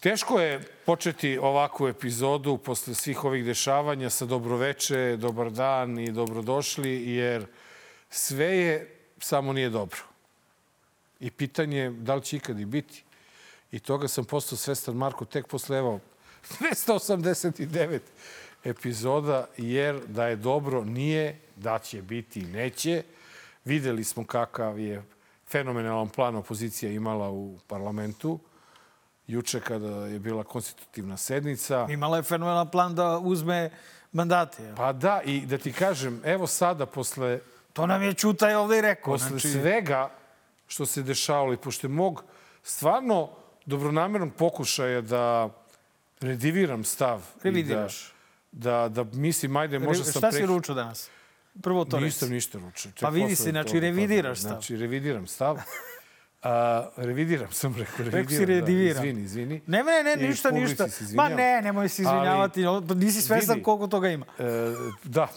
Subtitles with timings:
[0.00, 7.10] Teško je početi ovakvu epizodu posle svih ovih dešavanja sa dobroveče, dobar dan i dobrodošli,
[7.14, 7.46] jer
[8.10, 9.98] sve je, samo nije dobro.
[11.20, 13.02] I pitanje je da li će ikad i biti.
[13.72, 16.00] I toga sam postao svestan, Marko, tek posle evo
[16.60, 18.00] 289
[18.64, 23.02] epizoda, jer da je dobro nije, da će biti neće.
[23.64, 25.02] Videli smo kakav je
[25.48, 28.38] fenomenalan plan opozicija imala u parlamentu
[29.28, 31.86] juče kada je bila konstitutivna sednica.
[31.90, 33.70] Imala je fenomenalan plan da uzme
[34.12, 34.72] mandate.
[34.76, 37.40] Pa da, i da ti kažem, evo sada, posle...
[37.72, 39.12] To nam je Čutaj ovde i rekao.
[39.12, 39.48] Posle znači...
[39.48, 40.10] svega
[40.66, 42.24] što se dešavalo i pošto mog
[42.62, 43.30] stvarno
[43.66, 45.48] dobronamernog pokušaja da
[46.20, 47.22] rediviram stav.
[47.42, 48.12] Revidiraš.
[48.52, 50.20] Da, da, da mislim, ajde, možda sam...
[50.20, 51.10] Šta si ručao danas?
[51.62, 52.92] Prvo to Nisam ništa ručao.
[53.00, 54.50] Pa vidi se, znači revidiraš stav.
[54.50, 55.58] Znači revidiram stav.
[56.42, 58.20] A, revidiram sam rekao, revidiram.
[58.20, 59.02] Rekao si rediviram.
[59.02, 59.62] Da, izvini, izvini.
[59.66, 60.86] Ne, ne, ne, ništa, ništa.
[61.14, 62.66] Ma ne, nemoj se izvinjavati.
[62.66, 64.26] Ali, nisi svestan vidi, koliko toga ima.
[64.38, 64.44] E,
[65.04, 65.28] da.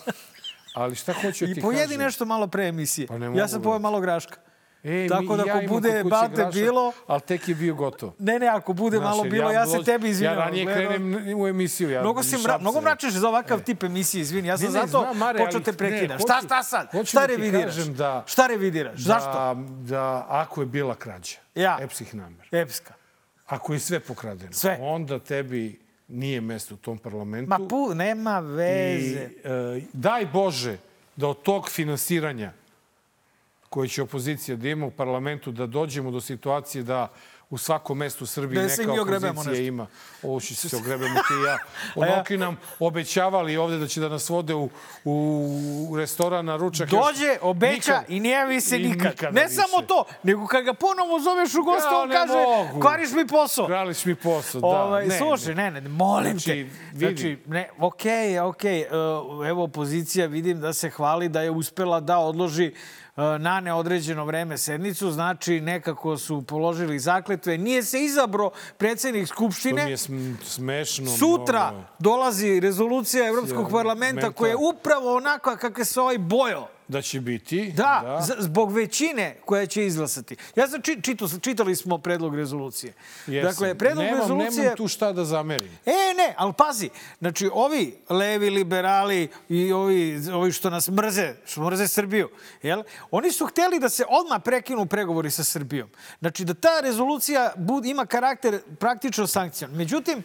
[0.73, 1.57] Ali šta hoću ti kažem?
[1.57, 3.07] I pojedi nešto malo pre emisije.
[3.07, 4.37] Pa ja sam pojeo malo graška.
[4.83, 6.91] E, Tako da ako ja bude bate grašak, bilo...
[7.07, 8.11] Ali tek je bio gotov.
[8.19, 10.33] Ne, ne, ako bude Znaš, malo bilo, ja, ja se tebi izvinjam.
[10.33, 11.89] Ja ranije krenem u emisiju.
[11.89, 13.63] Ja mnogo, si mra, mnogo mračeš za ovakav e.
[13.63, 14.47] tip emisije, izvini.
[14.47, 16.19] Ja sam ne, ne, zato znam, Mare, počeo te prekidam.
[16.19, 16.87] Šta, šta sad?
[17.05, 17.75] Šta da revidiraš?
[17.75, 18.99] Da, šta revidiraš?
[18.99, 19.55] Da, Zašto?
[19.81, 21.77] Da, ako je bila krađa, ja.
[21.81, 22.47] epskih namer.
[22.51, 22.93] Epska.
[23.45, 24.77] Ako je sve pokradeno, sve.
[24.81, 27.49] onda tebi nije mesto u tom parlamentu.
[27.49, 29.29] Ma pu, nema veze.
[29.45, 30.77] I, e, daj Bože
[31.15, 32.53] da od tog finansiranja
[33.71, 37.07] koje će opozicija da ima u parlamentu, da dođemo do situacije da
[37.49, 39.87] u svakom mestu u Srbiji da neka opozicija ima.
[40.23, 41.57] Ovo će se ogrebemo ti i ja.
[41.95, 44.69] Onoki nam obećavali ovde da će da nas vode u,
[45.05, 46.89] u restoran na ručak.
[46.89, 49.15] Dođe, obeća nikad, i ne javi se nikad.
[49.33, 49.55] Ne više.
[49.55, 52.79] samo to, nego kad ga ponovo zoveš u goste, ja, on kaže, mogu.
[52.79, 53.65] kvariš mi posao.
[53.65, 54.67] Kvariš mi posao, da.
[54.67, 56.53] Ovaj, ne, slušaj, ne, ne, molim znači, te.
[56.53, 56.69] Vidi.
[56.97, 58.85] Znači, ne, okej, okay, okej.
[58.91, 59.49] Okay.
[59.49, 62.73] Evo, opozicija vidim da se hvali da je uspela da odloži
[63.10, 67.57] E, na neodređeno vreme sednicu, znači nekako su položili zakletve.
[67.57, 69.81] Nije se izabro predsednik Skupštine.
[69.81, 71.11] To mi je smešno.
[71.17, 71.87] Sutra mnogo.
[71.99, 77.71] dolazi rezolucija Evropskog parlamenta koja je upravo onakva kakve se ovaj bojo da će biti.
[77.71, 78.35] Da, da.
[78.39, 80.35] zbog većine koja će izglasati.
[80.55, 82.93] Ja sam či, čito, čitali smo predlog rezolucije.
[83.27, 83.51] Jesam.
[83.51, 84.63] Dakle, predlog nemam, rezolucije...
[84.63, 85.69] Nemam tu šta da zamerim.
[85.85, 91.61] E, ne, ali pazi, znači ovi levi liberali i ovi, ovi što nas mrze, što
[91.61, 92.29] mrze Srbiju,
[92.61, 92.83] jel?
[93.11, 95.89] oni su hteli da se odmah prekinu pregovori sa Srbijom.
[96.19, 99.71] Znači da ta rezolucija bud, ima karakter praktično sankcijon.
[99.71, 100.23] Međutim,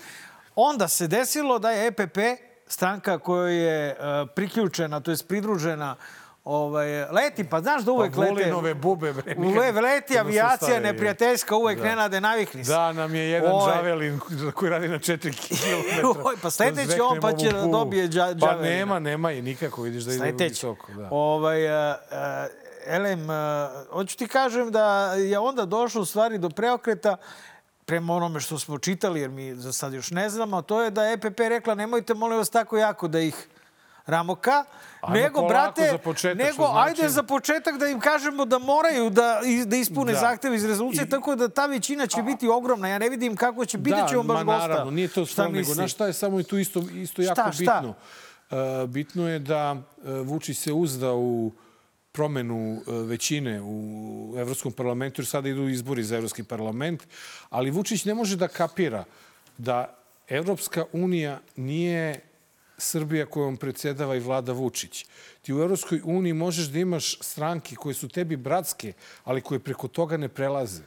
[0.55, 2.19] onda se desilo da je EPP
[2.67, 5.97] stranka koja je uh, priključena, to je pridružena
[6.47, 8.33] ovaj, leti, pa znaš da uvek pa lete...
[8.33, 9.35] Volinove bube, bre.
[9.39, 11.85] Uvek leti avijacija neprijateljska, uvek da.
[11.85, 12.73] nenade navikni se.
[12.73, 13.73] Da, nam je jedan Oj.
[13.73, 14.21] džavelin
[14.55, 16.07] koji radi na 4 km.
[16.29, 18.47] Oj, pa sledeći on pa će da dobije džavelina.
[18.47, 20.93] Pa nema, nema i nikako, vidiš da ide visoko.
[20.93, 21.09] Da.
[21.11, 21.97] Ovaj, uh,
[22.87, 23.37] Elem, uh,
[23.91, 27.17] hoću ti kažem da je onda došlo u stvari do preokreta
[27.85, 31.11] prema onome što smo čitali, jer mi za sad još ne znamo, to je da
[31.11, 33.49] EPP rekla nemojte molim vas tako jako da ih
[34.07, 34.65] Ramoka,
[35.01, 36.89] ajde nego, brate, za početak, nego, znači...
[36.89, 40.19] ajde za početak da im kažemo da moraju da, da ispune da.
[40.19, 41.09] zahtev iz rezolucije, I...
[41.09, 42.23] tako da ta većina će A...
[42.23, 42.89] biti ogromna.
[42.89, 44.61] Ja ne vidim kako će, biti da, ćemo baš gosta.
[44.61, 47.35] Da, naravno, nije to stvarno, nego, znaš šta je samo i tu isto, isto jako
[47.35, 47.81] šta, šta?
[47.81, 47.95] bitno?
[48.51, 49.83] Uh, bitno je da uh,
[50.27, 51.53] Vučić se uzda u
[52.13, 57.03] promenu uh, većine u Evropskom parlamentu, jer sada idu izbori za Evropski parlament,
[57.51, 59.05] ali Vučić ne može da kapira
[59.59, 59.95] da
[60.29, 62.21] Evropska unija nije
[62.79, 65.07] Srbija kojom predsedava i vlada Vučić.
[65.43, 68.93] Ti u Europskoj uniji možeš da imaš stranke koje su tebi bratske,
[69.25, 70.83] ali koje preko toga ne prelaze.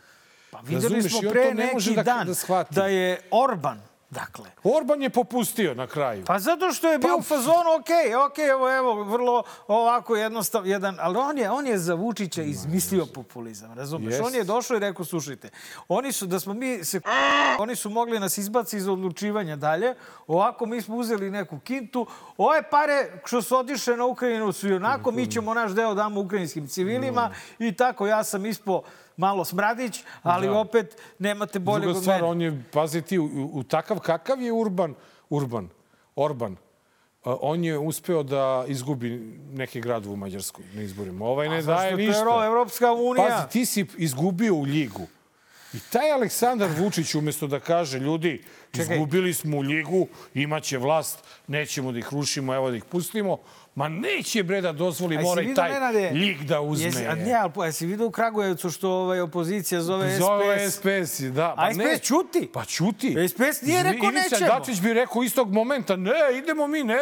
[0.52, 4.52] Pa videli smo pre neki da, dan da, da je Orban Dakle.
[4.64, 6.24] Orban je popustio na kraju.
[6.26, 7.16] Pa zato što je bio pa...
[7.16, 7.90] u fazonu, ok,
[8.30, 13.06] ok, evo, evo, vrlo ovako jednostav, jedan, ali on je, on je za Vučića izmislio
[13.06, 14.14] populizam, razumeš?
[14.14, 14.26] Yes.
[14.26, 15.50] On je došao i rekao, slušajte,
[15.88, 17.02] oni su, da smo mi se,
[17.64, 19.96] oni su mogli nas izbaci iz odlučivanja dalje,
[20.28, 22.08] ovako mi smo uzeli neku kintu,
[22.38, 26.22] ove pare što su odiše na Ukrajinu su i onako, mi ćemo naš deo damo
[26.22, 28.82] ukrajinskim civilima i tako, ja sam ispo
[29.20, 30.54] malo smradić, ali da.
[30.54, 32.02] opet nemate bolje od mene.
[32.02, 34.96] stvar, on je, pazi ti, u, u takav kakav je Urban,
[35.30, 35.70] Urban,
[36.16, 36.56] Orban,
[37.24, 39.10] on je uspeo da izgubi
[39.54, 41.26] neki grad u Mađarskoj na izborima.
[41.26, 42.40] Ovaj ne daje ništa.
[42.40, 43.28] A Evropska unija?
[43.28, 45.08] Pazi, ti si izgubio u ligu.
[45.74, 48.96] I taj Aleksandar Vučić, umjesto da kaže, ljudi, Čekaj.
[48.96, 53.38] izgubili smo u ligu, imaće vlast, nećemo da ih rušimo, evo da ih pustimo.
[53.80, 56.86] Ma neće bre da dozvoli, mora i taj Nenade, lig da uzme.
[56.86, 60.80] Jesi, a ne, ali jesi vidio u Kragujevcu što ovaj, opozicija zove, Zove SPS?
[60.80, 61.54] SPS, da.
[61.58, 62.50] A SPS ćuti.
[62.54, 63.16] Pa ćuti.
[63.30, 64.60] SPS nije rekao Ivica nećemo.
[64.60, 66.12] Dačić bi rekao istog momenta, ne,
[66.44, 67.00] idemo mi, ne, ne,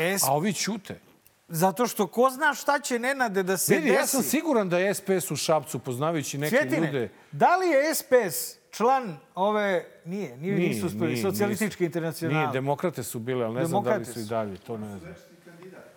[0.00, 0.18] ne.
[0.18, 1.00] S- A ovi ćute.
[1.48, 4.00] Zato što ko zna šta će Nenade da se Vidi, desi.
[4.00, 7.08] ja sam siguran da je SPS u Šapcu, poznavajući neke Svjetine, ljude...
[7.32, 9.84] da li je SPS član ove...
[10.04, 12.36] Nije, nije, Nije, nisu uspeli, socijalistički internacional.
[12.36, 14.98] Nije, demokrate su bile, ali ne znam da li Demokrate su i dalje, to ne
[14.98, 15.14] znam.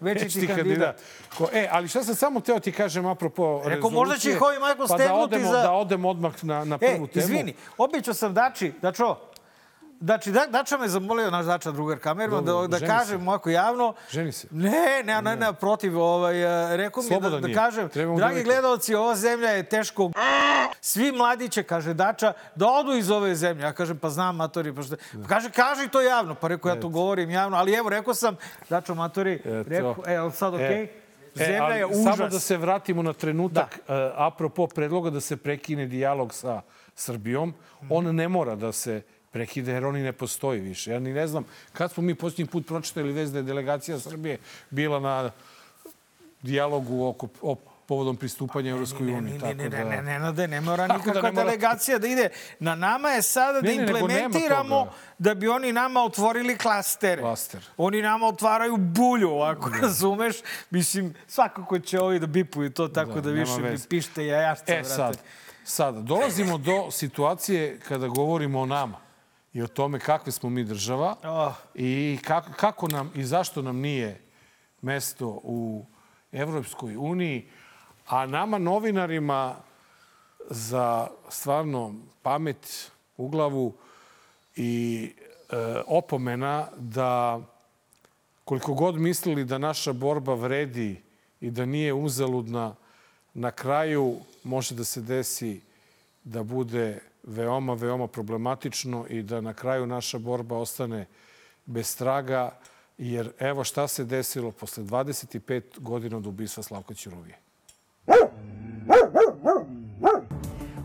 [0.01, 1.01] Večiti Večiti kandidat.
[1.31, 4.41] Ko, e, ali šta sam samo teo ti kažem apropo Rekao, rezolucije, možda će ih
[4.41, 7.23] ovi Michael pa da odemo, za- da odemo odmah na, na E, prvu temu.
[7.23, 9.17] izvini, običao sam Dači, Dačo,
[10.01, 13.27] Znači, da, Dača me zamolio, naš Dača, drugar kamerman, da, da kažem se.
[13.27, 13.93] ovako javno.
[14.09, 14.47] Ženi se.
[14.51, 15.99] Ne, ne, ne, ne, protiv.
[15.99, 16.41] Ovaj,
[16.73, 18.49] eh, rekao mi da, da kažem, Treba mu dragi dovesti.
[18.49, 20.11] gledalci, ova zemlja je teško
[20.81, 23.63] Svi mladi će, kaže Dača, da odu iz ove zemlje.
[23.63, 24.75] Ja kažem, pa znam, matori.
[24.75, 24.95] Pa šta...
[25.21, 26.35] Pa kaže, kaži to javno.
[26.35, 27.57] Pa rekao, ja to govorim javno.
[27.57, 28.35] Ali evo, rekao sam,
[28.69, 30.87] Dačo, matori, rekao, e, sad okej?
[31.35, 32.03] Zemlja ali je užas.
[32.03, 34.13] Samo da se vratimo na trenutak, da.
[34.17, 36.61] apropo predloga da se prekine dijalog sa
[36.95, 37.53] Srbijom,
[37.89, 39.01] on ne mora da se
[39.31, 40.91] prekide jer oni ne postoji više.
[40.91, 41.43] Ja ni ne znam
[41.73, 44.37] kad smo mi posljednji put pročitali vez da je delegacija Srbije
[44.69, 45.31] bila na
[46.41, 47.55] dijalogu oko, o
[47.87, 49.33] povodom pristupanja Europskoj Ne, uniji.
[49.33, 51.43] ne, tako ne, da- ne, ne, ne, ne, ne, ne mora da nikakva ne mora-
[51.43, 52.29] delegacija da ide.
[52.59, 54.87] Na nama je sada da Ne, ne, nema implementiramo
[55.17, 57.21] da bi oni nama otvorili klastere.
[57.21, 57.61] Klaster.
[57.77, 60.35] Oni nama otvaraju bulju, ovako, razumeš?
[60.69, 63.87] Mislim, svakako će ovi da bipuju to tako da, Da, više veze.
[63.87, 65.17] pište jajašca, E sad,
[65.65, 68.97] sad, dolazimo do situacije kada govorimo o nama
[69.53, 71.53] i o tome kakve smo mi država Oh.
[71.75, 74.21] i kako, kako nam i zašto nam nije
[74.81, 75.85] mesto u
[76.31, 77.47] Evropskoj uniji,
[78.07, 79.55] a nama novinarima
[80.49, 83.73] za stvarno pamet u glavu
[84.55, 85.11] i
[85.49, 85.55] e,
[85.87, 87.41] opomena da
[88.45, 91.01] koliko god mislili da naša borba vredi
[91.41, 92.75] i da nije uzaludna,
[93.33, 95.61] na kraju može da se desi
[96.23, 101.05] da bude veoma, veoma problematično i da na kraju naša borba ostane
[101.65, 102.51] bez traga,
[102.97, 107.37] jer evo šta se desilo posle 25 godina od ubistva Slavka Ćuruvije.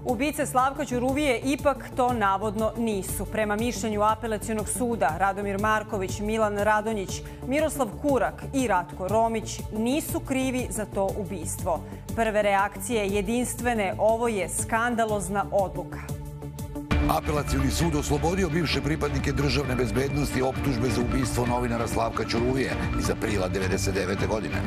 [0.09, 3.25] Ubice Slavka Ćuruvije ipak to navodno nisu.
[3.25, 10.67] Prema mišljenju apelacionog suda, Radomir Marković, Milan Radonjić, Miroslav Kurak i Ratko Romić nisu krivi
[10.71, 11.81] za to ubistvo.
[12.17, 16.26] Prve reakcije jedinstvene, ovo je skandalozna odluka.
[17.09, 23.49] Apelacioni sud oslobodio bivše pripadnike državne bezbednosti optužbe za ubistvo novinara Slavka Ćuruvije iz aprila
[23.49, 24.27] 99.
[24.29, 24.63] godine.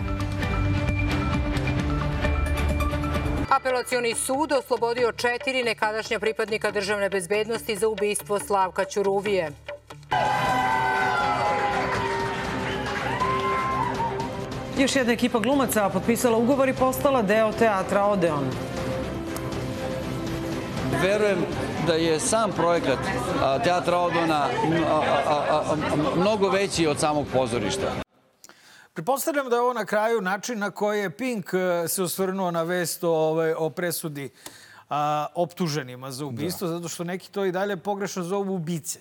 [3.50, 9.52] Apelacioni sud oslobodio četiri nekadašnja pripadnika državne bezbednosti za ubistvo Slavka Ćuruvije.
[14.80, 18.69] Još jedna ekipa glumaca potpisala ugovor i postala deo teatra Odeon.
[20.98, 21.46] Verujem
[21.88, 23.00] da je sam projekat
[23.64, 24.48] Teatra Odona
[26.16, 27.92] mnogo veći od samog pozorišta.
[28.94, 32.64] Pretpostavljam da je ovo na kraju način na koji je Pink eh, se osvrnuo na
[32.64, 34.30] vest o, ovaj, o presudi
[34.90, 39.00] a, optuženima za ubistvo, zato što neki to i dalje pogrešno zovu ubice.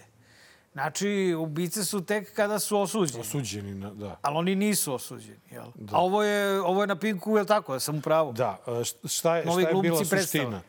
[0.73, 3.21] Znači, ubice su tek kada su osuđeni.
[3.21, 4.19] Osuđeni, na, da.
[4.23, 5.65] Ali oni nisu osuđeni, jel?
[5.93, 7.75] A ovo je, ovo je na Pinku, je li tako?
[7.75, 8.33] Ja sam u pravu.
[8.33, 10.61] Da, e, št- šta je, Novi šta je bila suština?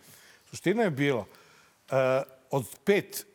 [0.49, 1.25] Suština je bila uh,
[2.51, 3.25] od pet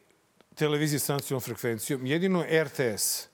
[0.55, 3.27] televizije s nacionalnom frekvencijom, jedino je RTS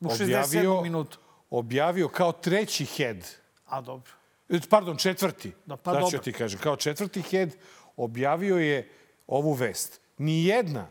[0.00, 0.82] U 67.
[0.82, 1.18] minutu.
[1.50, 3.16] objavio kao treći head,
[3.66, 4.12] A, dobro.
[4.48, 6.18] e, pardon, četvrti, Da, pa ću dobro.
[6.18, 7.50] ti kažem, kao četvrti head
[7.96, 8.88] objavio je
[9.26, 10.00] ovu vest.
[10.18, 10.86] Nijedna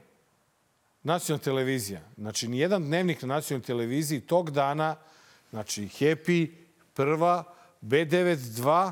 [1.03, 4.95] nacionalna televizija, znači nijedan dnevnik na nacionalnoj televiziji tog dana,
[5.49, 6.51] znači Happy,
[6.93, 7.43] Prva,
[7.81, 8.91] B92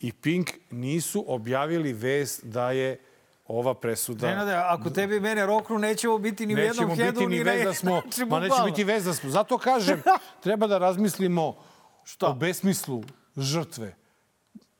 [0.00, 3.00] i Pink nisu objavili vest da je
[3.46, 4.26] ova presuda...
[4.26, 8.00] Nenade, ako tebi mene roknu, nećemo biti ni u jednom biti ni vez da smo,
[8.02, 9.30] Znači, ma neće biti vez da smo.
[9.30, 10.02] Zato kažem,
[10.44, 11.56] treba da razmislimo
[12.04, 12.26] Šta?
[12.26, 13.02] o besmislu
[13.36, 13.94] žrtve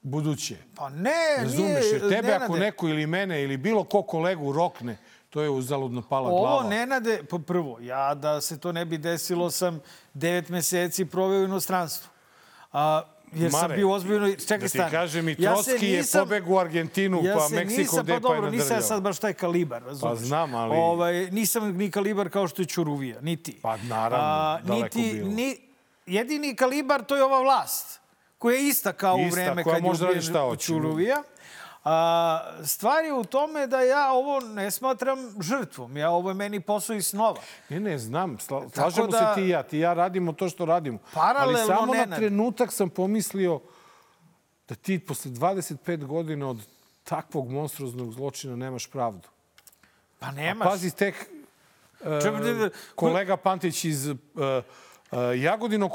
[0.03, 0.57] buduće.
[0.75, 2.61] Pa ne, Razumeš, nije, jer tebe ako Nenade.
[2.61, 4.97] neko ili mene ili bilo ko kolegu rokne,
[5.31, 6.69] to je uzaludno pala Ovo glava.
[6.69, 9.81] Nenade, pa prvo, ja da se to ne bi desilo sam
[10.15, 12.11] devet meseci proveo u inostranstvu.
[12.73, 14.31] A, jer sam Mare, bio ozbiljno...
[14.33, 14.91] Čekaj, da ti stani.
[14.91, 18.21] kažem, i Ja Trotski je nisam- pobegao u Argentinu, pa se Meksiko nisam, gde pa
[18.21, 18.83] pa je dobro, nisam ja nadrljao.
[18.83, 20.11] sad baš taj kalibar, razumeš?
[20.11, 23.59] Pa znam, ali- Ovaj, nisam ni kalibar kao što je Ćuruvija, niti.
[23.63, 25.29] Pa naravno, daleko niti, bilo.
[25.29, 25.57] Ni,
[26.07, 28.01] jedini kalibar to je ova vlast,
[28.39, 30.73] koja je ista kao u Ista, vreme koja kad je da ubijen šta hoće.
[31.85, 35.97] A, stvar je u tome da ja ovo ne smatram žrtvom.
[35.97, 37.41] Ja, ovo je meni posao iz snova.
[37.69, 38.39] Ne, ne, znam.
[38.39, 39.63] Sla, slažemo da- se ti i ja.
[39.63, 40.99] Ti i ja radimo to što radimo.
[41.15, 42.19] Paralelno, Ali samo na Nenad.
[42.19, 43.61] trenutak sam pomislio
[44.69, 46.59] da ti posle 25 godina od
[47.05, 49.29] takvog monstruoznog zločina nemaš pravdu.
[50.19, 50.69] Pa nemaš.
[50.69, 51.31] Pazi, tek
[52.23, 54.63] Čemu- kolega Pantić iz e, e,
[55.37, 55.89] Jagodina,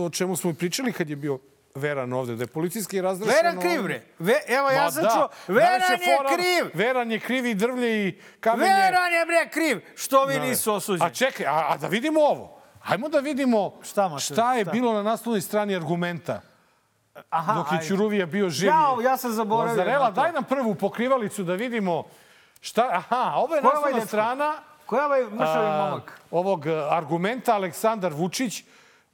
[0.00, 1.38] o čemu smo i pričali kad je bio
[1.76, 3.36] Veran ovde, da je policijski razrešeno...
[3.36, 4.02] Veran kriv, bre.
[4.18, 5.10] Ve, evo, ja Ma sam da.
[5.10, 5.28] čuo.
[5.48, 6.70] Veran je fora- kriv.
[6.74, 8.70] Veran je kriv i drvlje i kamenje.
[8.72, 9.80] Veran je, bre, kriv.
[9.96, 11.06] Što vi Da, nisu osuđeni?
[11.06, 12.60] A čekaj, a, a da vidimo ovo.
[12.80, 14.72] Hajmo da vidimo Šta, Mateo, šta je šta?
[14.72, 16.40] bilo na naslovnoj strani argumenta
[17.30, 17.88] Aha, dok je.
[17.88, 18.66] Ćuruvija bio živ.
[18.66, 22.04] Jao, ja sam zaboravio Lazarela, daj nam prvu pokrivalicu da vidimo
[22.60, 22.88] šta...
[22.92, 24.54] Aha, ovo je naslovna strana
[24.86, 26.20] Ko je ovaj mršavi momak?
[26.30, 28.64] ovog argumenta Aleksandar Vučić,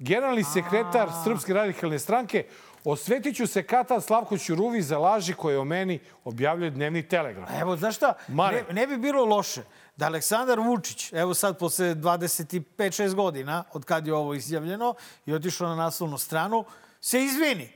[0.03, 2.45] generalni sekretar Srpske radikalne stranke,
[2.85, 7.51] osvetiću se kata Slavko Ćuruvi za laži koje o meni objavljuje Dnevni telegraf.
[7.61, 8.15] Evo, znaš šta?
[8.29, 8.65] Mare.
[8.69, 9.63] Ne, ne bi bilo loše
[9.97, 14.95] da Aleksandar Vučić, evo sad posle 25-6 godina od kad je ovo izjavljeno
[15.27, 16.65] i otišao na naslovnu stranu,
[17.01, 17.73] se izvini.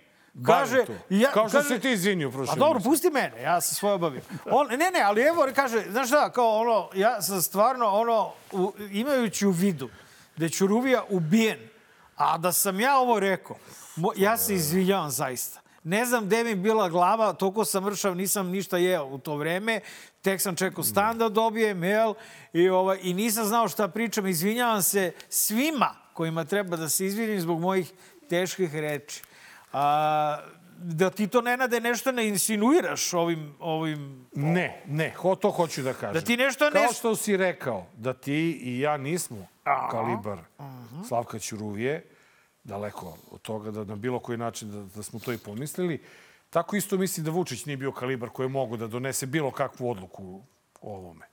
[0.46, 0.92] Kaže, to.
[1.34, 4.20] Kao što se ti izvinio prošle A dobro, pusti mene, ja sam svoje obavio.
[4.50, 8.72] On, ne, ne, ali evo, kaže, znaš šta, kao ono, ja sam stvarno, ono, u,
[8.90, 9.88] imajući u vidu
[10.36, 11.58] da je Ćuruvija ubijen,
[12.16, 13.56] a da sam ja ovo rekao,
[14.16, 15.60] ja se izvinjavam zaista.
[15.84, 19.80] Ne znam gde mi bila glava, toliko sam mršav, nisam ništa jeo u to vreme,
[20.22, 22.14] tek sam čekao stan da dobijem, jel,
[22.52, 27.40] i, ovaj, i nisam znao šta pričam, izvinjavam se svima kojima treba da se izvinim
[27.40, 27.92] zbog mojih
[28.28, 29.22] teških reči.
[29.72, 30.38] A,
[30.78, 35.92] da ti to, Nenade, nešto ne insinuiraš ovim, ovim Ne, ne, ho, to hoću da
[35.92, 36.14] kažem.
[36.14, 39.46] Da ti nešto Kao ne- što si rekao, da ti i ja nismo
[39.90, 41.02] kalibar Mhm.
[41.08, 42.04] Slavka Ćuruvije,
[42.64, 46.02] daleko od toga da na bilo koji način da, da smo to i pomislili,
[46.50, 49.90] tako isto misli da Vučić nije bio kalibar koji je mogu da donese bilo kakvu
[49.90, 50.42] odluku
[50.80, 51.26] o ovome.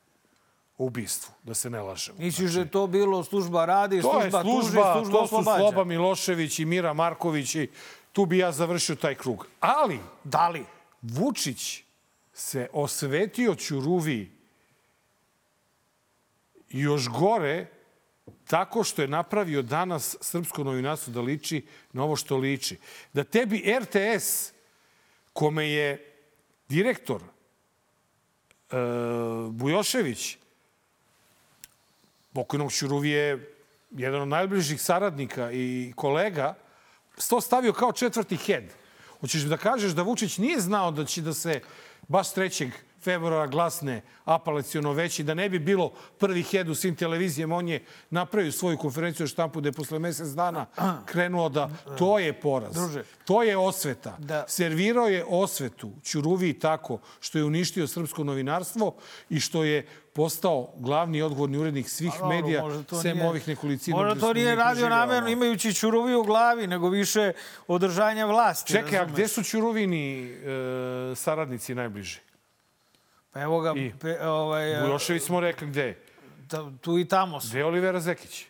[0.78, 2.18] O ubistvu, da se ne lažemo.
[2.20, 5.36] Misliš da je to bilo služba radi, To je služba, služba, tuži, služba to su
[5.36, 5.58] oslobađa?
[5.58, 7.70] Sloba Milošević i Mira Marković i
[8.12, 9.48] tu bi ja završio taj krug.
[9.60, 10.66] Ali, Da li?
[11.02, 11.84] Vučić
[12.34, 14.32] se osvetio Ćuruvi
[16.70, 17.68] još gore
[18.48, 22.78] tako što je napravio danas srpsko novinarstvo da liči na ovo što liči.
[23.14, 24.54] Da tebi RTS,
[25.34, 26.14] kome je
[26.70, 28.76] direktor e,
[29.50, 30.38] Bujošević,
[32.34, 33.56] pokojnog Ćuruvije,
[33.92, 36.56] jedan od najbližih saradnika i kolega,
[37.30, 38.64] to stavio kao četvrti head.
[39.20, 41.62] Hoćeš da kažeš da Vučić nije znao da će da se
[42.08, 42.72] baš 3.
[43.04, 47.56] februara glasne apelacijono veći, da ne bi bilo prvi head u svim televizijama.
[47.56, 50.66] On je napravio svoju konferenciju štampu da je posle mesec dana
[51.06, 51.70] krenuo da...
[51.98, 52.74] To je poraz.
[52.74, 53.04] Druže.
[53.26, 54.16] To je osveta.
[54.20, 54.46] Da.
[54.48, 58.96] Servirao je osvetu Ćuruviji tako što je uništio srpsko novinarstvo
[59.30, 62.64] i što je postao glavni odgovorni urednik svih Dobro, medija,
[63.02, 63.98] sem nije- ovih nekolicina.
[63.98, 67.32] Možda gde to nije radio namerno imajući Ćuroviju u glavi, nego više
[67.68, 68.72] održanja vlasti.
[68.72, 69.14] Čekaj, a razumeš?
[69.14, 70.36] gde su Ćuruvini e,
[71.16, 72.20] saradnici najbliži?
[73.34, 73.92] Pa evo ga, I?
[73.92, 76.04] pe, ovaj, Bujošević smo rekli gde je.
[76.48, 77.48] ta- tu i tamo su.
[77.50, 78.46] Gde je Olivera Zekić?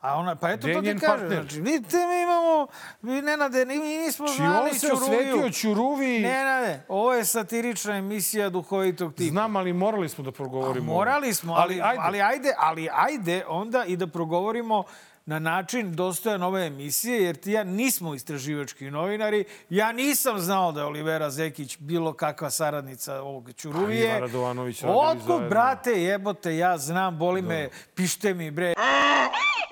[0.00, 1.00] A ona, pa eto to ti kažem.
[1.00, 1.40] partner?
[1.40, 2.66] Znači, vidite, mi imamo,
[3.02, 5.34] mi Nenade, mi nismo Či znali on se Ćuruviju.
[5.34, 6.18] osvetio Ćuruvi.
[6.18, 9.30] Nenade, ovo je satirična emisija duhovitog tipa.
[9.30, 10.92] Znam, ali morali smo da progovorimo.
[10.92, 10.98] ovo.
[10.98, 12.00] Morali smo, ali, ali, ajde.
[12.02, 14.84] ali, ajde, ali ajde onda i da progovorimo
[15.26, 19.44] na način dostojan ove emisije, jer ti ja nismo istraživački novinari.
[19.70, 24.06] Ja nisam znao da je Olivera Zekić bilo kakva saradnica ovog Ćuruvije.
[24.06, 25.48] A Ivan Radovanović zajedno.
[25.48, 28.74] brate, jebote, ja znam, boli me, pište mi, bre,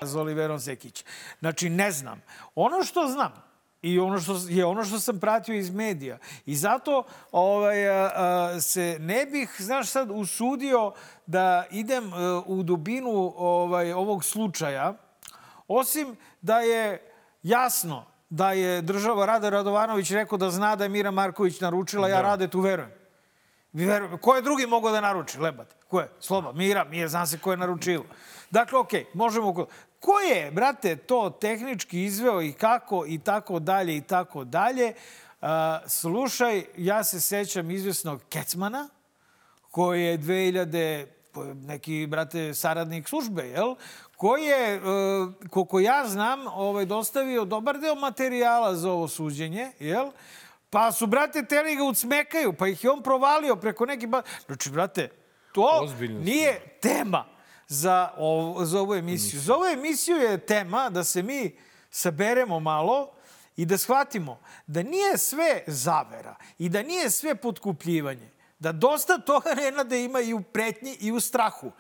[0.03, 1.05] za Oliverom Zekić.
[1.41, 2.23] Znači, ne znam.
[2.55, 3.49] Ono što znam,
[3.83, 6.19] I ono što je ono što sam pratio iz medija.
[6.47, 7.03] I zato
[7.33, 10.93] ovaj, a, a, se ne bih, znaš sad, usudio
[11.27, 14.95] da idem a, u dubinu ovaj, ovog slučaja,
[15.69, 21.11] osim da je jasno da je država Rada Radovanović rekao da zna da je Mira
[21.11, 22.91] Marković naručila, ja Rade tu verujem.
[23.73, 24.19] Verujem.
[24.19, 25.39] Ko je drugi mogao da naruči?
[25.41, 25.75] Lebat.
[25.89, 26.09] Ko je?
[26.21, 26.53] Sloba.
[26.53, 26.85] Mira.
[26.85, 28.05] Mira, zna se ko je naručilo.
[28.51, 29.55] Dakle, okej, možemo...
[30.01, 34.93] ko- je, brate, to tehnički izveo i kako i tako dalje i tako dalje?
[35.41, 38.89] A, slušaj, ja se sećam izvesnog Kecmana,
[39.71, 41.07] koji je 2000
[41.55, 43.75] neki, brate, saradnik službe, jel?
[44.19, 44.81] Koji je, e,
[45.51, 50.11] koliko ja znam, ovaj, dostavio dobar deo materijala za ovo suđenje, jel?
[50.71, 54.07] Pa su, brate, teli ga ucmekaju, pa ih je on provalio preko neki...
[54.07, 54.23] Ba...
[54.47, 55.09] Znači, brate,
[55.53, 57.25] to Ozbiljna nije tema
[57.69, 59.41] za, ovo, za ovu emisiju.
[59.41, 61.57] Za ovu emisiju je tema da se mi
[61.91, 63.11] saberemo malo
[63.57, 68.31] i da shvatimo da nije sve zavera i da nije sve potkupljivanje.
[68.59, 71.73] Da dosta toga Nenade ima i u pretnji i u strahu.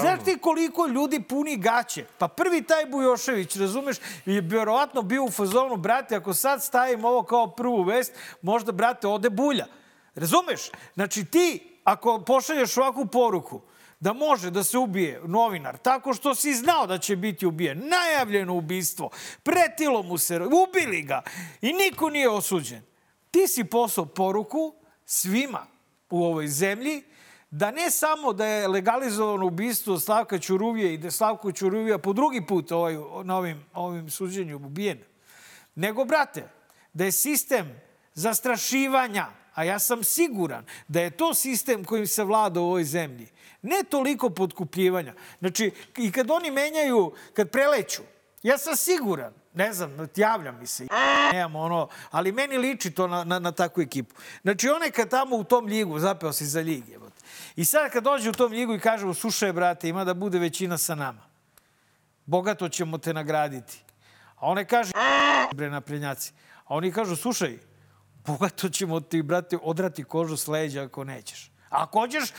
[0.00, 2.04] Znaš ti koliko ljudi puni gaće?
[2.18, 7.22] Pa prvi taj Bujošević, razumeš, je vjerovatno bio u fazonu, brate, ako sad stavim ovo
[7.22, 9.66] kao prvu vest, možda, brate, ode bulja.
[10.14, 10.60] Razumeš?
[10.94, 13.60] Znači ti, ako pošalješ ovakvu poruku,
[14.00, 18.54] da može da se ubije novinar tako što si znao da će biti ubijen, najavljeno
[18.54, 19.10] ubistvo,
[19.42, 21.22] pretilo mu se, ubili ga
[21.60, 22.82] i niko nije osuđen.
[23.30, 25.77] Ti si poslao poruku svima
[26.10, 27.02] u ovoj zemlji
[27.50, 32.12] da ne samo da je legalizovano ubistvo Slavka Ćuruvije i da je Slavko Ćuruvija po
[32.12, 34.98] drugi put ovaj, na ovim, ovim suđenju ubijen,
[35.74, 36.48] nego, brate,
[36.92, 37.80] da je sistem
[38.14, 43.28] zastrašivanja, a ja sam siguran da je to sistem kojim se vlada u ovoj zemlji,
[43.62, 45.14] ne toliko podkupljivanja.
[45.38, 48.02] Znači, i kad oni menjaju, kad preleću,
[48.42, 50.86] ja sam siguran, ne znam, javljam mi se,
[51.32, 54.14] nemam ono, ali meni liči to na, na, na takvu ekipu.
[54.42, 57.20] Znači, onaj kad tamo u tom ligu, zapeo si za lig, jebote.
[57.56, 60.78] I sad kad dođe u tom ligu i kaže, slušaj, brate, ima da bude većina
[60.78, 61.22] sa nama.
[62.26, 63.82] Bogato ćemo te nagraditi.
[64.36, 64.92] A one kaže,
[65.54, 66.32] bre, naprednjaci.
[66.64, 67.58] A oni kažu, slušaj,
[68.26, 71.50] bogato ćemo ti, brate, odrati kožu s leđa ako nećeš.
[71.70, 72.32] A ako hoćeš,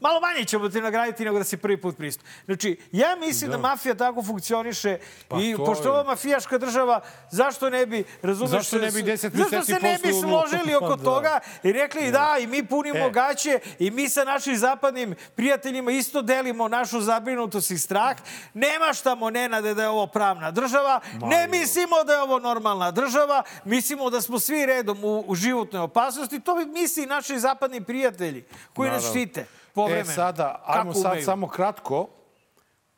[0.00, 2.26] Malo manje ćemo te nagraditi nego da si prvi put pristup.
[2.44, 4.98] Znači, ja mislim da, da mafija tako funkcioniše
[5.28, 7.00] pa i pošto je ovo mafijaška država,
[7.30, 8.50] zašto ne bi, razumeš...
[8.50, 11.04] Zašto ne bi deset meseci Zašto se ne bi složili oko da.
[11.04, 13.10] toga i rekli da, da i mi punimo e.
[13.10, 18.16] gaće i mi sa našim zapadnim prijateljima isto delimo našu zabrinutost i strah.
[18.54, 21.00] Nema štamo, Nenade, da je ovo pravna država.
[21.20, 23.42] Ma, ne mislimo da je ovo normalna država.
[23.64, 26.40] Mislimo da smo svi redom u, u životnoj opasnosti.
[26.40, 29.06] To misli naši zapadni prijatelji koji Naravno.
[29.06, 30.10] nas štite povremeno.
[30.10, 31.24] E sada, ajmo sad umeju?
[31.24, 32.06] samo kratko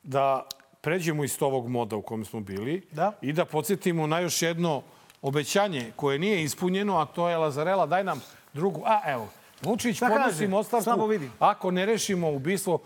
[0.02, 0.46] da
[0.80, 3.12] pređemo iz ovog moda u kojem smo bili Da.
[3.22, 4.82] i da podsjetimo na još jedno
[5.22, 8.82] obećanje koje nije ispunjeno, a to je Lazarela, daj nam drugu.
[8.86, 9.28] A, evo,
[9.62, 10.48] Vučić, kaže?
[10.54, 11.08] ostavku
[11.38, 12.78] ako ne rešimo ubistvo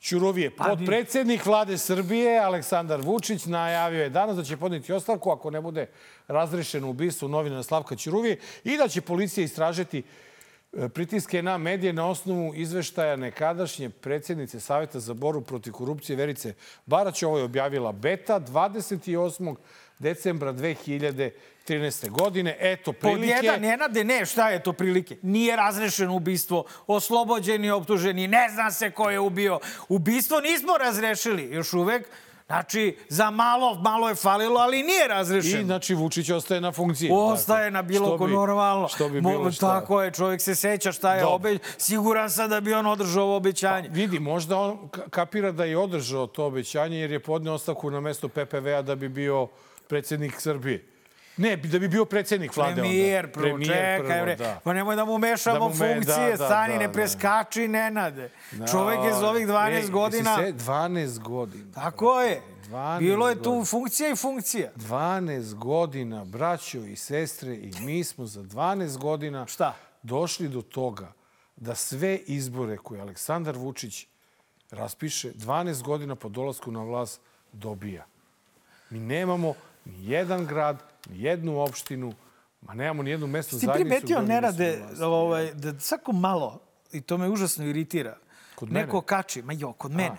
[0.00, 0.56] Ćurovije.
[0.56, 5.60] Pa, Podpredsednik vlade Srbije, Aleksandar Vučić, najavio je danas da će podneti ostavku ako ne
[5.60, 5.86] bude
[6.28, 10.02] razrešeno ubistvo novinara Slavka Ćuruvije i da će policija istražiti
[10.94, 16.54] pritiske na medije na osnovu izveštaja nekadašnje predsjednice Saveta za boru protiv korupcije Verice
[16.86, 17.22] Barać.
[17.22, 19.56] Ovo je objavila Beta 28.
[19.98, 22.10] decembra 2013.
[22.10, 22.56] godine.
[22.60, 23.34] Eto, Pod prilike...
[23.42, 25.16] jedan, Nenade, ne, šta je to prilike?
[25.22, 29.60] Nije razrešeno ubistvo, oslobođeni, optuženi, ne zna se ko je ubio.
[29.88, 32.08] Ubistvo nismo razrešili još uvek.
[32.48, 35.64] Znači, za malo, malo je falilo, ali nije I, razrešeno.
[35.64, 37.10] znači, Vučić ostaje na funkciji.
[37.12, 38.88] Ostaje Dakle, na bilo ko normalno.
[38.88, 39.80] Što bi bilo šta.
[39.80, 41.34] Tako je, čovjek se seća šta je Dobro.
[41.34, 41.62] obeć.
[41.78, 43.88] Siguran sam da bi on održao ovo obećanje.
[43.88, 48.00] Vidi, možda on ka- kapira da je održao to obećanje jer je podneo ostavku na
[48.00, 49.48] mesto PPV-a da bi bio
[49.88, 50.84] predsjednik Srbije.
[51.38, 53.32] Ne, da bi bio predsjednik vlade Premijer, onda.
[53.32, 54.36] prvo, čekaj, prvo, bre.
[54.36, 54.60] da.
[54.64, 56.92] Pa nemoj da mu mešamo Da mu me- funkcije, da, da, stani, da, ne da.
[56.92, 58.30] preskači, Nenade.
[58.70, 60.36] Čovek je za ovih 12 E, godina...
[60.36, 61.72] Se, 12 godina.
[61.72, 62.40] Tako je.
[62.64, 64.70] 12 Bilo je tu funkcija i funkcija.
[64.76, 69.74] 12 godina, braćo i sestre, i mi smo za 12 godina Šta?
[70.02, 71.12] došli do toga
[71.56, 74.06] da sve izbore koje Aleksandar Vučić
[74.70, 77.20] raspiše 12 godina po dolasku na vlast
[77.52, 78.06] dobija.
[78.90, 82.12] Mi nemamo ni jedan grad, jednu opštinu,
[82.60, 83.88] ma nemamo ni jednu mesnu Ti zajednicu.
[83.90, 85.02] primetio, gde ne rade, na vlasti.
[85.02, 86.60] ovaj, da svako malo,
[86.92, 88.16] i to me užasno iritira,
[88.54, 89.06] Kod neko mene?
[89.06, 90.16] kači, ma jo, kod mene,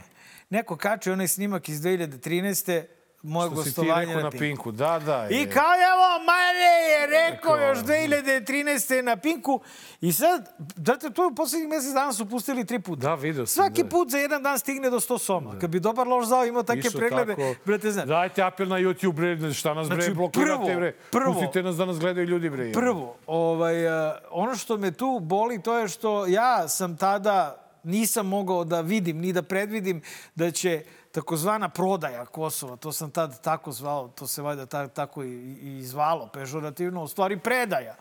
[0.49, 2.84] neko kači onaj snimak iz 2013.
[3.23, 4.71] moje gostovanje rekao na Pinku.
[4.71, 5.27] Da, da.
[5.27, 5.49] I je.
[5.49, 9.01] kao evo, Mare je rekao Rekao, još 2013.
[9.01, 9.60] na Pinku.
[10.01, 13.01] I sad, znate, to je u poslednjih mesec dana su pustili tri puta.
[13.01, 13.89] Da, video sam, Svaki da.
[13.89, 15.60] put za jedan dan stigne do 100 soma.
[15.60, 17.55] Kad bi dobar loš zao imao takve preglede, tako.
[17.65, 18.05] brate, znaš.
[18.05, 20.91] Dajte apel na YouTube, bre, šta nas, bre, Znači, blokirate, prvo- bre.
[21.12, 22.71] prvo- Pustite nas da nas gledaju ljudi, bre.
[22.71, 28.27] Prvo, ovaj, eh, ono što me tu boli, to je što ja sam tada nisam
[28.27, 30.01] mogao da vidim ni da predvidim
[30.36, 35.24] da će takozvana prodaja Kosova, to sam tad tako zvao, to se valjda ta, tako
[35.24, 37.95] i, i zvalo pežorativno, u stvari predaja.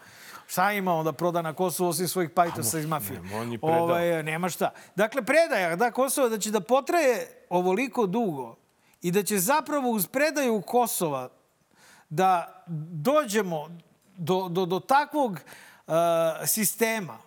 [0.47, 3.21] Šta ima on da proda na Kosovo osim svojih pajtosa iz mafije?
[3.21, 3.83] nema, on je predao.
[3.83, 4.71] Ovaj, nema šta.
[4.97, 8.57] Dakle, predaja da Kosova da će da potraje ovoliko dugo
[9.03, 11.29] i da će zapravo uz predaju Kosova
[12.09, 12.63] da
[13.03, 13.69] dođemo
[14.17, 15.95] do, do, do takvog uh,
[16.47, 17.19] sistema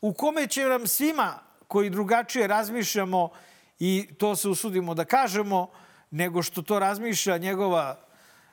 [0.00, 3.30] u kome će nam svima koji drugačije razmišljamo
[3.78, 5.70] i to se usudimo da kažemo,
[6.10, 8.00] nego što to razmišlja njegova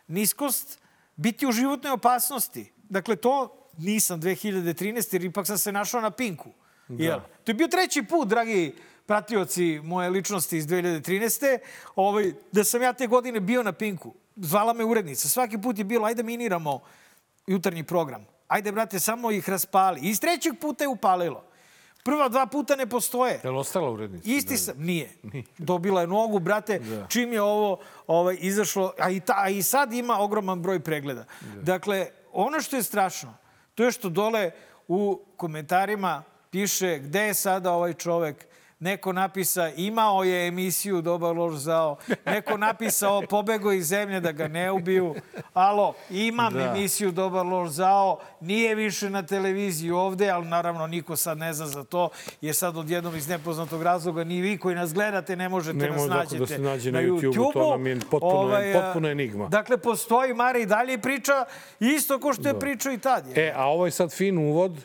[0.08, 0.80] niskost,
[1.16, 2.72] biti u životnoj opasnosti.
[2.90, 5.14] Dakle, to nisam 2013.
[5.14, 6.50] jer ipak sam se našao na Pinku.
[6.90, 7.20] Jel?
[7.44, 8.74] To je bio treći put, dragi
[9.06, 11.58] pratioci moje ličnosti iz 2013.
[11.96, 14.14] Ovaj, da sam ja te godine bio na Pinku.
[14.36, 15.30] Zvala me urednica.
[15.30, 16.80] Svaki put je bilo, ajde miniramo
[17.48, 18.26] jutarnji program.
[18.48, 20.02] Ajde, brate, samo ih raspali.
[20.02, 21.51] I iz trećeg puta je upalilo.
[22.04, 23.40] Prva dva puta ne postoje.
[23.44, 24.30] Je li ostala urednica?
[24.30, 25.10] Isti sam, nije.
[25.58, 27.08] Dobila je nogu, brate, Da.
[27.08, 31.26] čim je ovo ovaj, izašlo, a i, ta, a i sad ima ogroman broj pregleda.
[31.62, 33.34] Dakle, ono što je strašno,
[33.76, 34.52] to je što dole
[34.88, 38.48] u komentarima piše gde je sada ovaj čovek,
[38.82, 41.96] Neko napisa imao je emisiju Dobar loš zao.
[42.26, 45.16] Neko napisao pobego iz zemlje da ga ne ubiju.
[45.54, 46.62] Alo, imam Da.
[46.62, 48.20] emisiju Dobar loš zao.
[48.40, 52.10] Nije više na televiziji ovde, ali naravno niko sad ne zna za to.
[52.42, 55.98] Jer sad odjednom iz nepoznatog razloga ni vi koji nas gledate ne možete Ne nas
[55.98, 59.48] može nađete da se nađe na YouTubeu, to nam je potpuno- Ovaj, a, potpuna enigma.
[59.48, 61.46] Dakle, postoji Mara i dalje priča
[61.80, 63.28] isto ko što je pričao i tad.
[63.28, 63.48] je.
[63.48, 64.82] E, a ovo je sad fin uvod e,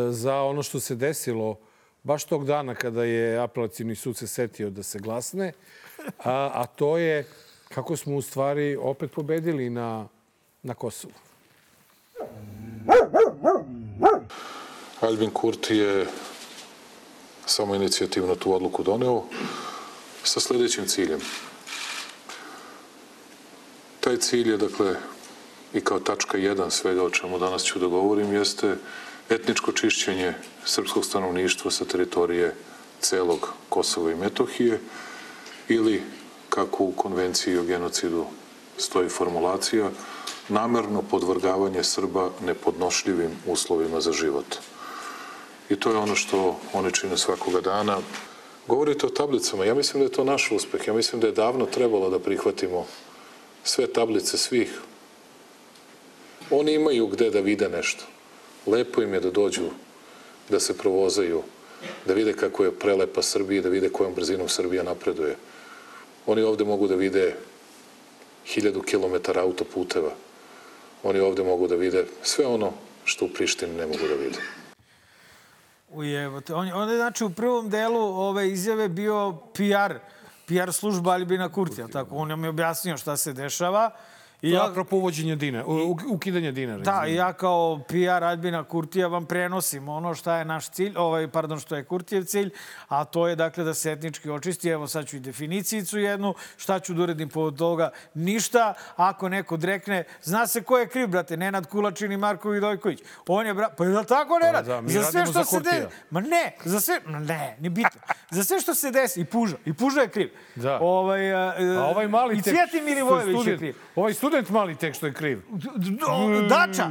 [0.00, 1.56] za ono što se desilo
[2.02, 5.52] baš tog dana kada je apelacijni sud se setio da se glasne,
[6.18, 7.26] a, a to je
[7.68, 10.08] kako smo u stvari opet pobedili na,
[10.62, 11.14] na Kosovu.
[15.00, 16.06] Albin Kurti je
[17.46, 19.24] samo inicijativno tu odluku doneo
[20.24, 21.20] sa sledećim ciljem.
[24.00, 24.96] Taj cilj je, dakle,
[25.74, 28.76] i kao tačka jedan svega o čemu danas ću da govorim, jeste
[29.32, 32.54] etničko čišćenje srpskog stanovništva sa teritorije
[33.00, 34.80] celog Kosova i Metohije
[35.68, 36.02] ili,
[36.48, 38.26] kako u konvenciji o genocidu
[38.78, 39.90] stoji formulacija,
[40.48, 44.56] namerno podvrgavanje Srba nepodnošljivim uslovima za život.
[45.70, 47.98] I to je ono što oni čine svakoga dana.
[48.66, 49.64] Govorite o tablicama.
[49.64, 50.88] Ja mislim da je to naš uspeh.
[50.88, 52.86] Ja mislim da je davno trebalo da prihvatimo
[53.64, 54.80] sve tablice svih.
[56.50, 58.04] Oni imaju gde da vide nešto.
[58.66, 59.70] Lepo im je da dođu,
[60.48, 61.42] da se provozaju,
[62.06, 65.36] da vide kako je prelepa Srbija, da vide kojom brzinom Srbija napreduje.
[66.26, 67.34] Oni ovde mogu da vide
[68.46, 70.12] hiljadu kilometara autoputeva.
[71.02, 72.72] Oni ovde mogu da vide sve ono
[73.04, 74.38] što u Prištini ne mogu da vide.
[75.90, 76.54] Ujebote.
[76.54, 79.98] On, on je, znači, u prvom delu ove izjave bio PR,
[80.46, 81.88] PR služba Albina Kurtija.
[81.88, 83.90] Tako, on nam je objasnio šta se dešava.
[84.42, 86.78] I Ja, apropo uvođenja dinara, u- ukidanja dinara.
[86.78, 91.28] da, i ja kao PR Albina Kurtija vam prenosim ono šta je naš cilj, ovaj,
[91.28, 92.50] pardon, što je Kurtijev cilj,
[92.88, 94.68] a to je dakle da se etnički očisti.
[94.68, 97.90] Evo sad ću i definicijicu jednu, šta ću da uredim povod toga?
[98.14, 98.74] Ništa.
[98.96, 102.98] Ako neko drekne, zna se ko je kriv, brate, Nenad Kulačin i Marko Vidojković.
[103.28, 103.68] On je, bra...
[103.68, 104.66] pa je li tako, Nenad?
[104.66, 105.88] da, mi radimo za Kurtija.
[106.10, 108.00] Ma ne, za sve, ma ne, ni bitno.
[108.30, 110.30] Za sve što se desi, i Puža, i Puža je kriv.
[110.54, 110.78] Da.
[110.80, 112.54] Ovaj, a, A ovaj mali I tek...
[112.54, 113.74] Cvijetin Milivojević je kriv.
[113.96, 115.42] Ovaj student mali tek što je kriv.
[115.50, 115.90] D-
[116.48, 116.88] Dača.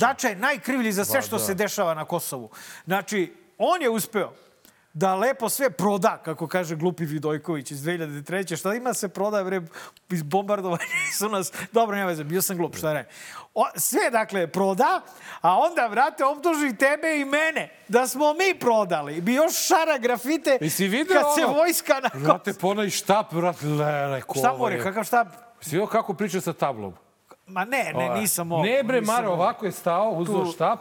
[0.00, 0.28] Dača.
[0.28, 1.44] Je najkrivlji za sve Ba, što da.
[1.44, 2.50] se dešava na Kosovu.
[2.84, 4.32] Znači, on je uspeo
[4.94, 8.56] da lepo sve proda, kako kaže glupi Vidojković iz 2003.
[8.56, 9.60] Šta ima se proda, bre,
[10.10, 10.84] iz bombardovanja
[11.18, 11.52] su nas...
[11.72, 13.08] Dobro, nema veze, bio sam glup, šta ne.
[13.54, 15.00] O, sve, dakle, proda,
[15.40, 19.20] a onda, vrate, optuži tebe i mene da smo mi prodali.
[19.20, 21.56] Bi još šara grafite I si kad se ono?
[21.56, 24.34] vojska na Vrate, ponaj štap, vrate, le, rekao.
[24.34, 25.51] Šta ovo more, kakav šta?
[25.64, 26.94] Vidio kako priča sa tablom?
[27.46, 28.62] Ma ne, ne, nisam ovo.
[28.64, 30.78] Ne bre, Mare, ovako je stao, uzeo Tu- štap,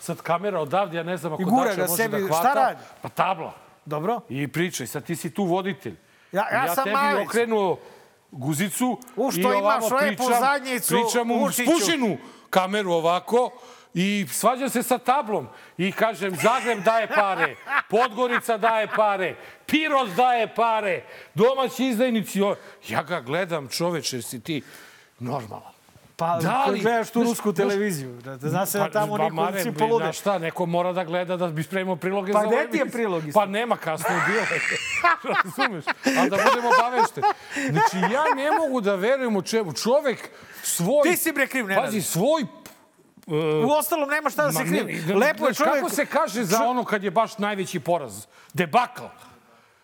[0.00, 2.54] sad kamera odavde, ja ne znam ako Dača može sebi, da šta hvata.
[2.54, 2.80] radi?
[3.02, 3.52] Pa tabla.
[3.84, 4.20] Dobro.
[4.28, 5.96] I pričaj, sad ti si tu voditelj.
[6.32, 7.28] Ja- ja I sam tebi Malić.
[7.28, 7.78] okrenuo
[8.30, 12.16] guzicu U, što i imaš ovamo lepu pričam, zadnjicu, pričam u spuženu
[12.50, 13.50] kameru ovako
[13.98, 17.56] i svađam se sa tablom i kažem Zagreb daje pare,
[17.90, 21.02] Podgorica daje pare, Pirot daje pare,
[21.34, 22.40] domaći izdajnici.
[22.88, 24.62] Ja ga gledam, čoveče, si ti
[25.18, 25.72] normalan.
[26.16, 28.20] Pa, Da da li- gledaš tu rusku televiziju.
[28.24, 30.04] Da, da zna se da tamo Pa, niko Mare, polude.
[30.04, 32.78] znaš šta, neko mora da gleda da bi spremao priloge Pa za gde ovaj ti
[32.78, 33.22] je prilog?
[33.34, 34.44] Pa nema, kasno je bilo.
[35.34, 35.84] Razumeš?
[36.18, 37.26] Ali da budemo obavešteni.
[37.70, 39.72] Znači, ja ne mogu da verujem u čemu.
[39.72, 40.28] Čovek
[40.62, 41.02] svoj...
[41.02, 41.86] Ti si, bre, kriv, Nenade.
[41.86, 42.46] Pazi, svoj...
[43.66, 45.74] U ostalom nema šta da se ne, Lepo je čovjek...
[45.74, 48.26] Kako se kaže za ono kad je baš najveći poraz?
[48.52, 49.04] Debakl.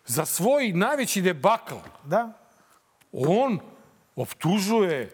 [0.06, 1.74] Za svoj najveći debakl
[2.04, 2.32] Da?
[3.12, 3.58] on
[4.16, 5.10] optužuje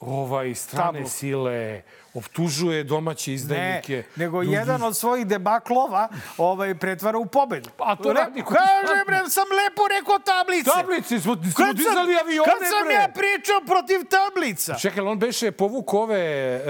[0.00, 1.08] ovaj strane Tablu.
[1.08, 1.82] sile,
[2.14, 4.02] optužuje domaće Ne, izdajnike.
[4.16, 7.70] nego Ljudi- jedan od svojih debaklova ovaj, pretvara u pobedu.
[7.78, 10.70] A to radi Kaže, bre, sam lepo rekao tablice.
[10.70, 12.94] Tablice, smo, smo Kad sam, dizali avione, kad sam bre.
[12.94, 14.74] ja pričao protiv tablica?
[14.74, 16.60] Čekaj, ali on beše povuk ove e,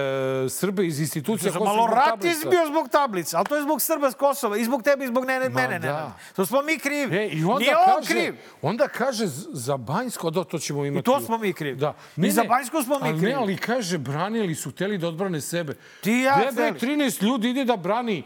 [0.50, 4.14] Srbe iz institucija Kosovskog malo rat izbio zbog tablica, ali to je zbog Srba s
[4.14, 5.86] Kosova, i zbog tebe, i zbog mene, mene, da.
[5.86, 6.12] Nenad.
[6.36, 7.16] To smo mi krivi.
[7.16, 8.34] E, i onda Nije on kaže, kriv.
[8.62, 11.04] Onda kaže za Banjsko, da, to ćemo imati.
[11.04, 11.76] to smo mi krivi.
[11.76, 11.94] Da.
[12.16, 13.32] I za Banjsko smo mi ali krivi.
[13.32, 15.74] Ne, ali kaže, branili su, teli da odbrane sebe.
[16.00, 16.96] Ti ja Gde, bre, hteli.
[16.96, 18.22] 13 ljudi ide da brani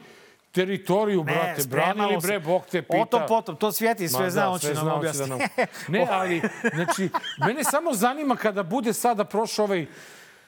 [0.52, 1.62] teritoriju, brate.
[1.62, 2.96] spremalo Branili, bre, Bog te pita.
[2.96, 5.30] O tom potom, to Sveti sve Ma zna, da, on će nam objasniti.
[5.30, 5.48] da nam-
[5.88, 6.42] Ne, ali,
[6.74, 9.86] znači, mene samo zanima kada bude sada prošao ovaj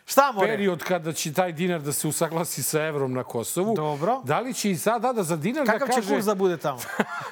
[0.06, 0.48] Šta more?
[0.48, 3.74] period kada će taj dinar da se usaglasi sa evrom na Kosovu.
[3.76, 4.20] Dobro.
[4.24, 6.02] Da li će i sada da za dinar Kakav da kaže...
[6.02, 6.78] će kurs da bude tamo?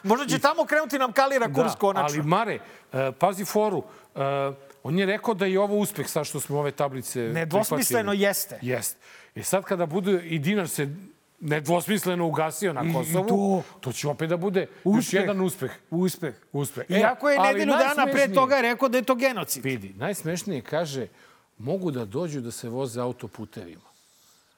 [0.02, 2.18] Možda će tamo krenuti nam kalira kurs konačno.
[2.18, 2.58] Ali Mare,
[2.92, 4.22] uh, pazi foru, uh,
[4.82, 8.20] on je rekao da je ovo uspeh sad što smo ove tablice Nedvosmisleno prihvatili.
[8.20, 8.58] jeste.
[8.62, 8.96] Jeste.
[9.34, 10.88] I sad kada bude i dinar se
[11.40, 13.62] nedvosmisleno ugasio na i Kosovu, to.
[13.80, 15.20] to će opet da bude još Uspeh.
[15.20, 15.70] jedan uspeh.
[15.90, 16.34] Uspeh.
[16.52, 16.90] Uspeh.
[16.90, 19.64] Iako je E, ali nedelju dana pre toga rekao da je to genocid.
[19.64, 21.06] Vidi, najsmešnije kaže,
[21.58, 23.88] mogu da dođu da se voze autoputevima.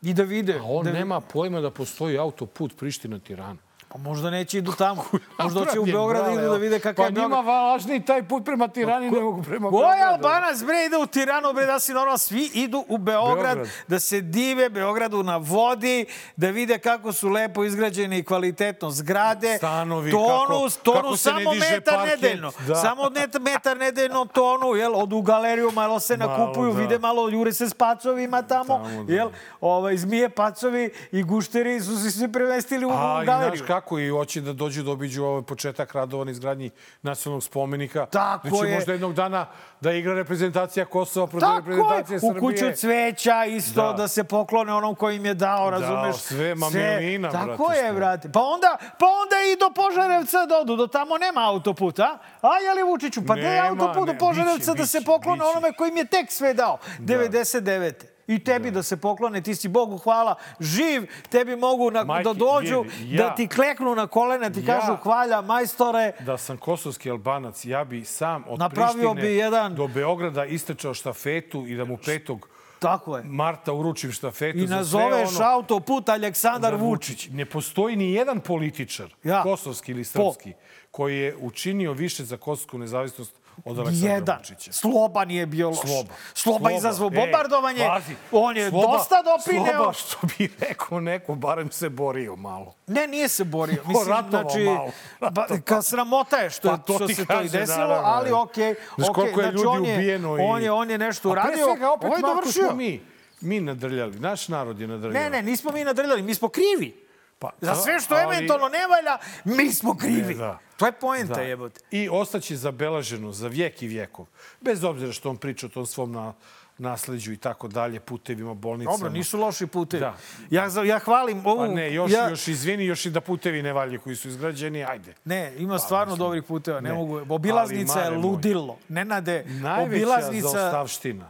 [0.03, 0.59] I da vide.
[0.59, 3.57] A on da, nema pojma da postoji autoput Priština-Tirana.
[3.90, 5.05] Pa možda neće idu tamo.
[5.38, 7.46] Možda će u Beograd idu da vide kakav je Pa njima Beograd.
[7.46, 10.26] važniji taj put prema Tirani nego prema Koji Beogradu.
[10.26, 13.68] Albanac, bre, ide u Tiranu, bre, da si normalno, svi idu u Beograd, Beograd.
[13.88, 19.57] da se dive Beogradu na vodi, da vide kako su lepo izgrađene i kvalitetno zgrade.
[19.57, 22.53] Stanovi, tonu, kako- tonu kako se ne samo diže metar parket, nedeljno.
[22.61, 22.74] da.
[22.74, 26.81] Samo net, metar nedeljno tonu, jel, odu u galeriju, malo se Malo, nakupuju, da.
[26.81, 29.12] vide malo, jure se s pacovima tamo, Tamo, da.
[29.14, 29.29] jel,
[29.61, 33.64] ovaj, zmije pacovi i gušteri su se svi premestili u, A, u galeriju.
[33.81, 36.71] Kako, i hoće da dođu da obiđu ovaj početak radova na izgradnji
[37.03, 38.07] nacionalnog spomenika.
[38.07, 38.75] Tako da će je.
[38.75, 39.47] možda jednog dana
[39.81, 42.38] da igra reprezentacija Kosova protiv Tako reprezentacije je, Srbije.
[42.38, 43.93] u kuću cveća isto da.
[43.93, 44.09] Da.
[44.09, 46.16] se poklone onom koji im je dao, razumeš?
[46.16, 48.31] sve, ma milina, Tako brate, je, brate.
[48.33, 52.19] Pa onda, pa onda i do Požarevca da odu, do tamo nema autoputa.
[52.43, 55.38] A je li Vučiću, pa gde je Nema, autoput do Požarevca biće, da se poklone
[55.38, 55.51] biće.
[55.51, 58.10] onome koji im je tek sve dao, 99.
[58.31, 58.83] I tebi da.
[58.83, 63.23] se poklone, ti si Bogu hvala, živ, tebi mogu na, Majke, da dođu, vidi, da
[63.23, 67.85] ja- ti kleknu na kolena, ti Ja- kažu hvalja, majstore, Da sam kosovski albanac, ja
[67.85, 72.38] bi sam od Napravio Prištine bi jedan- do Beograda istečao štafetu i da mu 5.
[72.79, 73.25] tako je.
[73.25, 75.47] marta uručim štafetu I za sve nazoveš ono...
[75.47, 77.29] autoput Aleksandar Vučić.
[77.29, 79.43] Ne postoji ni jedan političar, Ja.
[79.43, 80.53] kosovski ili srpski,
[80.90, 84.38] koji je učinio više za kosovsku nezavisnost od Aleksandra Jedan.
[84.40, 84.73] Vučića.
[84.73, 85.79] Sloba nije bio loš.
[85.81, 86.14] Sloba.
[86.35, 87.87] Sloba izazvao E, bombardovanje.
[87.87, 89.75] pazi, on je Sloba- dosta doprineo.
[89.75, 92.75] Sloba, što bi rekao neko, barem se borio malo.
[92.87, 93.83] Ne, nije se borio.
[93.87, 94.90] Mislim, ratovao znači, malo.
[95.31, 98.35] ba, ka sramota je što, Pa to što se to i desilo, naravno, ali je.
[98.35, 98.75] okej.
[98.96, 100.40] Znaš okej, koliko je znači, ljudi je, ubijeno i...
[100.42, 101.64] On je, on je nešto A pre uradio.
[101.66, 103.03] svega, opet Ovo je Marko, smo mi,
[103.40, 104.20] mi nadrljali.
[104.20, 105.12] Naš narod je nadrljao.
[105.14, 107.10] Ne, ne, nismo mi nadrljali, mi smo krivi.
[107.40, 110.22] Pa, Za sve što ali- eventualno ne valja, mi smo krivi.
[110.24, 110.59] Ne, da.
[110.76, 111.40] To je poenta, Da.
[111.40, 111.81] jebote.
[111.90, 114.26] I ostaće zabeleženo za vijek i vijekov.
[114.61, 116.33] Bez obzira što on priča o tom svom na,
[116.79, 118.96] nasleđu i tako dalje, putevima, bolnicama.
[118.96, 120.00] Dobro, nisu loši putevi.
[120.00, 120.14] Da.
[120.50, 121.59] Ja, ja hvalim ovu...
[121.59, 124.85] Pa ne, još, ja, još izvini, još i da putevi ne valje koji su izgrađeni,
[124.85, 125.14] ajde.
[125.24, 126.94] Ne, ima stvarno dobrih puteva, ne, ne.
[126.94, 127.20] mogu.
[127.29, 128.79] Obilaznica Ali, je Mare moj, ludilo.
[128.88, 130.48] Nenade, Najveća obilaznica...
[130.48, 131.29] zaostavština.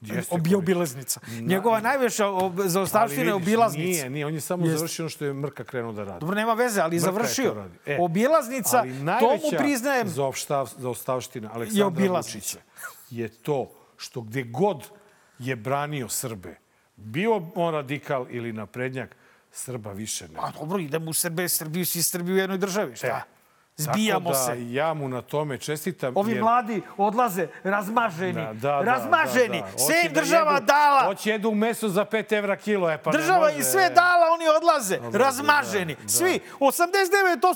[0.00, 1.20] Jeste Obi, obilaznica.
[1.40, 3.82] Njegova najveća ob, zaostavština je obilaznica.
[3.82, 4.76] Nije, nije, on je samo Jeste.
[4.78, 6.20] završio ono što je Mrka krenuo da radi.
[6.20, 7.68] Dobro, nema veze, ali Mrka završio.
[7.86, 10.08] E, Obilaznica, ali to mu priznajem.
[10.08, 12.12] zaopštav, zaostavština Aleksandra.
[12.12, 12.58] Vučića
[13.10, 14.88] je to što gde god
[15.38, 16.56] je branio Srbe,
[16.96, 19.16] bio on radikal ili naprednjak,
[19.52, 20.34] Srba više ne.
[20.34, 23.22] Pa dobro, idemo u Srbe, Srbiju, svi Srbi u jednoj državi, šta?
[23.82, 24.72] Zbijamo E, Tako da se.
[24.72, 26.12] ja mu na tome čestitam.
[26.16, 28.32] Ovi jer- mladi odlaze razmaženi.
[28.44, 29.60] Da, da, razmaženi.
[29.60, 29.78] Da, da, da.
[29.78, 31.00] Sve im da država jedu- dala.
[31.00, 33.56] Hoće jedu meso za 5 evra kilo, e pa Država može.
[33.56, 35.94] im sve dala, oni odlaze, razmaženi.
[35.94, 36.08] da, da.
[36.08, 37.00] Svi, 89%.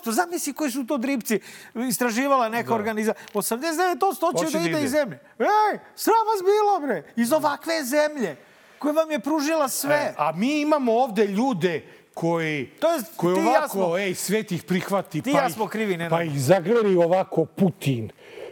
[0.07, 1.41] Zamisli koji su to dripci
[1.83, 3.27] istraživala neka organizacija.
[3.35, 3.97] 89%
[4.33, 4.83] hoće da da ide ide.
[4.83, 5.19] iz zemlje.
[5.39, 7.13] Ej, sram vas bilo, bre.
[7.17, 8.37] Iz ovakve zemlje
[8.79, 9.95] koja vam je pružila sve.
[9.97, 14.15] E, a mi imamo ovde ljude koji, To jest, koji i ja ovako, smo- ej,
[14.15, 15.23] svet ih prihvati.
[15.23, 16.11] Ti pa ja smo krivi, Nenad.
[16.11, 18.11] Pa ih zagrli ovako Putin,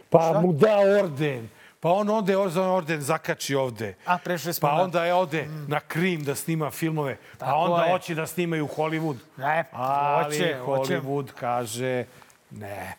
[0.09, 1.49] pa mu da orden.
[1.79, 3.95] Pa on ode orden, orden zakači ovde.
[4.05, 7.17] A, prešli smo Pa na- onda je ode na Krim da snima filmove.
[7.31, 7.91] Pa Tako onda je.
[7.91, 9.17] hoće da snimaju Hollywood.
[9.39, 10.93] E, Ali hoće, hoće.
[10.95, 12.05] Hollywood kaže
[12.51, 12.95] ne.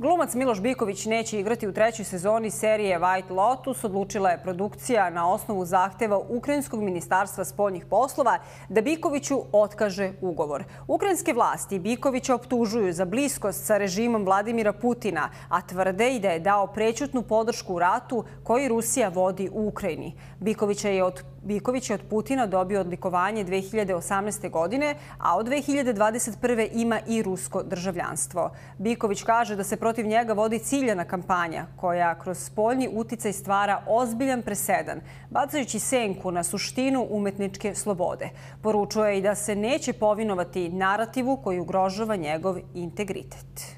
[0.00, 5.32] Glumac Miloš Biković neće igrati u trećoj sezoni serije White Lotus, odlučila je produkcija na
[5.32, 10.64] osnovu zahteva Ukrajinskog ministarstva spoljnih poslova da Bikoviću otkaže ugovor.
[10.86, 16.40] Ukrajinske vlasti Bikovića optužuju za bliskost sa režimom Vladimira Putina, a tvrde i da je
[16.40, 20.14] dao prećutnu podršku ratu koji Rusija vodi u Ukrajini.
[20.40, 24.50] Bikovića je od Biković je od Putina dobio odlikovanje 2018.
[24.50, 26.68] godine, a od 2021.
[26.72, 28.50] ima i rusko državljanstvo.
[28.78, 34.42] Biković kaže da se protiv njega vodi ciljana kampanja koja kroz spoljni uticaj stvara ozbiljan
[34.42, 38.30] presedan, bacajući senku na suštinu umetničke slobode.
[38.62, 43.77] Poručuje i da se neće povinovati narativu koji ugrožava njegov integritet.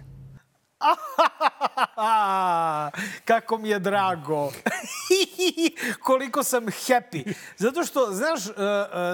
[3.24, 4.50] Kako mi je drago.
[6.02, 7.34] Koliko sam happy.
[7.56, 8.56] Zato što, znaš, uh, uh,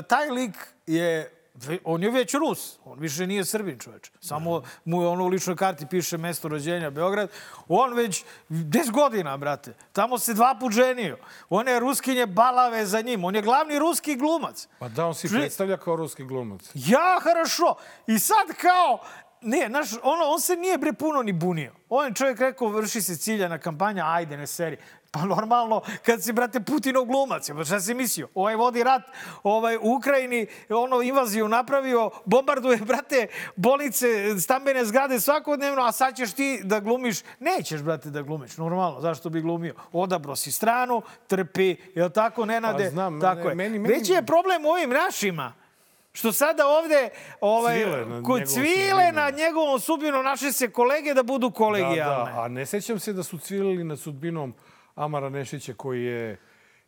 [0.09, 0.55] taj lik
[0.87, 1.33] je
[1.85, 2.79] On je već Rus.
[2.85, 4.11] On više nije Srbin, čoveče.
[4.21, 7.29] Samo mu je ono u ličnoj karti piše mesto rođenja Beograd.
[7.69, 9.75] On već 10 godina, brate.
[9.93, 11.19] Tamo se dva put ženio.
[11.51, 13.25] One ruskinje balave za njim.
[13.25, 14.69] On je glavni ruski glumac.
[14.79, 16.71] Pa da, on Čuje- predstavlja kao ruski glumac.
[16.75, 17.75] Ja, хорошо.
[18.07, 19.01] I sad kao,
[19.47, 21.73] ne, znaš, ono, on se nije bre puno ni bunio.
[21.89, 24.77] On je čovjek rekao, vrši se ciljana kampanja, ajde, ne seri.
[25.11, 28.29] Pa normalno, kad si, brate, Putinov glumac, pa šta si mislio?
[28.35, 29.03] Ovaj vodi rat
[29.43, 34.07] ovaj, u Ukrajini, ono, invaziju napravio, bombarduje, brate, bolnice,
[34.41, 37.19] stambene zgrade svakodnevno, a sad ćeš ti da glumiš.
[37.41, 39.01] Nećeš, brate, da glumiš, normalno.
[39.01, 39.75] Zašto bi glumio?
[39.93, 42.85] Odabro si stranu, trpi, je tako, Nenade?
[42.85, 43.55] Pa znam, tako ne, je.
[43.55, 45.53] meni- meni- Već je problem ovim našima.
[46.17, 47.09] Što sada ovde
[47.41, 49.15] ovaj, Cvile na kod cvile sudbinom.
[49.15, 52.33] na njegovom sudbinu naše se kolege da budu Da, kolegijalne.
[52.33, 54.55] da, a ne sećam se da su cvilili nad sudbinom
[54.95, 56.41] Amara Nešića koji je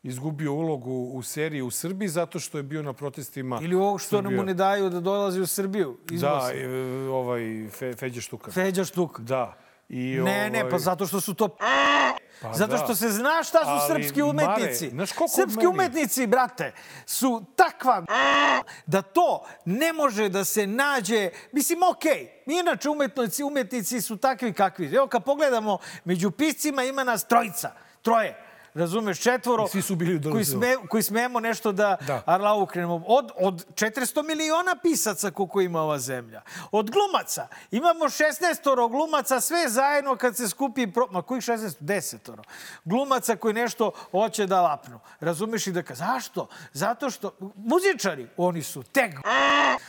[0.02, 3.58] izgubio ulogu u seriji u Srbiji zato što je bio na protestima.
[3.62, 5.96] Ili ovo što nam mu ne daju da dolazi u Srbiju.
[6.04, 6.42] Da, Izvoz.
[6.54, 6.68] e,
[7.08, 8.54] ovaj Fe, Feđe Štukar.
[8.54, 9.20] Feđa štuk.
[9.20, 9.54] Da.
[9.90, 11.48] I, Ne, ne, ovaj, pa zato što su to...
[12.42, 12.78] pa Zato da.
[12.78, 14.90] što se zna šta su Ali, srpski Mare, umetnici.
[14.90, 16.72] znaš koliko srpski meni- umetnici, brate,
[17.06, 18.04] su takva
[18.86, 21.30] da to ne može da se nađe...
[21.52, 24.94] Mislim, okej, inače umetnici, umetnici su takvi kakvi.
[24.94, 27.72] Evo, kad pogledamo, među piscima ima nas trojica,
[28.02, 28.44] troje.
[28.74, 32.22] Razumeš, četvoro, I svi su bili koji, sme, koji smemo nešto da, Da.
[32.26, 33.04] Arla ukrenemo.
[33.06, 36.42] Od, od 400 miliona pisaca koliko ima ova zemlja.
[36.72, 37.48] Od glumaca.
[37.70, 40.86] Imamo 16 glumaca, sve zajedno kad se skupi...
[40.86, 41.06] Pro...
[41.10, 41.74] Ma kojih 16?
[41.80, 42.38] 10
[42.84, 45.00] Glumaca koji nešto hoće da lapnu.
[45.20, 45.94] Razumeš i da ka...
[45.94, 46.48] Zašto?
[46.72, 47.32] Zato što...
[47.56, 49.12] Muzičari, oni su tek...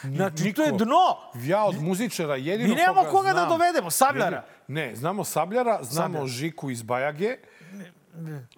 [0.03, 0.85] Znači, to je Niko.
[0.85, 1.17] dno.
[1.35, 4.43] Ja od muzičara jedino Mi nemamo koga da znam- dovedemo, Sabljara.
[4.67, 6.27] Ne, znamo Sabljara, znamo Sabljara.
[6.27, 7.37] Žiku iz Bajage,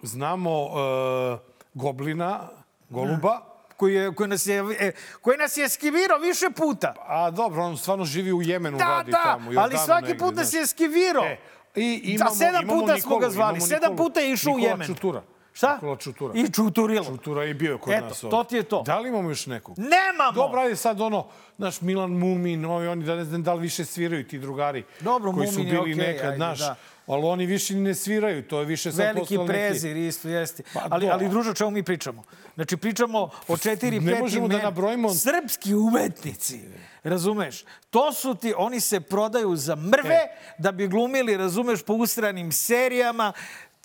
[0.02, 1.38] znamo uh,
[1.74, 2.48] Goblina,
[2.88, 3.40] Goluba.
[3.76, 6.94] Koji, je, koji, nas je, e, koji nas je skivirao više puta.
[7.00, 9.50] A dobro, on stvarno živi u Jemenu, Da, radi da, tamo.
[9.60, 10.60] ali svaki put nas znaš.
[10.60, 11.24] je skivirao.
[11.24, 11.36] E,
[11.74, 14.08] I Da, imamo, sedam imamo puta smo Nikolu, ga zvali, sedam Nikolu.
[14.08, 14.86] puta je išao u Nikola Jemen.
[14.86, 15.22] Čutura.
[15.52, 15.74] Šta?
[15.74, 16.32] Nikola Čutura.
[16.36, 17.04] I Čuturilo.
[17.04, 18.20] Čutura je bio kod Eto, nas.
[18.20, 18.48] to ovde.
[18.48, 18.82] ti je to.
[18.82, 19.78] Da li imamo još nekog?
[19.78, 20.32] Nemamo!
[20.34, 21.26] Dobro, ajde sad ono,
[21.58, 25.32] naš Milan Mumin, ovi, oni da ne znam da li više sviraju ti drugari Dobro,
[25.32, 26.76] koji su Mumin je bili okej, nekad, ajde, naš, da.
[27.06, 29.52] Ali oni više ne sviraju, to je više sad Veliki postalo neki...
[29.58, 30.62] prezir, isto jeste.
[30.74, 32.22] Pa, ali, ali druže, o čemu mi pričamo?
[32.54, 36.60] Znači, pričamo o četiri, Ne pet možemo da nabrojimo- Srpski umetnici.
[37.02, 37.64] Razumeš?
[37.90, 40.26] To su ti, oni se prodaju za mrve E.
[40.58, 43.32] da bi glumili, razumeš, po ustranim serijama.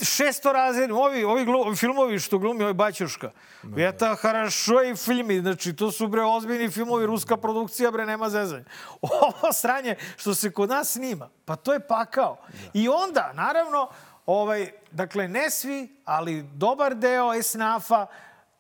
[0.06, 3.32] Šesto razred, ovi, ovi, glu, ovi filmovi što glumi ovaj Baćuška.
[3.78, 8.66] Eta, harašo i filmi, znači to su bre ozbiljni filmovi, ruska produkcija, bre, nema zezanja.
[9.02, 12.38] Ovo sranje što se kod nas snima, pa to je pakao.
[12.74, 13.90] I onda, naravno,
[14.26, 18.08] ovaj, dakle, ne svi, ali dobar deo esnafa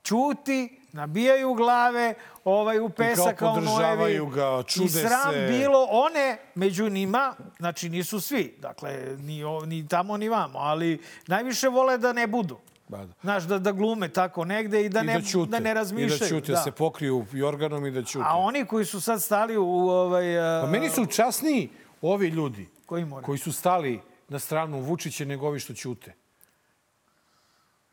[0.03, 4.31] ćuti, nabijaju glave ovaj, u pesak kao nojevi.
[4.33, 5.47] ga, čude I sram se.
[5.47, 11.67] bilo one među njima, znači nisu svi, dakle, ni, ni tamo ni vamo, ali najviše
[11.69, 12.57] vole da ne budu.
[12.87, 13.13] Ba da.
[13.21, 15.49] Znaš, da, da glume tako negde i da, I ne, da ćute.
[15.51, 16.15] da ne razmišljaju.
[16.15, 16.57] I da ćute, da.
[16.57, 18.25] se pokriju jorganom i da ćute.
[18.27, 20.39] A oni koji su sad stali u ovaj...
[20.39, 21.69] a, Pa meni su časniji
[22.01, 23.25] ovi ljudi Koji moraju?
[23.25, 26.13] koji su stali na stranu Vučića nego ovi što ćute.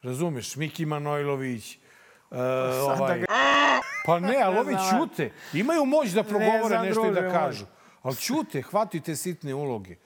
[0.02, 0.56] Razumeš?
[0.56, 1.78] Miki Manojlović,
[2.34, 3.24] uh, ovaj...
[4.04, 5.30] Pa ne, ali ovi ćute.
[5.52, 7.66] Imaju moć da progovore znam, nešto i da kažu.
[8.02, 9.96] Ali ćute, hvatite sitne uloge.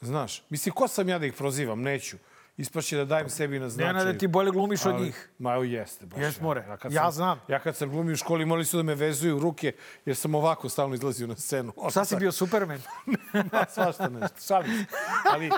[0.00, 1.82] Znaš, mislim, ko sam ja da ih prozivam?
[1.82, 2.16] Neću.
[2.60, 3.92] Ispašće da dajem sebi na značaju.
[3.94, 5.28] Nenade, ti bolje glumiš od njih.
[5.38, 6.06] Ma evo jeste.
[6.06, 6.64] Baš Jes, more.
[6.82, 7.40] kad Ja sam, znam.
[7.48, 9.72] Ja kad sam glumio u školi, morali su da me vezuju ruke,
[10.04, 11.72] jer sam ovako stalno izlazio na scenu.
[11.90, 12.80] Šta si bio, Superman?
[13.52, 14.86] Ma, svašta nešto, šalim.
[15.32, 15.50] Ali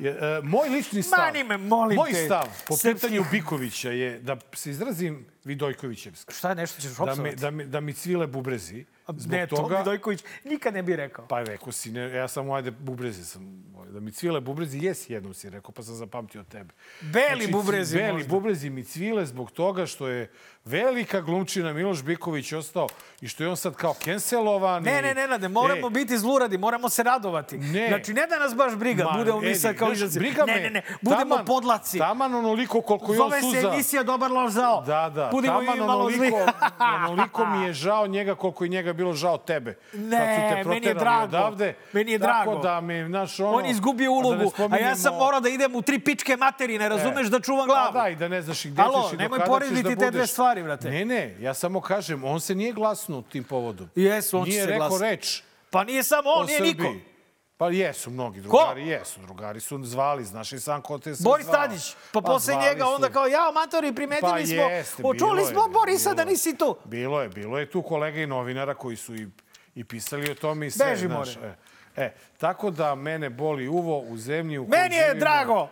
[0.00, 2.24] je, e, moj lični stav, Mani me, molim moj te.
[2.24, 6.34] stav po pitanju Bikovića je da se izrazim Vidojkovićevski.
[6.34, 7.36] Šta, nešto ćeš Da mi, opsovati?
[7.36, 8.84] da, mi, da mi cvile bubrezi.
[9.08, 11.26] Zbog ne, to toga, mi Dojković nikad ne bi rekao.
[11.26, 13.64] Pa rekao si, ne, ja samo ajde bubrezi sam.
[13.96, 16.74] Da mi cvile bubrezi, jes jednom si rekao, pa sam zapamtio tebe.
[17.02, 18.28] Beli bubrezi Beli možda.
[18.28, 20.30] bubrezi mi cvile zbog toga što je
[20.64, 22.86] velika glumčina Miloš Biković ostao
[23.20, 24.82] i što je on sad kao kenselovan.
[24.82, 27.58] Ne, ne, ne, ne, moramo E, biti zluradi, moramo se radovati.
[27.58, 27.88] Ne.
[27.88, 30.18] Znači, ne da nas baš briga, Ma, budemo mi sad kao izraci.
[30.18, 30.60] briga Ne, me.
[30.60, 31.98] ne, ne, budemo Taman- podlaci.
[31.98, 33.68] Taman onoliko koliko je on Zove se suza.
[33.68, 34.82] emisija Dobar loš zao.
[34.82, 35.28] Da, da.
[35.32, 36.46] Budemo Taman onoliko,
[37.04, 39.78] onoliko mi je žao njega koliko i njega bilo žao tebe.
[39.94, 40.16] Ne,
[40.48, 41.24] kad su te meni je drago.
[41.26, 41.74] Odavde.
[41.92, 42.62] Meni je Tako drago.
[42.62, 43.52] da mi, znaš, ono...
[43.52, 46.36] On je izgubio a da ulogu, a ja sam morao da idem u tri pičke
[46.36, 47.92] materine, razumeš, da čuvam glavu.
[47.92, 49.82] Pa da, i da ne znaš i gde Alo, ćeš i do nemoj kada porediti
[49.82, 50.90] da te dve stvari, brate.
[50.90, 53.88] Ne, ne, ja samo kažem, on se nije glasnuo tim povodom.
[53.94, 56.74] Jesu, on nije se rekao reč Pa nije samo on, nije Srbiji.
[56.74, 57.16] niko.
[57.58, 59.20] Pa jesu mnogi drugari, jesu.
[59.20, 61.56] Drugari su zvali, znaš i sam ko te sve Boris zvao.
[61.56, 62.90] Tadić, pa Pa posle njega su.
[62.94, 66.22] onda kao, ja, amatori, primetili Pa smo, jeste, očuli bilo je, smo Borisa bilo da
[66.22, 66.26] je.
[66.26, 66.76] nisi tu.
[66.84, 69.28] Bilo je, bilo je tu kolega i novinara koji su i,
[69.74, 70.86] i pisali o tome i sve.
[70.86, 71.30] Beži, more.
[71.42, 71.54] e,
[71.96, 75.20] e, tako da mene boli uvo u zemlji u Meni je živimo.
[75.20, 75.68] drago.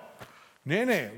[0.65, 1.11] Ne, ne,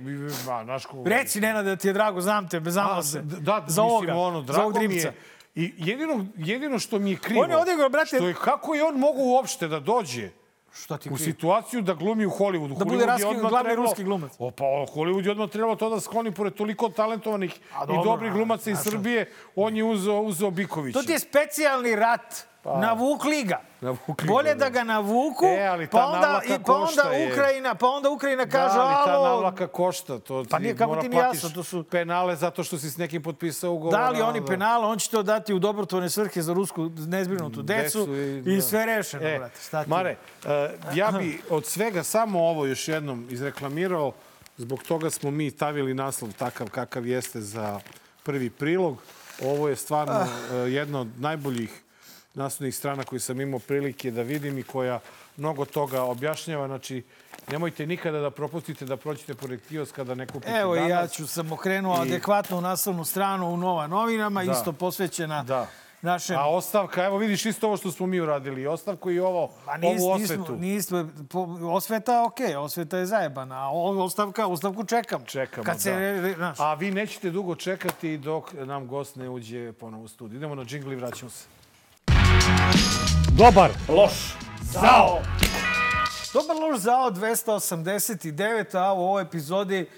[0.46, 1.02] ma, znaš ko...
[1.06, 3.20] Reci, Nena, da ti je drago, znam te, znamo se.
[3.20, 5.08] d- Da, za mislim, ovoga, ono, za drago ovog mi dripca.
[5.08, 5.14] je.
[5.56, 7.42] I jedino, jedino što mi je krivo...
[7.42, 10.28] On je odigrao, brate- Što je, kako je on mogu uopšte da dođe
[10.74, 11.24] Šta ti u krivo?
[11.24, 12.68] situaciju da glumi u Hollywoodu.
[12.70, 14.32] Da bude Hollywood raski- glavni trebalo- ruski glumac.
[14.38, 18.02] O, pa Hollywood je odmah trebalo to da skloni pored toliko talentovanih A i dobro,
[18.04, 19.26] dobrih glumaca iz Srbije.
[19.56, 20.98] On je uzeo, uzeo Bikovića.
[20.98, 22.46] To ti je specijalni rat.
[22.76, 23.60] Navukli ga.
[23.80, 23.86] Pa.
[23.86, 24.70] Navukli Bolje ga, da da.
[24.70, 27.32] ga navuku, E, ali pa onda, i, pa onda košta je.
[27.32, 30.18] Ukrajina, pa onda Ukrajina kaže, da, ali ta navlaka košta.
[30.18, 33.22] To Pa ti nije, kako ti jasno, to su- penale zato što si s nekim
[33.22, 33.92] potpisao ugovor.
[33.92, 34.46] da li oni da.
[34.46, 38.06] penale, on će to dati u dobrotvorne svrhe za rusku nezbrinutu decu,
[38.46, 38.62] i, da.
[38.62, 39.60] sve rešeno, E, brate.
[39.60, 39.90] Šta ti?
[39.90, 44.12] Mare, e, ja bi od svega samo ovo još jednom izreklamirao.
[44.56, 47.80] Zbog toga smo mi stavili naslov takav kakav jeste za
[48.22, 48.98] prvi prilog.
[49.42, 50.26] Ovo je stvarno Ah.
[50.52, 51.82] e, jedna od najboljih
[52.36, 55.00] naslovnih strana koje sam imao prilike da vidim i koja
[55.36, 56.66] mnogo toga objašnjava.
[56.66, 57.02] Znači,
[57.48, 60.90] nemojte nikada da propustite da prođete pored kioska da ne kupite Evo danas.
[60.90, 64.52] ja ću sam okrenuo I- adekvatnu naslovnu stranu u Nova novinama, Da.
[64.52, 65.66] isto posvećena Da.
[66.02, 66.36] našem...
[66.38, 68.66] A ostavka, evo vidiš isto ovo što smo mi uradili.
[68.66, 70.56] Ostavku i ovo, Pa nis, ovu nismo, osvetu.
[70.56, 75.24] nismo, po, osveta, okej, osveta je zajebana, a o- ostavka, ostavku čekam.
[75.24, 76.34] Čekamo, Kad se, da.
[76.34, 80.36] znaš, A vi nećete dugo čekati dok nam gost ne uđe ponovo u studiju.
[80.36, 81.44] Idemo na džingli i vraćamo se.
[83.38, 84.12] Dobar, loš,
[84.62, 85.20] zao.
[86.32, 89.88] Dobar loš zao 289, a u ovoj epizodi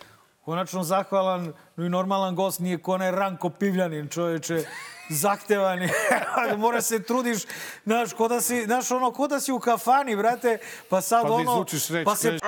[0.44, 4.64] konačno zahvalan no i normalan gost, nije ko onaj Ranko Pivljanin, čoveče,
[5.08, 5.90] zahtevan je.
[6.56, 7.38] Mora se trudiš,
[7.84, 11.28] znaš, ko da si, znaš, ono, ko da si u kafani, brate, pa sad Pa
[11.28, 12.38] da ono, reč, pa se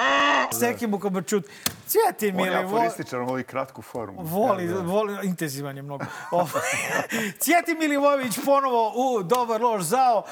[0.52, 1.44] s nekim u kabačut.
[1.86, 4.22] Cvjeti, On je mili, aforističan, voli kratku formu.
[4.22, 6.04] Voli, voli, intenzivan je mnogo.
[7.42, 10.22] Cvjeti Milivojević ponovo u Dobar loš zao.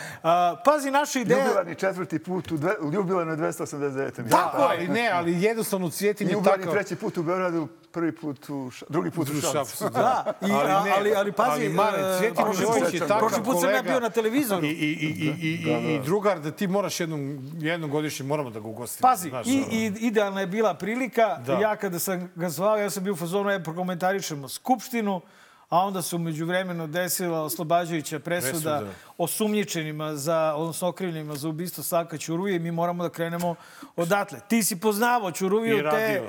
[0.65, 1.45] Pazi, naša ideja...
[1.45, 4.31] Jubilarni četvrti put u, dve, u jubilarnoj 289.
[4.31, 4.65] Tako je.
[4.69, 6.75] Ali ne, ali jednostavno cvijetim I je jubilarni takav...
[6.75, 9.53] treći put u Beogradu, prvi put u, drugi put u Šapcu.
[9.53, 13.19] Šapcu, Da, i, ali, ali, ali, ali pazi, ali Mare, e, Cvjetin Milivojević je takav
[13.19, 14.67] prošli put sam ja bio na televizoru.
[14.67, 18.51] I, i, i, i, i, i, i drugar, da ti moraš jednom, jednom godišnje, moramo
[18.51, 19.09] da ga ugostimo.
[19.09, 21.39] Pazi, znaš, i, i idealna je bila prilika.
[21.47, 21.53] Da.
[21.53, 25.21] Ja kada sam ga zvao, ja sam bio u fazonu, ja prokomentarišemo Skupštinu,
[25.69, 28.85] a onda su među vremenu desila oslobađajuća presuda, Presuda.
[29.19, 33.55] osumnjičenima za, odnosno okrivljenima za ubistvo Saka Ćuruvije i mi moramo da krenemo
[33.97, 34.41] odatle.
[34.49, 36.23] Ti si poznavao Ćuruviju, te,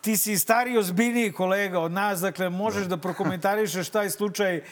[0.00, 4.62] ti si stariji, ozbiljniji kolega od nas, dakle možeš da prokomentarišeš taj slučaj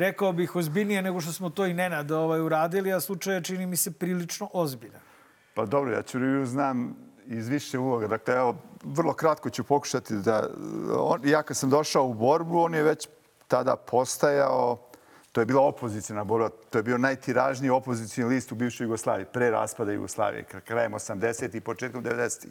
[0.00, 3.66] rekao bih ozbiljnije nego što smo to i Nenad ovaj, uradili, a slučaj je, čini
[3.66, 5.00] mi se prilično ozbiljan.
[5.54, 6.96] Pa dobro, ja Ćuriju znam
[7.26, 8.06] iz više uloga.
[8.06, 10.48] Dakle, evo, vrlo kratko ću pokušati da...
[10.98, 13.08] On, ja kad sam došao u borbu, on je već
[13.48, 14.90] tada postajao
[15.32, 16.48] To je bila opozicijna borba.
[16.70, 21.56] To je bio najtiražniji opozicijni list u bivšoj Jugoslaviji, pre raspada Jugoslavije, krajem 80.
[21.56, 22.46] i početkom 90.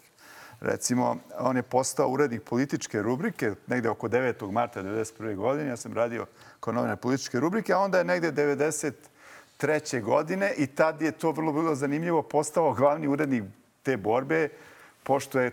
[0.61, 4.51] Recimo, on je postao urednik političke rubrike negde oko 9.
[4.51, 5.35] marta 1991.
[5.35, 5.69] godine.
[5.69, 6.25] Ja sam radio
[6.59, 10.01] kao novinar političke rubrike, a onda je negde 93.
[10.01, 13.43] godine i tad je to vrlo bilo zanimljivo postao glavni urednik
[13.83, 14.49] te borbe
[15.03, 15.51] pošto je,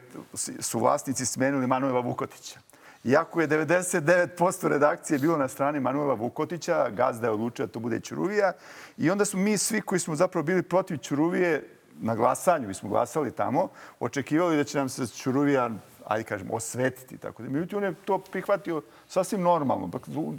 [0.60, 2.60] su vlasnici smenili Manuela Vukotića.
[3.04, 8.00] Iako je 99% redakcije bilo na strani Manuela Vukotića, gazda je odlučio da to bude
[8.00, 8.52] Ćuruvija.
[8.98, 12.88] I onda smo mi svi koji smo zapravo bili protiv Ćuruvije na glasanju, mi smo
[12.88, 13.68] glasali tamo,
[14.00, 15.70] očekivali da će nam se Ćuruvija
[16.06, 17.18] ajde kažem, osvetiti.
[17.18, 17.48] Tako da.
[17.48, 19.90] Međutim, on je to prihvatio sasvim normalno.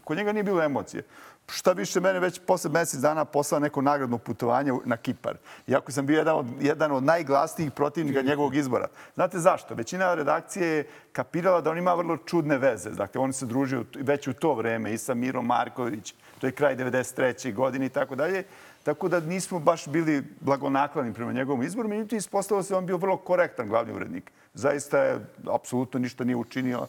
[0.03, 1.03] Kod njega nije bilo emocije.
[1.49, 5.37] Šta više, mene već posle mesec dana poslao neko nagradno putovanje na Kipar.
[5.67, 8.87] Iako sam bio jedan od, jedan od najglasnijih protivnika njegovog izbora.
[9.15, 9.75] Znate zašto?
[9.75, 12.89] Većina redakcije je kapirala da on ima vrlo čudne veze.
[12.89, 16.75] Dakle, on se družio već u to vreme i sa Mirom Marković, to je kraj
[16.75, 17.53] 93.
[17.53, 18.43] godine i tako dalje.
[18.87, 21.89] Tako da nismo baš bili blagonaklani prema njegovom izboru.
[21.89, 24.31] Međutim, ispostavilo se da on bio vrlo korektan glavni urednik.
[24.53, 25.19] Zaista je,
[25.53, 26.87] apsolutno ništa nije učinio.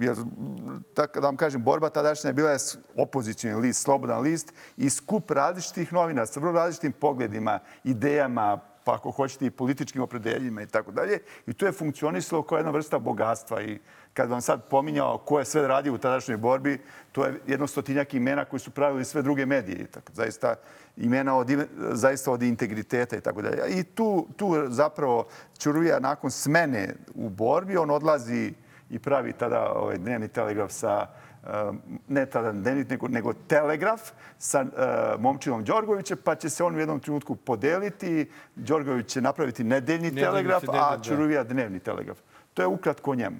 [0.00, 0.16] Jer,
[0.94, 2.56] tako da vam kažem, borba tadašnja je bila
[2.96, 9.10] opozicijni list, slobodan list i skup različitih novina sa vrlo različitim pogledima, idejama, pa ako
[9.10, 11.18] hoćete i političkim opredeljima i tako dalje.
[11.46, 13.62] I to je funkcionisalo kao jedna vrsta bogatstva.
[13.62, 13.78] I
[14.14, 16.80] kad vam sad pominjao ko je sve radio u tadašnjoj borbi,
[17.12, 19.86] to je jedno stotinjak imena koji su pravili sve druge medije.
[19.86, 20.54] Tako, zaista
[20.96, 21.50] imena od,
[21.92, 23.62] zaista od integriteta i tako dalje.
[23.68, 25.26] I tu, tu zapravo
[25.58, 28.52] Ćuruvija nakon smene u borbi, on odlazi
[28.90, 31.06] i pravi tada ovaj dnevni telegraf sa
[32.08, 36.78] ne tada dnevnik, nego, nego telegraf sa uh, momčilom Đorgovićem, pa će se on u
[36.78, 38.30] jednom trenutku podeliti.
[38.54, 41.02] Đorgović će napraviti nedeljni Nedeljni telegraf, telegraf, a da.
[41.02, 42.18] Čuruvija dnevni telegraf.
[42.54, 43.36] To je ukratko njemu.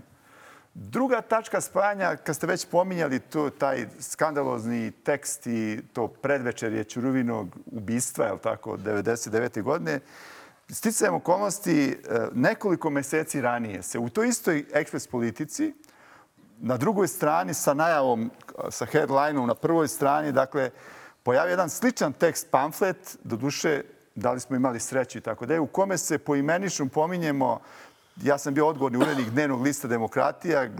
[0.81, 7.57] Druga tačka spajanja, kad ste već pominjali to, taj skandalozni tekst i to predvečerje Čuruvinog
[7.67, 9.63] ubistva, je tako, 99.
[9.63, 10.01] godine,
[10.71, 11.95] sticajem okolnosti e,
[12.35, 15.75] nekoliko meseci ranije se u toj istoj ekspres politici
[16.59, 18.31] na drugoj strani sa najavom,
[18.71, 20.71] sa headlineom na prvoj strani, dakle,
[21.23, 23.83] pojavio jedan sličan tekst, pamflet, do duše,
[24.15, 27.61] da li smo imali sreću i tako da je, u kome se poimenično pominjemo
[28.23, 30.71] ja sam bio odgovorni urednik dnevnog lista demokratija, e,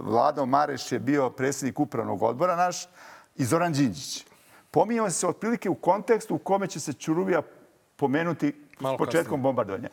[0.00, 2.88] Vlado Mareš je bio predsjednik upravnog odbora naš
[3.36, 4.26] i Zoran Đinđić.
[4.70, 7.42] Pominjamo se otprilike u kontekstu u kome će se Čuruvija
[7.96, 9.42] pomenuti Malo s početkom kasnije.
[9.42, 9.88] bombardovanja.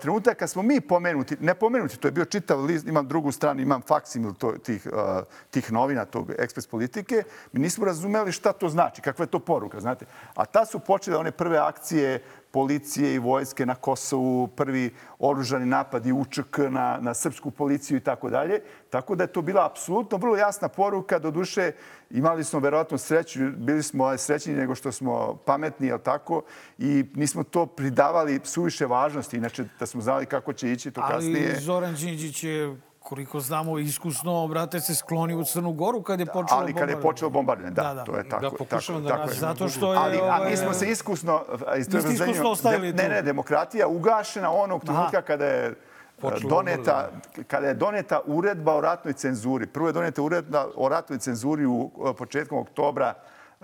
[0.00, 3.60] Trenutak kad smo mi pomenuti, ne pomenuti, to je bio čitav list, imam drugu stranu,
[3.60, 4.32] imam faksimil
[4.64, 7.22] tih, uh, tih novina, tog ekspres politike,
[7.52, 10.06] mi nismo razumeli šta to znači, kakva je to poruka, znate.
[10.34, 12.22] A ta su počele one prve akcije
[12.54, 18.00] policije i vojske na Kosovu, prvi oružani napad i UČK na, na srpsku policiju i
[18.00, 18.60] tako dalje.
[18.90, 21.18] Tako da je to bila apsolutno vrlo jasna poruka.
[21.18, 21.72] Do duše
[22.10, 26.42] imali smo verovatno sreću, bili smo srećniji nego što smo pametni, jel tako?
[26.78, 29.36] I nismo to pridavali suviše važnosti.
[29.36, 31.50] Inače, da smo znali kako će ići to kasnije.
[31.50, 36.26] Ali Zoran Đinđić je koliko znamo, iskusno, brate, se skloni u Crnu Goru kad je
[36.26, 38.04] počelo Ali kad je počelo bombardovanje, da, Da, da.
[38.04, 38.42] to je tako.
[38.42, 39.40] Da, pokušavam da tako, tako je.
[39.40, 39.40] nađem.
[39.40, 39.98] Zato što je...
[39.98, 41.44] Ali a ovaj, mi smo se iskusno...
[41.76, 45.74] Niste iskusno ostavili Ne, ne, demokratija ugašena onog trenutka kada je e,
[46.20, 47.10] Počelo doneta,
[47.46, 49.66] kada je doneta uredba o ratnoj cenzuri.
[49.66, 53.14] Prvo je doneta uredba o ratnoj cenzuri u e, početkom oktobra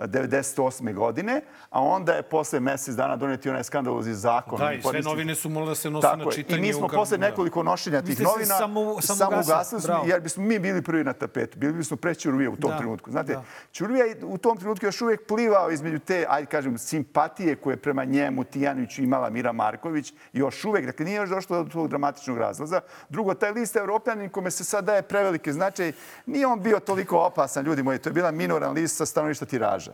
[0.02, 0.94] 98.
[0.94, 1.40] godine,
[1.70, 4.58] a onda je posle mesec dana doneti onaj skandalozni zakon.
[4.58, 6.30] Da, i sve novine su morale da se nose na je.
[6.32, 6.58] čitanje.
[6.58, 7.26] I mi smo posle da.
[7.26, 11.58] nekoliko nošenja tih novina samo- samo ugasili smo, jer bismo mi bili prvi na tapetu.
[11.58, 13.10] Bili bismo pre Ćuruvije u tom Da, trenutku.
[13.10, 13.42] Znate, da.
[13.72, 18.04] Ćuruvija je u tom trenutku još uvijek plivao između te, ajde kažem, simpatije koje prema
[18.04, 20.12] njemu Tijaniću imala Mira Marković.
[20.32, 22.80] Još uvijek, dakle nije još došlo do tog dramatičnog razlaza.
[23.08, 25.92] Drugo, taj list Evropljanin kome se sad daje prevelike značaj,
[26.26, 27.98] nije on bio toliko opasan, ljudi moji.
[27.98, 29.89] To je bila minoran list sa stanovišta tiraža.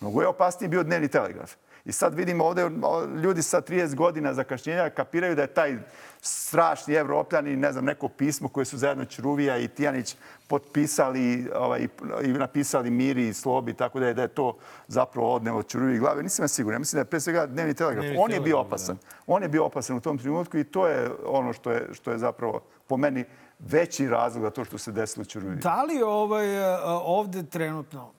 [0.00, 1.52] Mnogo je opasniji bio dnevni telegraf.
[1.84, 5.78] I sad vidimo ovde o, ljudi sa 30 godina zakašnjenja kapiraju da je taj
[6.20, 10.16] strašni evropljani, ne znam, neko pismo koje su zajedno Ćuruvija i Tijanić
[10.48, 11.88] potpisali ovaj,
[12.22, 14.56] i napisali Miri i Slobi, tako da je, da je to
[14.88, 16.22] zapravo odnelo Ćuruviji glave.
[16.22, 16.74] Nisam ja siguran.
[16.74, 18.02] Ja mislim da je pre svega dnevni telegraf.
[18.04, 18.98] Dnevni On je bio opasan.
[19.26, 22.18] On je bio opasan u tom trenutku i to je ono što je, što je
[22.18, 23.24] zapravo po meni
[23.58, 25.58] veći razlog za to što se desilo Ćuruviji.
[25.58, 28.12] Da li ovaj, e, ovde trenutno,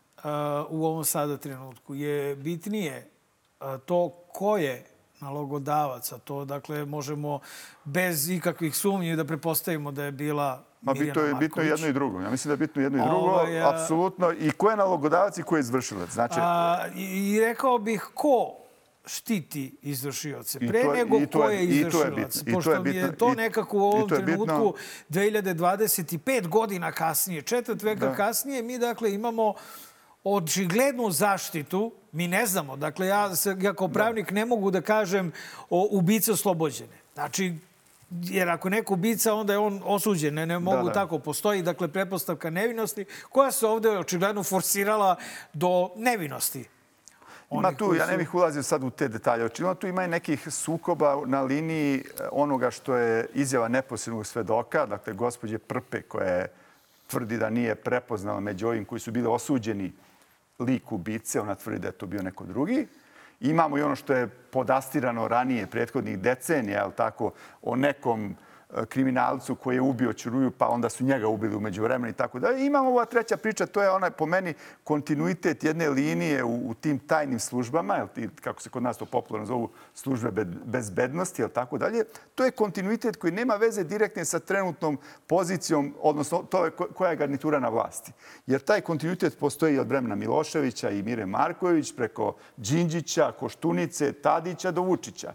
[0.70, 3.08] u ovom sada trenutku, je bitnije
[3.80, 4.86] to ko je
[5.20, 7.40] nalogodavac, a to dakle možemo
[7.84, 11.70] bez ikakvih sumnji da prepostavimo da je bila Ma Mirjana bitno je, bitno je Marković.
[11.72, 12.22] jedno i drugo.
[12.22, 14.32] Ja mislim da je bitno jedno i drugo, a- apsolutno.
[14.32, 16.10] I ko je nalogodavac i ko je izvršilac.
[16.10, 18.54] Znači, A, i, rekao bih ko
[19.06, 21.80] štiti izvršioce, I pre to je- nego i to ko je- je i to je
[21.80, 22.16] izvršilac.
[22.16, 24.74] bitno, i to je Pošto mi bitno, je to i- nekako u ovom je trenutku
[25.10, 28.16] 2025 godina kasnije, četvrt veka Da.
[28.16, 29.54] kasnije, mi dakle imamo
[30.24, 32.76] očiglednu zaštitu, mi ne znamo.
[32.78, 35.32] Dakle, ja, se, ja kao pravnik ne mogu da kažem
[35.70, 36.98] o ubice oslobođene.
[37.14, 37.56] Znači,
[38.22, 40.34] jer ako neko ubica, onda je on osuđen.
[40.34, 40.94] Ne, ne mogu da.
[40.94, 41.20] tako.
[41.20, 45.16] Postoji, dakle, pretpostavka nevinosti koja se ovde očigledno forsirala
[45.54, 46.66] do nevinosti.
[47.52, 49.46] Ima Onih tu, ja ne bih ulazio sad u te detalje.
[49.46, 54.86] Očigledno tu ima i nekih sukoba na liniji eh, onoga što je izjava neposrednog svedoka,
[54.86, 56.48] dakle, gospođe Prpe, koja je
[57.08, 59.92] tvrdi da nije prepoznala među ovim koji su bili osuđeni
[60.62, 62.88] lik ubice, ona tvrdi da je to bio neko drugi.
[63.40, 67.32] Imamo i ono što je podastirano ranije, prethodnih decenija, jel tako,
[67.62, 68.36] o nekom
[68.90, 72.66] kriminalcu koji je ubio Ćuruju, pa onda su njega ubili umeđu vremena i tako dalje.
[72.66, 74.54] Imamo ova treća priča, to je onaj po meni
[74.84, 79.06] kontinuitet jedne linije u, u tim tajnim službama, jel, ti, kako se kod nas to
[79.06, 82.04] popularno zovu službe be- bezbednosti, jel tako dalje.
[82.36, 84.98] To je kontinuitet koji nema veze direktne sa trenutnom
[85.28, 88.12] pozicijom, odnosno to je ko- koja je garnitura na vlasti.
[88.46, 94.82] Jer taj kontinuitet postoji od vremena Miloševića i Mire Marković, preko Đinđića, Koštunice, Tadića do
[94.82, 95.34] Vučića.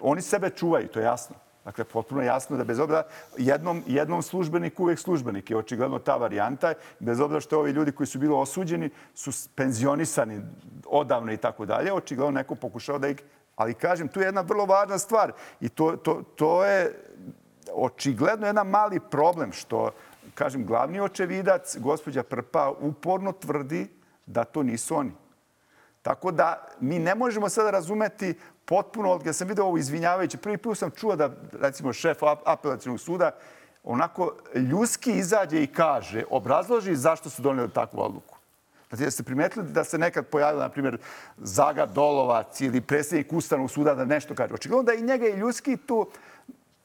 [0.00, 1.36] Oni sebe čuvaju, to je jasno.
[1.66, 3.02] Dakle, potpuno jasno da bez obzira
[3.38, 6.74] jednom, jednom službeniku uvek službenik je očigledno ta varijanta.
[6.98, 10.40] Bez obzira što ovi ljudi koji su bili osuđeni su penzionisani
[10.86, 13.16] odavno i tako dalje, očigledno neko pokušao da ih...
[13.56, 17.04] Ali kažem, tu je jedna vrlo važna stvar i to, to, to je
[17.72, 19.90] očigledno jedan mali problem što,
[20.34, 23.88] kažem, glavni očevidac, gospođa Prpa, uporno tvrdi
[24.26, 25.12] da to nisu oni.
[26.02, 28.34] Tako da mi ne možemo sada razumeti
[28.66, 33.00] potpuno, ja sam vidio ovo izvinjavajuće, prvi put sam čuo da, recimo, šef ap- apelacijnog
[33.00, 33.30] suda
[33.84, 38.38] onako ljudski izađe i kaže, obrazloži zašto su doneli takvu odluku.
[38.88, 40.98] Znači, jeste primetili da se nekad pojavila, na primjer,
[41.36, 44.54] Zaga Dolovac ili predsjednik Ustavnog suda da nešto kaže.
[44.54, 46.06] Očigledno da i njega i ljudski tu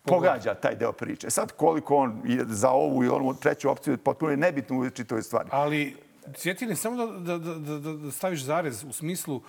[0.04, 1.30] pogađa taj deo priče.
[1.30, 5.22] Sad koliko on je za ovu i onu treću opciju potpuno je nebitno u čitoj
[5.22, 5.50] stvari.
[5.52, 5.98] Ali,
[6.36, 9.44] Cvjetine, samo da, da, da, da, da staviš zarez u smislu, uh,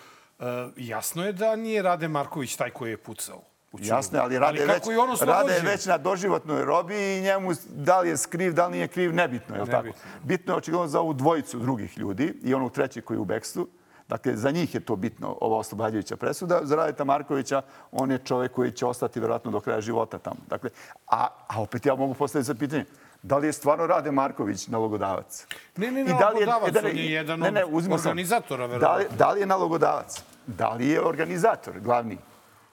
[0.77, 3.43] jasno je da nije Rade Marković taj koji je pucao.
[3.73, 7.17] Jasno, je, ali Rade, ali već, kako je on Rade je već na doživotnoj robi
[7.17, 9.57] i njemu da li je skriv, da li nije kriv, nebitno.
[9.57, 9.83] Je li tako?
[9.83, 10.03] Nebitno.
[10.23, 13.69] Bitno je očigledno za ovu dvojicu drugih ljudi i onog treći koji je u bekstvu.
[14.09, 16.61] Dakle, za njih je to bitno, ova oslobađajuća presuda.
[16.63, 17.63] Za Radeta Markovića,
[17.93, 20.37] on je čovjek koji će ostati vjerojatno do kraja života tamo.
[20.49, 20.71] Dakle,
[21.07, 22.85] a, a opet ja mogu postaviti za pitanje,
[23.23, 25.47] da li je stvarno Rade Marković nalogodavac?
[25.77, 28.75] Ne, ne, I da li nalogodavac, da li- on je jedan ne, ne, organizatora, Da
[28.75, 29.17] li, verovatno.
[29.17, 30.23] da li je nalogodavac?
[30.47, 32.19] Da li je organizator glavni?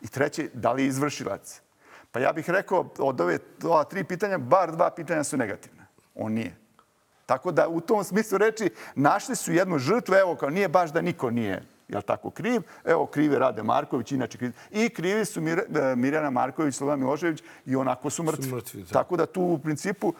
[0.01, 1.61] I treće, da li je izvršilac?
[2.11, 5.85] Pa ja bih rekao, od ove ova tri pitanja, bar dva pitanja su negativna.
[6.15, 6.55] On nije.
[7.25, 11.01] Tako da u tom smislu reči našli su jednu žrtvu, evo kao nije baš da
[11.01, 14.51] niko nije jel tako kriv, evo krive Rade Marković, inače kriv.
[14.71, 18.51] I krivi su Mir, e, Mirjana Marković, Slobodan Milošević i onako su mrtvi.
[18.51, 18.93] mrtvi, da.
[18.93, 20.13] Tako da tu u principu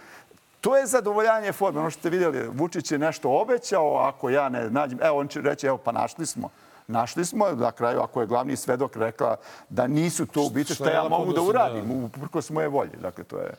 [0.62, 1.80] To je zadovoljanje forme.
[1.80, 5.42] Ono što ste vidjeli, Vučić je nešto obećao, ako ja ne nađem, evo on će
[5.42, 6.50] reći, evo pa našli smo.
[6.90, 9.36] Našli smo, na kraju, ako je glavni svedok rekla
[9.70, 12.98] da nisu to ubice, Šta ja mogu da uradim, uprkos moje volje.
[13.02, 13.54] Dakle, to je...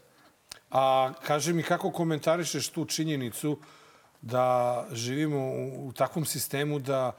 [0.70, 3.58] A kaži mi kako komentarišeš tu činjenicu
[4.22, 7.12] da živimo u, u takvom sistemu da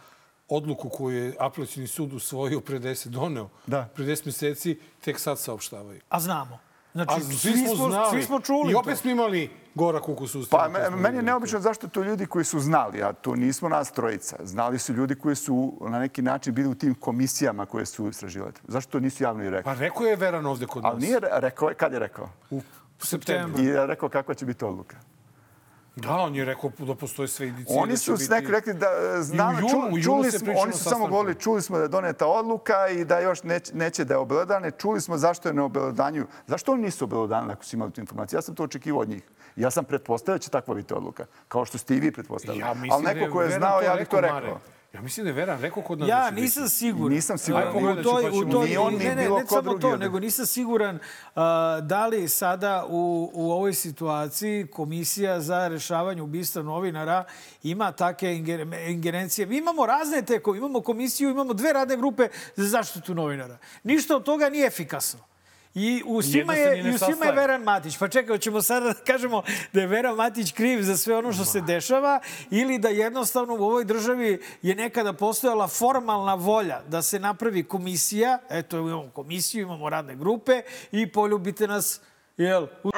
[0.48, 3.88] odluku koju je apelacijni sud usvojio pre 10 doneo, Da.
[3.96, 6.02] pre 10 meseci, tek sad saopštavaju.
[6.10, 6.60] A znamo.
[6.94, 8.10] Znači, A svi smo znali.
[8.12, 8.98] Svi smo čuli I opet to.
[8.98, 10.64] smo imali gorak ukus u ustavu.
[10.64, 13.92] Pa me- meni je neobično zašto to ljudi koji su znali, a to nismo nas
[13.92, 14.38] trojica.
[14.44, 18.54] Znali su ljudi koji su na neki način bili u tim komisijama koje su istraživali.
[18.64, 19.64] Zašto to nisu javno i rekli?
[19.66, 20.92] Pa rekao je Veran ovde kod nas.
[20.92, 22.30] Ali nije re- rekao, kad je rekao?
[22.50, 22.62] U
[23.00, 23.64] septembru.
[23.64, 24.98] I je rekao kakva će biti odluka.
[25.96, 27.80] Da, on je rekao da postoje sve indicije.
[27.80, 30.52] Oni da su s neki rekli da e, znamo, I u junu- u čuli, smo,
[30.52, 31.08] oni su samo sastanku.
[31.08, 34.72] govorili, čuli smo da je doneta odluka i da još neće, neće da je obelodane.
[34.72, 36.28] Čuli smo zašto je ne obelodanju.
[36.48, 38.38] Zašto oni nisu obelodanili ako su imali tu informaciju?
[38.38, 39.24] Ja sam to očekivao od njih.
[39.56, 41.26] Ja sam pretpostavio da će takva biti odluka.
[41.48, 42.60] Kao što ste i vi pretpostavili.
[42.60, 44.54] Ja Ali da neko ko je znao, ja bih to Mare.
[44.94, 46.42] Ja mislim da je Veran rekao kod nas da Ja biti.
[46.42, 47.10] nisam siguran.
[47.10, 47.68] Nisam siguran.
[47.68, 49.38] Ajde, U pogledat ću, toj, pa u ćemo toj, Ni on, ni ne, ne, bilo
[49.38, 51.00] ne ko samo drugi to, nego nisam siguran
[51.36, 51.44] a,
[51.82, 57.24] da li sada u, u ovoj situaciji Komisija za rešavanje ubistva novinara
[57.64, 59.46] ima take inger- ingerencije.
[59.48, 63.58] Mi imamo razne te, ko- imamo komisiju, imamo dve radne grupe za zaštitu novinara.
[63.84, 65.20] Ništa od toga nije efikasno.
[65.76, 67.32] I u svima, je, i u svima je.
[67.32, 67.98] Veran Matić.
[67.98, 69.44] Pa čekaj, hoćemo sada da kažemo
[69.74, 72.20] da je Veran Matić kriv za sve ono što se dešava
[72.50, 78.40] ili da jednostavno u ovoj državi je nekada postojala formalna volja da se napravi komisija,
[78.50, 80.62] eto imamo komisiju, imamo radne grupe
[80.92, 82.02] i poljubite nas
[82.42, 82.68] Jel?
[82.84, 82.92] U...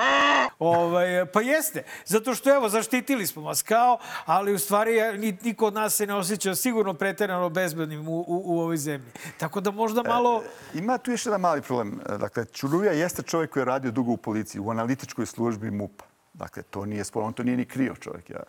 [0.60, 1.84] Ovaj, pa jeste.
[2.06, 5.00] Zato što, evo, zaštitili smo vas kao, ali u stvari
[5.44, 9.12] niko od nas se ne osjeća sigurno preterano bezbednim u, u, u ovoj zemlji.
[9.38, 10.44] Tako da možda malo...
[10.74, 12.00] Ima tu još jedan mali problem.
[12.20, 16.06] Dakle, Čuruvija jeste čovjek koji je radio dugo u policiji, u analitičkoj službi MUP-a.
[16.34, 18.30] Dakle, to nije sporo, on to nije ni krio čovjek.
[18.30, 18.44] Ja,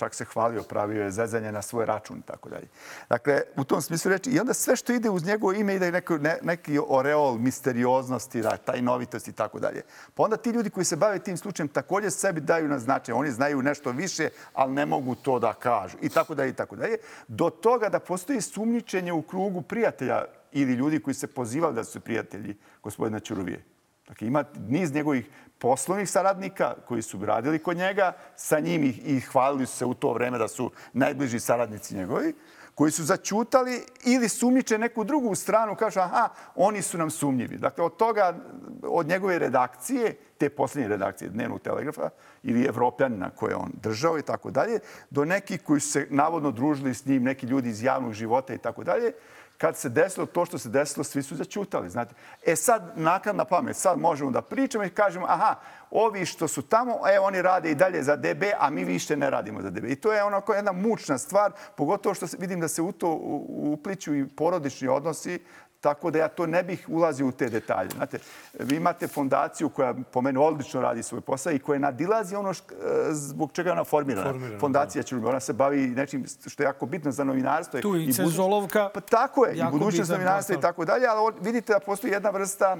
[0.00, 2.68] čak se hvalio, pravio je zezanje na svoj račun i tako dalje.
[3.08, 6.18] Dakle, u tom smislu reči, i onda sve što ide uz njegovo ime ide neko,
[6.18, 9.82] ne, neki oreol misterioznosti, da, tajnovitosti i tako dalje.
[10.14, 13.14] Pa onda ti ljudi koji se bave tim slučajem također sebi daju na značaj.
[13.14, 15.96] Oni znaju nešto više, ali ne mogu to da kažu.
[16.00, 16.96] I tako dalje, i tako dalje.
[17.28, 22.00] Do toga da postoji sumnjičenje u krugu prijatelja ili ljudi koji se pozivali da su
[22.00, 23.64] prijatelji gospodina Ćuruvije.
[24.10, 29.20] Dakle, ima niz njegovih poslovnih saradnika koji su radili kod njega, sa njim i, i
[29.20, 32.34] hvalili su se u to vreme da su najbliži saradnici njegovi,
[32.74, 37.56] koji su začutali ili sumnjiče neku drugu stranu, kažu aha, oni su nam sumnjivi.
[37.56, 38.34] Dakle, od toga,
[38.82, 42.10] od njegove redakcije, te posljednje redakcije Dnevnog telegrafa
[42.42, 44.78] ili Evropljanina koje je on držao i tako dalje,
[45.10, 48.58] do nekih koji su se navodno družili s njim, neki ljudi iz javnog života i
[48.58, 49.12] tako dalje,
[49.60, 51.90] kad se desilo to što se desilo, svi su začutali.
[51.90, 52.14] Znate.
[52.46, 55.54] E sad, nakladna pamet, sad možemo da pričamo i kažemo, aha,
[55.90, 59.30] ovi što su tamo, e, oni rade i dalje za DB, a mi više ne
[59.30, 59.84] radimo za DB.
[59.84, 64.14] I to je onako jedna mučna stvar, pogotovo što vidim da se u to upliću
[64.14, 65.38] i porodični odnosi,
[65.80, 67.90] tako da ja to ne bih ulazio u te detalje.
[67.90, 68.18] Znate,
[68.54, 72.72] vi imate fondaciju koja po meni odlično radi svoj posao i koja nadilazi ono šk-
[72.72, 74.26] e, zbog čega je ona formirana.
[74.26, 75.30] Formirana, Fondacija Ćurubija.
[75.30, 77.80] Ona se bavi nečim što je jako bitno za novinarstvo.
[77.80, 78.88] Tu i buduć- Cezulovka.
[78.88, 82.76] Pa tako je, i budućnost novinarstva i tako dalje, ali vidite da postoji jedna vrsta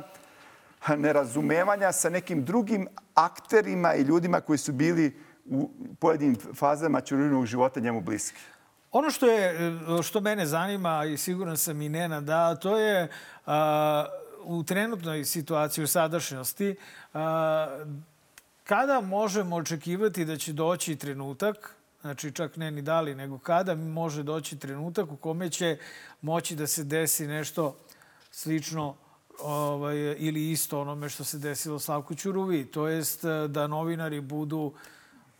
[0.90, 7.80] nerazumevanja sa nekim drugim akterima i ljudima koji su bili u pojedinim fazama Ćurinovog života
[7.80, 8.40] njemu bliski.
[8.92, 13.08] Ono što je što mene zanima i siguran sam i Nena da to je
[13.46, 14.06] a,
[14.44, 16.76] u trenutnoj situaciji u sadašnjosti
[17.14, 17.84] a,
[18.64, 23.74] kada možemo očekivati da će doći trenutak, znači čak ne ni da li, nego kada
[23.74, 25.78] može doći trenutak u kome će
[26.22, 27.76] moći da se desi nešto
[28.30, 28.94] slično
[29.42, 32.66] ovaj, ili isto onome što se desilo Slavku Ćuruvi.
[32.66, 34.72] To jest da novinari budu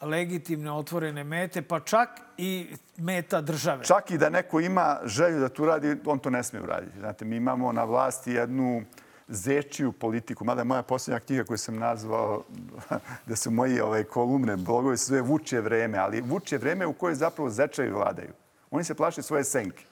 [0.01, 3.85] legitimne, otvorene mete, pa čak i meta države.
[3.85, 6.99] Čak i da neko ima želju da tu radi, on to ne smije uraditi.
[6.99, 8.83] Znate, mi imamo na vlasti jednu
[9.29, 10.45] zečiju politiku.
[10.45, 12.43] Mada moja posljednja knjiga koju sam nazvao,
[13.29, 17.15] da su moji ovaj, kolumne, blogovi, se zove Vučje vreme, ali Vučje vreme u kojoj
[17.15, 18.33] zapravo zečaji vladaju.
[18.71, 19.85] Oni se plaše svoje senke.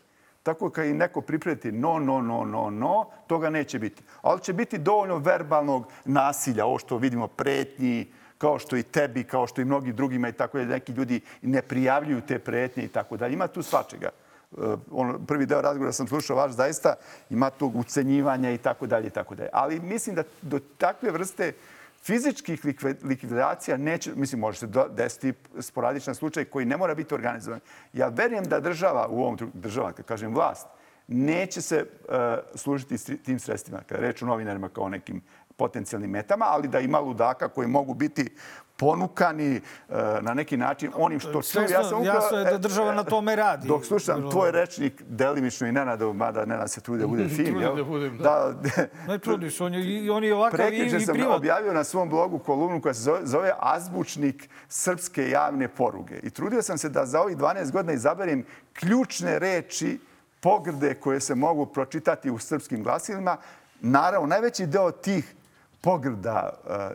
[0.42, 4.02] Tako kad i neko pripreti no, no, no, no, no, toga neće biti.
[4.22, 9.46] Ali će biti dovoljno verbalnog nasilja, ovo što vidimo, pretnji, kao što i tebi, kao
[9.46, 13.16] što i mnogi drugima i tako da neki ljudi ne prijavljuju te pretnje i tako
[13.16, 13.34] dalje.
[13.34, 14.10] Ima tu svačega.
[14.90, 16.94] On, prvi deo razgovora sam slušao vaš, zaista
[17.30, 19.48] ima tu ucenjivanja i tako dalje i tako dalje.
[19.52, 21.52] Ali mislim da do takve vrste
[22.02, 22.60] fizičkih
[23.02, 27.60] likvidacija neće, mislim, može se desiti sporadičan slučaj koji ne mora biti organizovan.
[27.92, 30.66] Ja verujem da država, u ovom država, kad kažem vlast,
[31.08, 32.14] neće se uh,
[32.54, 33.80] služiti tim sredstvima.
[33.86, 35.22] Kada reč o novinarima kao nekim
[35.58, 38.30] potencijalnim metama, ali da ima ludaka koji mogu biti
[38.78, 39.60] ponukani e,
[40.20, 41.66] na neki način onim što čuju.
[41.70, 43.68] Ja sam upravo, jasno je da država na tome radi.
[43.68, 47.46] Dok slušam tvoj rečnik, delimično i Nenadov, mada Nenad se trudi da bude fin.
[47.46, 48.54] Trudi da budem, da.
[49.08, 52.80] Ne trudiš, on je, on je ovakav i, i sam objavio na svom blogu kolumnu
[52.80, 56.18] koja se zove, zove Azbučnik srpske javne poruge.
[56.22, 59.98] I trudio sam se da za ovih 12 godina izaberem ključne reči
[60.40, 63.36] pogrde koje se mogu pročitati u srpskim glasilima.
[63.80, 65.34] Naravno, najveći deo tih
[65.80, 66.88] pogrda, e, e,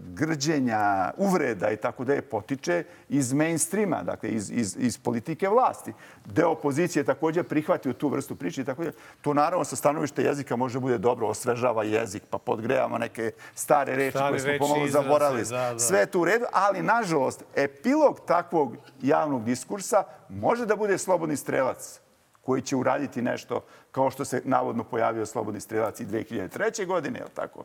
[0.00, 5.92] grđenja, uvreda i tako da je potiče iz mainstreama, dakle iz, iz, iz politike vlasti.
[6.24, 8.90] Deo opozicije također prihvatio tu vrstu priče i tako da.
[9.20, 14.10] To naravno sa stanovište jezika može bude dobro, osvežava jezik, pa podgrejamo neke stare reči
[14.10, 15.44] stare koje smo pomalo zaboravili.
[15.44, 15.78] Da, da.
[15.78, 21.36] Sve je tu u redu, ali nažalost epilog takvog javnog diskursa može da bude slobodni
[21.36, 22.00] strelac
[22.40, 26.86] koji će uraditi nešto kao što se navodno pojavio slobodni strelac i 2003.
[26.86, 27.64] godine, je li tako?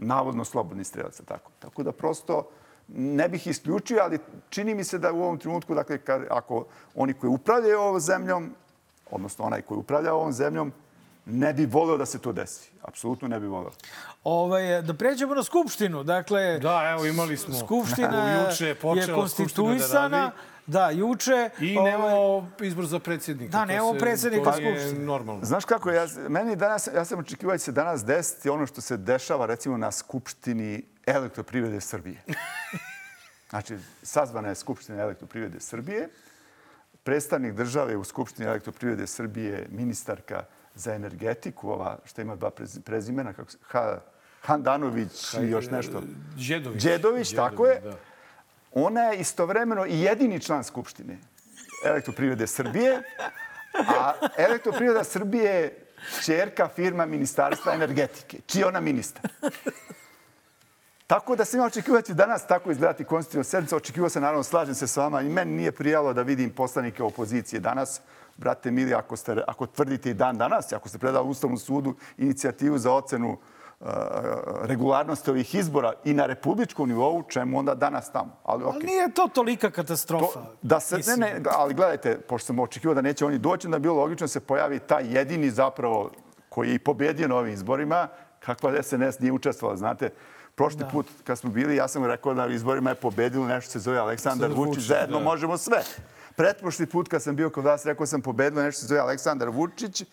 [0.00, 1.22] Navodno slobodni strelaca.
[1.22, 1.50] Tako.
[1.58, 2.48] tako da prosto
[2.88, 7.14] ne bih isključio, ali čini mi se da u ovom trenutku, dakle, kad, ako oni
[7.14, 8.54] koji upravljaju ovom zemljom,
[9.10, 10.72] odnosno onaj koji upravlja ovom zemljom,
[11.26, 12.70] ne bi volio da se to desi.
[12.82, 13.70] Apsolutno ne bi volio.
[14.24, 16.04] Ovaj, da pređemo na Skupštinu.
[16.04, 17.54] Dakle, da, evo imali smo.
[17.54, 20.08] Skupština juče je, je konstituisana.
[20.08, 20.49] Da radi.
[20.70, 21.50] Da, juče...
[21.60, 21.92] I ovaj...
[21.92, 23.50] nemamo izbor za predsjednika.
[23.50, 25.04] Da, nemamo predsjednika Skupštine.
[25.04, 25.44] normalno.
[25.44, 28.96] Znaš kako, ja, meni danas, ja sam očekivao da se danas desiti ono što se
[28.96, 32.22] dešava recimo na Skupštini elektroprivrede Srbije.
[33.50, 36.08] Znači, sazvana je Skupština elektroprivrede Srbije.
[37.02, 40.44] Predstavnik države u Skupštini elektroprivrede Srbije, ministarka
[40.74, 42.50] za energetiku, ova što ima dva
[42.84, 44.00] prezimena, kako se, ha,
[44.42, 46.02] Handanović i još nešto.
[46.48, 46.82] Đedović.
[46.82, 47.80] Đedović, tako je.
[47.80, 48.09] Da
[48.72, 51.18] ona je istovremeno i jedini član Skupštine
[51.84, 53.02] elektroprivrede Srbije,
[53.74, 55.86] a elektroprivreda Srbije je
[56.24, 58.38] čerka firma Ministarstva energetike.
[58.46, 59.30] Čiji ona ministar?
[61.06, 63.76] Tako da se ima očekivati danas tako izgledati konstitutivna sedmica.
[63.76, 67.60] Očekivao se, naravno, slažem se s vama i meni nije prijalo da vidim poslanike opozicije
[67.60, 68.00] danas.
[68.36, 72.78] Brate Mili, ako, ste, ako tvrdite i dan danas, ako ste predali Ustavnom sudu inicijativu
[72.78, 73.38] za ocenu
[74.62, 78.36] regularnosti ovih izbora i na republičkom nivou, čemu onda danas tamo.
[78.44, 78.74] Ali, okay.
[78.74, 80.40] ali nije to tolika katastrofa.
[80.40, 83.78] To, da se, ne, ne, ali gledajte, pošto sam očekivao da neće oni doći, da
[83.78, 86.10] bi bilo logično da se pojavi taj jedini zapravo
[86.48, 88.08] koji je i pobedio na ovim izborima,
[88.40, 90.10] kakva SNS nije učestvovala, znate.
[90.54, 90.88] Prošli da.
[90.88, 93.98] put kad smo bili, ja sam rekao da na izborima je pobedilo nešto se zove
[93.98, 95.24] Aleksandar Vučić, zajedno da.
[95.24, 95.82] možemo sve.
[96.36, 100.04] Pretprošli put kad sam bio kod vas, rekao sam pobedilo nešto se zove Aleksandar Vučić,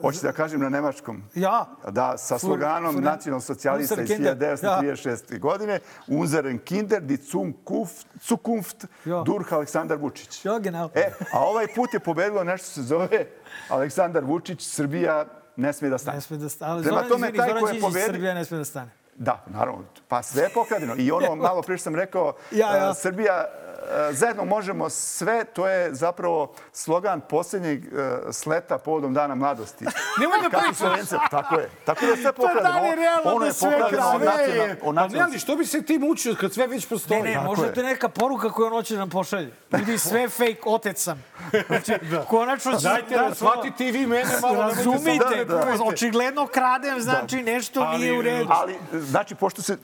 [0.00, 1.22] Hoćete da kažem na nemačkom?
[1.34, 1.66] Ja.
[1.90, 5.32] Da, sa sloganom nacionalnog socijalista iz 1936.
[5.32, 5.38] Ja.
[5.38, 9.22] godine Unseren Kinder, die Zukunft, Zukunft ja.
[9.26, 10.44] durch Aleksandar Vučić.
[10.44, 10.90] Ja, genau.
[10.94, 13.26] E, a ovaj put je pobedilo nešto se zove
[13.68, 15.26] Aleksandar Vučić, Srbija
[15.56, 16.16] ne smije da stane.
[16.16, 16.82] Ne smije da stane.
[16.82, 18.06] Prema Zoran, tome, taj ko je pobedio...
[18.06, 18.90] Srbija ne smije da stane.
[19.16, 19.84] Da, naravno.
[20.08, 20.94] Pa sve je pokradeno.
[20.98, 22.94] I ono, malo prije sam rekao, ja, ja.
[22.94, 23.63] Srbija E,
[24.12, 27.88] zajedno možemo sve, to je zapravo slogan posljednjeg e,
[28.32, 29.84] sleta povodom Dana mladosti.
[30.20, 31.20] Nemoj da pričaš.
[31.30, 31.70] Tako je.
[31.84, 32.74] Tako da je sve pokradeno.
[32.74, 34.76] Pa da je realno ono da sve krade.
[34.84, 37.22] Pa ne, ali što bi se ti mučio kad sve već postoji?
[37.22, 39.52] Ne, ne, možda to neka poruka koju on hoće nam pošalje.
[39.78, 41.24] Ljudi, sve fake, otec sam.
[41.66, 42.24] Znači, da.
[42.24, 42.88] konačno će...
[42.88, 44.54] Dajte, da, shvatite i vi mene malo.
[44.54, 48.48] Razumite, da, da, očigledno kradem, znači nešto nije u redu.
[48.50, 49.76] Ali, znači, pošto se,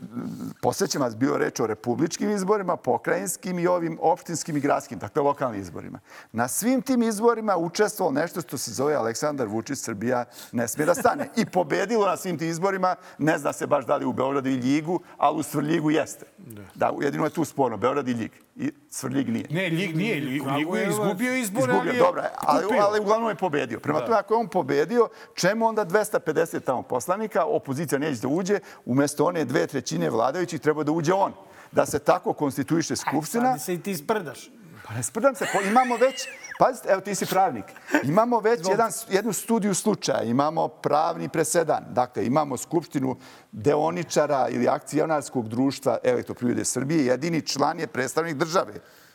[0.63, 5.23] posjećam vas, bio reč o republičkim izborima, pokrajinskim i ovim ovim opštinskim i gradskim, dakle
[5.23, 5.99] lokalnim izborima.
[6.33, 10.95] Na svim tim izborima učestvovalo nešto što se zove Aleksandar Vučić, Srbija ne smije da
[10.95, 11.29] stane.
[11.37, 14.55] I pobedilo na svim tim izborima, ne zna se baš da li u Beogradu i
[14.55, 16.27] Ljigu, ali u Svrljigu jeste.
[16.75, 18.31] Da, jedino je tu sporno, Beograd i Ljig.
[18.57, 19.47] I Svrljig nije.
[19.51, 20.21] Ne, Lig nije.
[20.57, 22.83] Ligu je izgubio izbore, Izgubio, ali je dobro, ali, kupio.
[22.83, 23.81] ali uglavnom je pobedio.
[23.81, 28.59] Prema tome, ako je on pobedio, čemu onda 250 tamo poslanika, opozicija neće da uđe,
[28.85, 31.33] umjesto one dve trećine vladajućih treba da uđe on.
[31.73, 33.53] Da se tako konstituiše Skupština.
[33.53, 34.51] Sad se i ti sprdaš.
[34.91, 37.65] Pa ne sprdam se, imamo već, pazite, evo ti si pravnik,
[38.03, 43.17] imamo već jedan, jednu studiju slučaja, imamo pravni presedan, dakle imamo skupštinu
[43.53, 48.73] deoničara ili akcionarskog društva Elektroprivrede Srbije, jedini član je predstavnik države.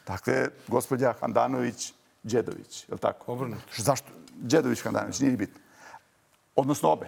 [0.08, 1.94] Dakle, gospođa Handanović,
[2.24, 3.32] Đedović, je li tako?
[3.32, 3.62] Obrnuto.
[3.78, 4.08] Zašto?
[4.36, 5.60] Đedović, Handanović, nije ni bitno.
[6.56, 7.08] Odnosno obe.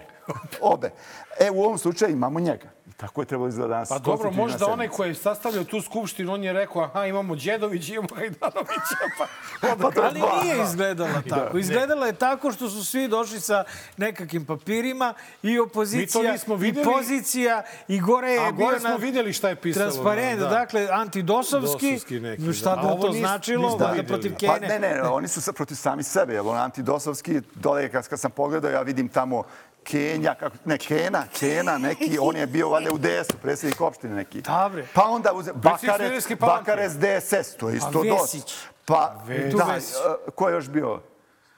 [0.61, 0.91] Obe.
[1.39, 2.69] E, u ovom slučaju imamo njega.
[2.97, 3.89] Tako je trebalo izgleda danas.
[3.89, 7.89] Pa dobro, možda onaj koji je sastavljao tu skupštinu, on je rekao, aha, imamo Đedović,
[7.89, 9.25] imamo Hajdanovića, pa...
[9.81, 11.57] Pa Ali nije izgledala tako.
[11.57, 13.63] Izgledala je tako što su svi došli sa
[13.97, 16.35] nekakvim papirima i opozicija,
[16.65, 19.85] i pozicija, i gore je A bio gore smo na- videli šta je pisalo.
[19.85, 20.47] Transparent, da.
[20.47, 21.91] dakle, antidosovski.
[21.91, 22.81] Dosovski neki, šta da.
[22.81, 23.67] da to nis- značilo?
[23.69, 24.07] Valjda videli.
[24.07, 24.67] protiv Pa Kene.
[24.69, 28.31] ne, ne, oni su sa protiv sami sebe, jer on antidosovski, dole kad, kad sam
[28.31, 29.43] pogledao, ja vidim tamo
[29.87, 34.41] Kenja, kako, ne, Kena, Kena, neki, on je bio valjda u DS-u, predsjednik opštine neki.
[34.41, 34.85] Dobre.
[34.93, 36.19] Pa onda uze, Bakare.
[36.39, 38.21] Bakare SDS, to je isto Pa DOS.
[38.21, 38.55] Vesić.
[38.85, 39.15] Pa,
[39.51, 39.95] Tu da, Vesić.
[40.27, 41.01] e, ko je još bio?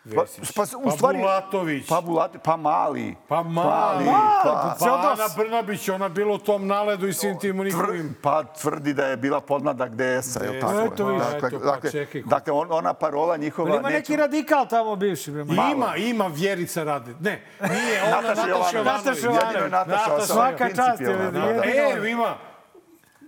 [0.09, 0.51] Pa, Vesić.
[0.51, 1.87] pa, u Pa stvari, Bulatović.
[1.87, 3.15] Pa Bulatović, pa Mali.
[3.27, 4.05] Pa Mali.
[4.43, 8.15] pa, Pa Ana Brnabić, ona bila u tom naledu i svim tim Tvr, njihovim...
[8.21, 10.79] pa tvrdi da je bila podmladak DS-a, je li tako?
[10.83, 12.21] Eto dakle, Eto, pa dakle, čekaj.
[12.25, 13.69] dakle on, ona parola njihova...
[13.69, 15.31] Ali ima neki radikal tamo bivši.
[15.31, 15.71] bre, malo.
[15.71, 17.11] Ima, ima Vjerica Rade.
[17.19, 18.47] Ne, nije ona Nataša
[18.83, 19.71] Nataša Jovanović.
[19.71, 20.27] Nataša Jovanović.
[20.27, 22.35] Svaka čast E, ima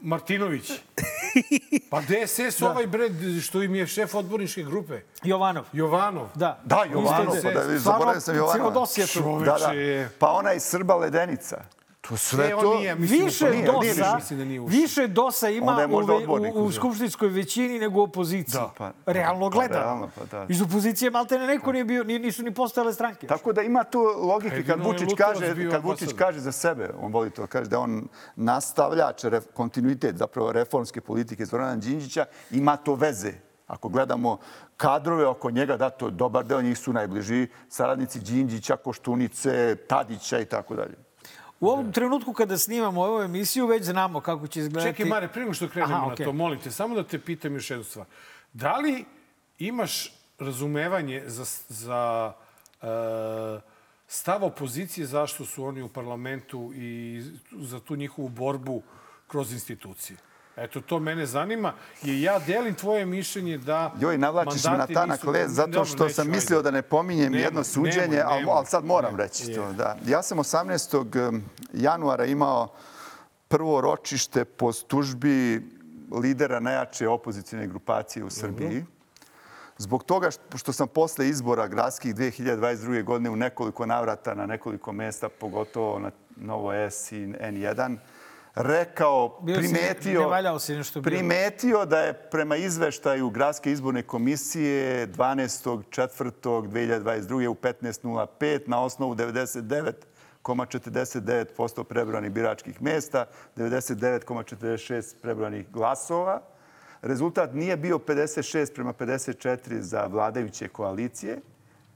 [0.02, 0.72] Martinović.
[1.90, 3.10] Pa DSS ovaj bre,
[3.42, 5.02] što im je šef odborničke grupe.
[5.24, 5.64] Jovanov.
[5.74, 6.28] Jovanov.
[6.36, 6.60] Da.
[6.64, 8.54] Da, Jovanov, pa da, zaboravio sam Jovanova.
[8.54, 9.06] Cijelo dosje
[9.46, 10.10] Da, da.
[10.20, 11.64] Pa ona iz Srba Ledenica.
[12.18, 12.76] Sve to...
[12.76, 14.16] nije, mislim, Više pa nije, dosa, nije više.
[14.16, 14.80] Mislim da nije ušao.
[14.80, 18.62] više dosa ima u, u, u skupštinskoj većini nego u opoziciji.
[18.62, 18.72] Da.
[18.78, 19.80] Pa- realno pa gleda.
[19.80, 20.46] realno, pa da.
[20.50, 23.28] Iz opozicije malte ne neko nije bio, ni- nisu ni postojale stranke.
[23.28, 27.30] Tako da ima tu logike kad Vučić kaže, kad Vučić kaže za sebe, on voli
[27.30, 33.32] to, kaže da on nastavljač, ref, kontinuitet zapravo reformske politike Zorana Đinđića, ima to veze.
[33.68, 34.38] Ako gledamo
[34.78, 40.46] kadrove oko njega, da, to dobar deo njih su najbliži saradnici Đinđića, Koštunice, Tadića i
[40.46, 41.11] tako dalje.
[41.62, 44.98] U ovom trenutku kada snimamo ovu emisiju već znamo kako će izgledati.
[44.98, 46.26] Čekaj, Mare, prije što krenemo Aha, na okej.
[46.26, 48.06] to, molim te, samo da te pitam još jednu stvar.
[48.54, 49.06] Da li
[49.60, 52.34] imaš razumevanje za, za
[52.82, 52.88] uh,
[54.08, 58.82] stav opozicije zašto su oni u parlamentu i za tu njihovu borbu
[59.28, 60.18] kroz institucije?
[60.58, 65.24] Eto, to mene zanima, jer ja delim tvoje mišljenje da Joj, navlačiš me na tanak
[65.24, 66.32] nisu- zato što neću, sam ajde.
[66.32, 68.54] mislio da ne pominjem Nemoj, jedno suđenje, nemoj, ali, nemoj.
[68.54, 69.74] ali sad moram reći to.
[69.74, 69.98] Da.
[70.06, 71.42] Ja sam 18.
[71.74, 72.68] januara imao
[73.48, 75.62] prvo ročište po tužbi
[76.14, 78.86] lidera najjače opozicijne grupacije u Srbiji.
[79.78, 83.04] Zbog toga što sam posle izbora gradskih 2022.
[83.04, 87.98] godine u nekoliko navrata na nekoliko mesta, pogotovo na Novo S i N1,
[88.56, 90.30] rekao, Bio primetio,
[90.60, 97.48] si nešto primetio da je prema izveštaju Gradske izborne komisije 12.4.2022.
[97.48, 103.26] u 15.05 na osnovu 99,49% prebranih biračkih mesta,
[103.56, 106.42] 99,46 prebranih glasova.
[107.02, 111.40] Rezultat nije bio 56 prema 54 za vladajuće koalicije,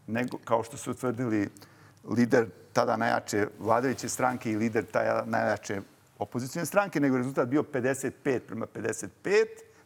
[0.08, 1.50] nego, kao što su utvrdili
[2.10, 5.82] lider tada najjače vladajuće stranke i lider tada najjače
[6.18, 9.10] opozicijne stranke, nego je rezultat bio 55 prema 55,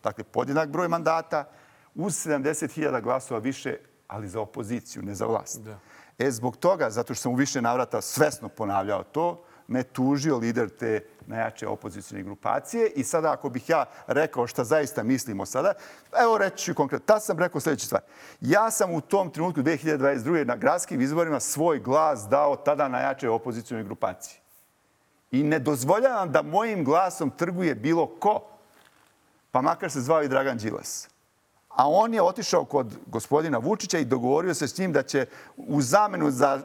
[0.04, 1.50] dakle podjednak broj mandata,
[1.96, 3.78] uz 70.000 glasova više,
[4.08, 5.62] ali za opoziciju, ne za vlast.
[5.62, 5.80] Da.
[6.20, 10.70] E, zbog toga, zato što sam u više navrata svesno ponavljao to, me tužio lider
[10.70, 15.74] te najjače opozicijne grupacije i sada ako bih ja rekao šta zaista mislimo sada,
[16.24, 17.06] evo reći ću konkretno.
[17.06, 18.02] Tad sam rekao sljedeću stvar.
[18.42, 20.46] Ja sam u tom trenutku 2022.
[20.46, 24.40] na gradskim izborima svoj glas dao tada najjače opozicijnoj grupaciji.
[25.32, 28.42] I ne dozvoljavam da mojim glasom trguje bilo ko,
[29.52, 31.10] pa makar se zvao i Dragan Đilas.
[31.70, 35.26] A on je otišao kod gospodina Vučića i dogovorio se s njim da će
[35.58, 36.62] u zamenu za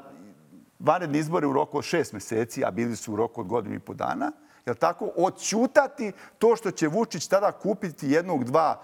[0.79, 3.79] vanredne izbore u roku od šest meseci, a bili su u roku od godinu i
[3.79, 4.33] po dana,
[4.67, 8.81] jel tako, odćutati to što će Vučić tada kupiti jednog, dva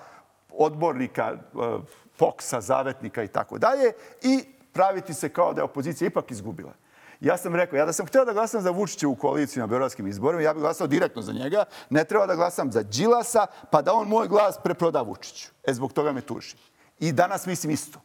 [0.53, 1.79] odbornika, eh,
[2.19, 6.73] Foksa, Zavetnika i tako dalje i praviti se kao da je opozicija ipak izgubila.
[7.21, 10.07] Ja sam rekao, ja da sam hteo da glasam za Vučića u koaliciju na beogradskim
[10.07, 11.65] izborima, ja bih glasao direktno za njega.
[11.91, 15.49] Ne treba da glasam za Đilasa, pa da on moj glas preproda Vučiću.
[15.65, 16.57] E, zbog toga me tuži.
[16.99, 18.01] I danas mislim isto.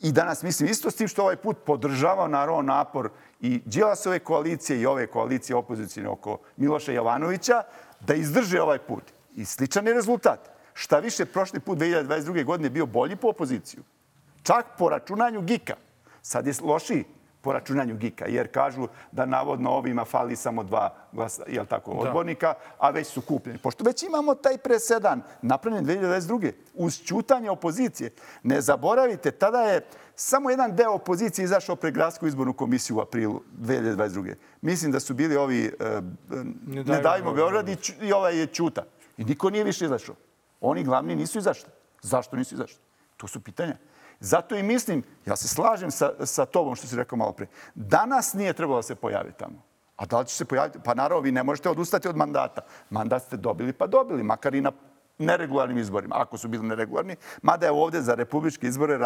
[0.00, 3.10] I danas mislim isto s tim što ovaj put podržava naravno napor
[3.40, 7.62] i Đilasove koalicije i ove koalicije opozicijne oko Miloša Jovanovića
[8.00, 9.04] da izdrže ovaj put.
[9.34, 10.50] I sličan je rezultat.
[10.74, 12.44] Šta više, prošli put 2022.
[12.44, 13.82] godine bio bolji po opoziciju.
[14.42, 15.74] Čak po računanju Gika.
[16.22, 17.04] Sad je lošiji
[17.40, 22.54] po računanju Gika, jer kažu da navodno ovima fali samo dva glasa, jel tako, odbornika,
[22.78, 23.58] a već su kupljeni.
[23.58, 26.52] Pošto već imamo taj presedan napravljen 2022.
[26.74, 28.10] uz čutanje opozicije.
[28.42, 33.42] Ne zaboravite, tada je samo jedan deo opozicije izašao pre gradsku izbornu komisiju u aprilu
[33.58, 34.34] 2022.
[34.60, 36.04] Mislim da su bili ovi uh,
[36.66, 38.84] ne, ne davimo Beograd i, i ovaj je Ćuta.
[39.16, 40.14] I niko nije više izašao.
[40.60, 41.68] Oni glavni nisu izašli.
[42.02, 42.78] Zašto nisu izašli?
[43.16, 43.76] To su pitanja.
[44.20, 48.34] Zato i mislim, ja se slažem sa, sa tobom što si rekao malo pre, danas
[48.34, 49.62] nije trebalo da se pojavi tamo.
[49.96, 50.78] A da li će se pojaviti?
[50.84, 52.60] Pa naravno, vi ne možete odustati od mandata.
[52.90, 54.72] Mandat ste dobili, pa dobili, makar i na
[55.18, 57.16] neregularnim izborima, ako su bili neregularni.
[57.42, 58.98] Mada je ovde za republičke izbore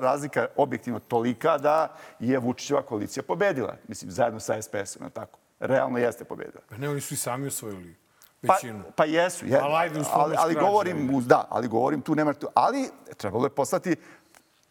[0.00, 1.88] razlika objektivno tolika da
[2.18, 3.76] je Vučićeva koalicija pobedila.
[3.88, 5.38] Mislim, zajedno sa SPS-om, tako.
[5.60, 6.62] Realno jeste pobedila.
[6.68, 7.96] Pa ne, oni su i sami osvojili
[8.42, 8.82] većinu.
[8.84, 9.60] Pa, pa jesu, je.
[9.62, 12.46] Ali, ali, ali govorim, da, ali govorim tu nema tu.
[12.54, 13.96] Ali trebalo je poslati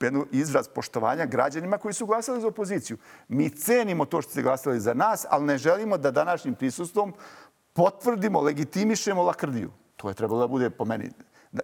[0.05, 2.97] jednu izraz poštovanja građanima koji su glasali za opoziciju.
[3.27, 7.13] Mi cenimo to što ste glasali za nas, ali ne želimo da današnjim prisustvom
[7.73, 9.71] potvrdimo, legitimišemo lakrdiju.
[9.95, 11.09] To je trebalo da bude po meni.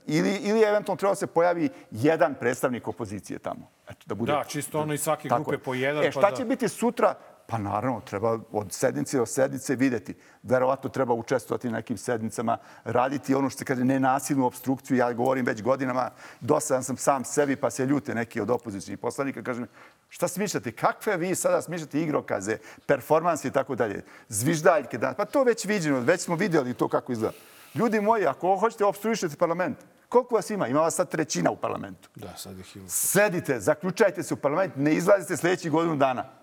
[0.06, 3.70] Ili, ili eventualno treba da se pojavi jedan predstavnik opozicije tamo.
[3.90, 6.04] Eto, da, bude, da, čisto ono iz svake grupe po jedan.
[6.04, 6.50] E, šta pa će da...
[6.50, 7.16] biti sutra?
[7.52, 10.16] Pa naravno, treba od sednice do sednice videti.
[10.44, 14.98] Verovatno treba učestvovati na nekim sednicama, raditi ono što se kaže nenasilnu obstrukciju.
[14.98, 19.44] Ja govorim već godinama, dosadan sam sam sebi, pa se ljute neki od opozicijnih poslanika.
[19.44, 19.68] Kažem,
[20.10, 20.72] šta smišljate?
[20.72, 24.04] Kakve vi sada smišljate igrokaze, performanse i tako dalje?
[24.30, 24.98] Zviždaljke.
[24.98, 27.36] Da, pa to već viđeno, već smo vidjeli to kako izgleda.
[27.76, 29.78] Ljudi moji, ako hoćete obstruišete parlament,
[30.10, 30.68] koliko vas ima?
[30.68, 32.10] Ima vas sad trećina u parlamentu.
[32.16, 32.90] Da, sad ih ima.
[32.90, 36.41] Sedite, zaključajte se u parlament, ne izlazite sljedećih godinu dana.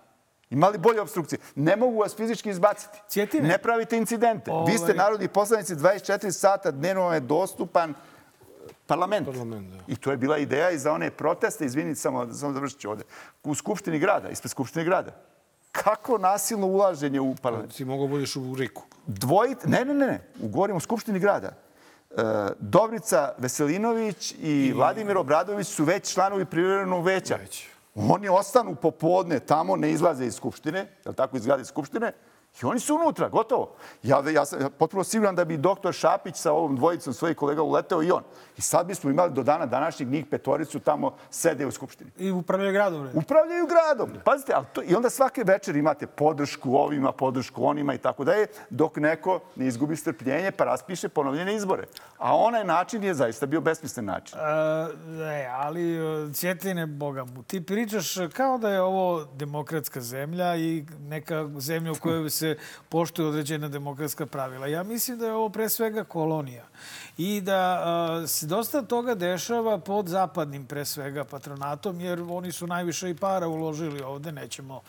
[0.49, 1.39] Ima li bolje obstrukcije?
[1.55, 2.97] Ne mogu vas fizički izbaciti.
[3.07, 3.47] Cjetine.
[3.47, 4.51] Ne pravite incidente.
[4.51, 4.71] Ove...
[4.71, 7.93] Vi ste narodni poslanici 24 sata dnevno vam je dostupan
[8.85, 9.27] parlament.
[9.27, 9.77] parlament da.
[9.87, 13.03] I to je bila ideja i za one proteste, izvinite samo, samo završit ću ovde,
[13.43, 15.11] u Skupštini grada, ispred Skupštine grada.
[15.71, 17.75] Kako nasilno ulaženje u parlament?
[17.75, 18.83] Ti mogu budeš u Riku.
[19.07, 20.21] Dvojit, ne, ne, ne, ne.
[20.35, 21.47] Govorim u Skupštini grada.
[21.47, 22.13] E,
[22.59, 27.35] Dobrica Veselinović i, I Vladimir Obradović su već članovi privremenog veća.
[27.35, 27.67] Već.
[27.99, 32.11] Oni ostanu popodne tamo, ne izlaze iz Skupštine, je tako izgleda iz Skupštine,
[32.61, 33.71] I oni su unutra, gotovo.
[34.03, 38.03] Ja, ja sam potpuno siguran da bi doktor Šapić sa ovom dvojicom svojih kolega uleteo
[38.03, 38.23] i on.
[38.57, 42.11] I sad bismo imali do dana današnjeg njih petoricu tamo sede u Skupštini.
[42.17, 43.03] I upravljaju gradom.
[43.03, 43.11] Ne?
[43.13, 44.09] Upravljaju gradom.
[44.23, 48.33] Pazite, ali to, i onda svake večer imate podršku ovima, podršku onima i tako da
[48.33, 51.83] je, dok neko ne izgubi strpljenje pa raspiše ponovljene izbore.
[52.17, 54.39] A onaj način je zaista bio besmislen način.
[54.39, 54.43] E,
[55.07, 60.85] ne, ali e, Cjetine, Boga mu, ti pričaš kao da je ovo demokratska zemlja i
[60.99, 62.48] neka zemlja u kojoj se
[62.89, 64.67] poštuju određena demokratska pravila.
[64.67, 66.65] Ja mislim da je ovo pre svega kolonija
[67.17, 67.83] i da
[68.27, 73.47] se dosta toga dešava pod zapadnim pre svega patronatom, jer oni su najviše i para
[73.47, 74.81] uložili ovde, nećemo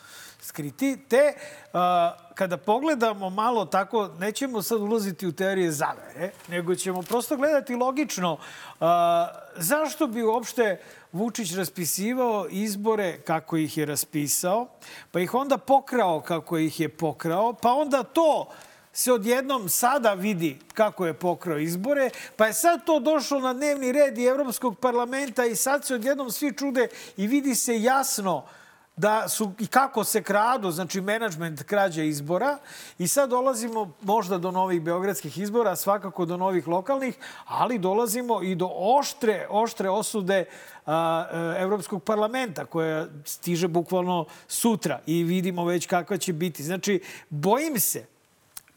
[0.42, 0.96] skriti.
[1.08, 1.34] Te,
[1.72, 7.74] a, kada pogledamo malo tako, nećemo sad ulaziti u teorije zavere, nego ćemo prosto gledati
[7.74, 8.38] logično
[8.80, 10.80] a, zašto bi uopšte
[11.12, 14.68] Vučić raspisivao izbore kako ih je raspisao,
[15.10, 18.48] pa ih onda pokrao kako ih je pokrao, pa onda to
[18.92, 23.92] se odjednom sada vidi kako je pokrao izbore, pa je sad to došlo na dnevni
[23.92, 28.59] red i Evropskog parlamenta i sad se odjednom svi čude i vidi se jasno uh,
[29.00, 32.58] da su i kako se kradu, znači menadžment krađa izbora
[32.98, 38.54] i sad dolazimo možda do novih beogradskih izbora, svakako do novih lokalnih, ali dolazimo i
[38.54, 40.44] do oštre, oštre osude
[40.86, 46.62] a, e, Evropskog parlamenta koja stiže bukvalno sutra i vidimo već kakva će biti.
[46.62, 48.19] Znači, bojim se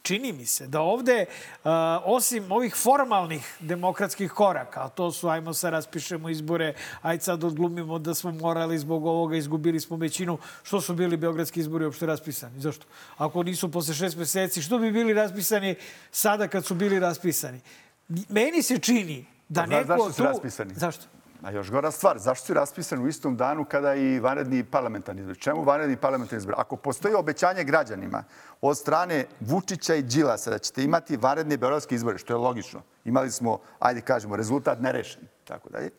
[0.03, 1.25] čini mi se da ovde,
[1.63, 1.71] uh,
[2.03, 7.99] osim ovih formalnih demokratskih koraka, a to su ajmo se raspišemo izbore, ajde sad odglumimo
[7.99, 12.59] da smo morali zbog ovoga, izgubili smo većinu, što su bili beogradski izbori uopšte raspisani?
[12.59, 12.85] Zašto?
[13.17, 15.75] Ako nisu posle šest meseci, što bi bili raspisani
[16.11, 17.61] sada kad su bili raspisani?
[18.29, 20.23] Meni se čini da Pa, neko zašto su tu...
[20.23, 20.73] raspisani?
[20.75, 21.05] Zašto?
[21.43, 25.39] A još gora stvar, zašto su raspisani u istom danu kada i vanredni parlamentarni izbori?
[25.39, 26.55] Čemu vanredni parlamentarni izbori?
[26.59, 28.23] Ako postoji obećanje građanima
[28.61, 33.31] od strane Vučića i Đilasa da ćete imati vanredne beogradske izbore, što je logično, imali
[33.31, 35.89] smo, ajde kažemo, rezultat nerešen, tako dalje,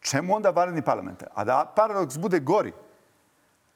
[0.00, 1.28] čemu onda vanredni parlamentar?
[1.34, 2.72] A da paradoks bude gori,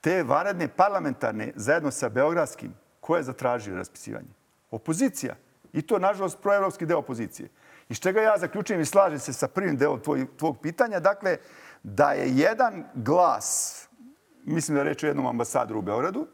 [0.00, 4.28] te vanredne parlamentarne zajedno sa Beogradskim, ko je zatražio raspisivanje?
[4.70, 5.34] Opozicija.
[5.72, 7.48] I to, nažalost, proevropski deo opozicije.
[7.88, 11.36] Iz čega ja zaključujem i slažem se sa prvim delom tvoj, tvog pitanja, dakle,
[11.82, 13.88] da je jedan glas,
[14.44, 16.26] mislim da reče o jednom ambasadoru u Beogradu,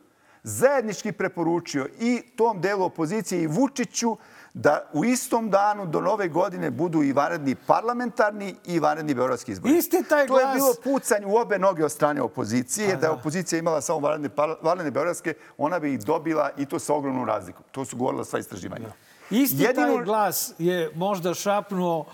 [0.42, 4.16] zajednički preporučio i tom delu opozicije i Vučiću
[4.54, 9.76] da u istom danu do nove godine budu i vanredni parlamentarni i vanredni beogradski izbori.
[9.76, 12.86] Isti taj to je glas- bilo pucanje u obe noge od strane opozicije.
[12.86, 13.12] A, da je da.
[13.12, 14.28] opozicija imala samo vanredne,
[14.62, 17.64] vanredne beogradske, ona bi ih dobila i to sa ogromnom razlikom.
[17.72, 18.88] To su govorila sva istraživanja.
[19.30, 22.06] Isti Jedino- taj glas je možda šapnuo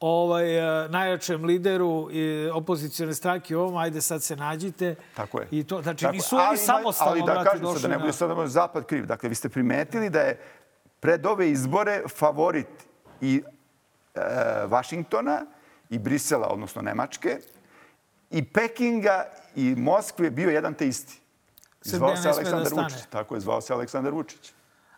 [0.00, 4.94] ovaj, eh, najjačem lideru i opozicione stranke ovom, ajde sad se nađite.
[5.14, 5.48] Tako je.
[5.50, 8.12] I to, znači, Tako, nisu oni ali, samostalno, Ali da kažem sad, da ne bude
[8.12, 9.06] sad da zapad kriv.
[9.06, 10.40] Dakle, vi ste primetili da je
[11.00, 12.66] pred ove izbore favorit
[13.20, 13.42] i
[14.14, 14.20] e,
[14.66, 15.46] Vašingtona
[15.90, 17.38] i Brisela, odnosno Nemačke,
[18.30, 19.24] i Pekinga
[19.56, 21.20] i Moskve bio jedan te isti.
[21.82, 22.72] Zvao se da Aleksandar.
[22.72, 23.06] Vučić.
[23.10, 24.52] Tako je, zvao se Aleksandar Vučić.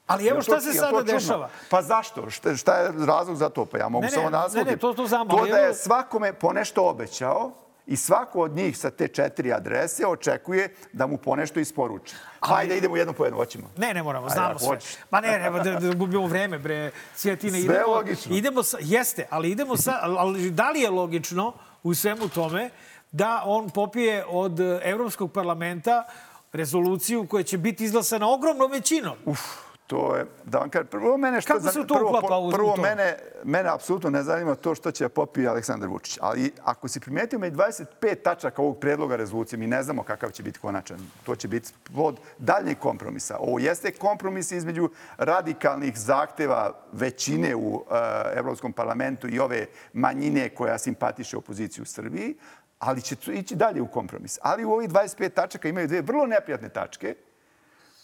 [0.09, 1.49] Ali evo šta se sada dešava.
[1.71, 2.31] Pa zašto?
[2.31, 3.65] Šta, šta je razlog za to?
[3.65, 4.67] Pa ja mogu Ne, ne, samo ne, naslutim.
[4.67, 7.51] ne, to- to znam, To da je svakome ponešto obećao
[7.87, 12.15] i svako od njih sa te četiri adrese očekuje da mu ponešto isporuči.
[12.41, 13.71] Hajde, idemo jedno po jedno, hoćemo.
[13.77, 14.69] Ne, ne moramo, Ajde, znamo ako sve.
[14.69, 14.91] hoćeš.
[15.11, 17.53] Ma ne, ne, da, da gubimo vreme, bre, Cvjetine.
[17.53, 18.37] Sve idemo, logično.
[18.37, 21.53] Idemo sa, jeste, ali idemo sa, ali da li je logično
[21.83, 22.71] u svemu tome
[23.13, 24.53] da on popije od
[24.83, 26.05] Evropskog parlamenta
[26.53, 29.17] rezoluciju koja će biti izglasana ogromnom većinom?
[29.25, 29.41] Uf,
[29.89, 31.53] to je, da vam kažem, prvo mene što...
[31.55, 32.82] Kako se to prvo, uklapa u- Prvo, to?
[32.82, 36.18] mene, mene apsolutno ne zanima to što će popiti Aleksandar Vučić.
[36.20, 37.84] Ali ako si primetio me 25
[38.22, 40.99] tačaka ovog predloga rezolucije, mi ne znamo kakav će biti konačan.
[41.24, 43.36] To će biti plod daljnjeg kompromisa.
[43.39, 47.82] Ovo jeste kompromis između radikalnih zahteva većine u uh,
[48.34, 52.36] Evropskom parlamentu i ove manjine koja simpatiše opoziciju u Srbiji,
[52.78, 54.39] ali će ići dalje u kompromis.
[54.43, 57.14] Ali u ovih 25 tačaka imaju dve vrlo neprijatne tačke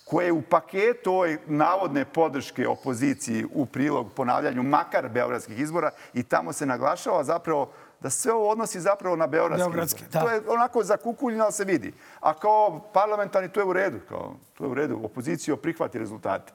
[0.05, 6.53] koje u paketu ove navodne podrške opoziciji u prilog ponavljanju makar beogradskih izbora i tamo
[6.53, 10.21] se naglašava zapravo da sve ovo odnosi zapravo na beogradske, Beogradske, da.
[10.21, 11.93] To je onako zakukuljeno, ali se vidi.
[12.21, 14.01] A kao parlamentarni to je u redu.
[14.09, 15.01] Kao, to je u redu.
[15.05, 16.53] Opozicija prihvati rezultate.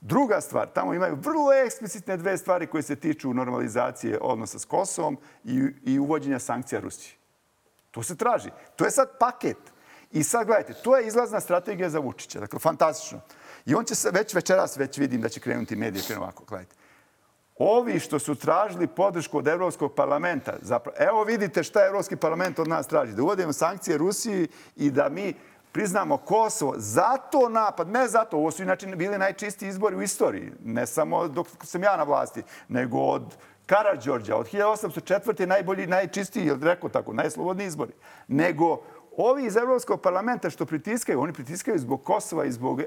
[0.00, 5.18] Druga stvar, tamo imaju vrlo eksplicitne dve stvari koje se tiču normalizacije odnosa s Kosovom
[5.44, 7.14] i, i uvođenja sankcija Rusiji.
[7.90, 8.50] To se traži.
[8.76, 9.56] To je sad paket.
[10.12, 12.40] I sad gledajte, to je izlazna strategija za Vučića.
[12.40, 13.20] Dakle, fantastično.
[13.66, 16.74] I on će se već večeras, već vidim da će krenuti medije, krenu ovako, gledajte.
[17.58, 22.68] Ovi što su tražili podršku od Evropskog parlamenta, zapravo, evo vidite šta Evropski parlament od
[22.68, 23.12] nas traži.
[23.12, 25.34] Da uvodimo sankcije Rusiji i da mi
[25.72, 26.74] priznamo Kosovo.
[26.76, 30.52] Zato napad, ne zato, ovo su inače bili najčistiji izbori u istoriji.
[30.64, 33.36] Ne samo dok sam ja na vlasti, nego od
[33.66, 35.46] Karadžorđa, od 1804.
[35.46, 37.92] najbolji, najčistiji, jel rekao tako, najslobodniji izbori.
[38.28, 38.82] Nego
[39.16, 42.84] ovi iz Evropskog parlamenta što pritiskaju, oni pritiskaju zbog Kosova i zbog e,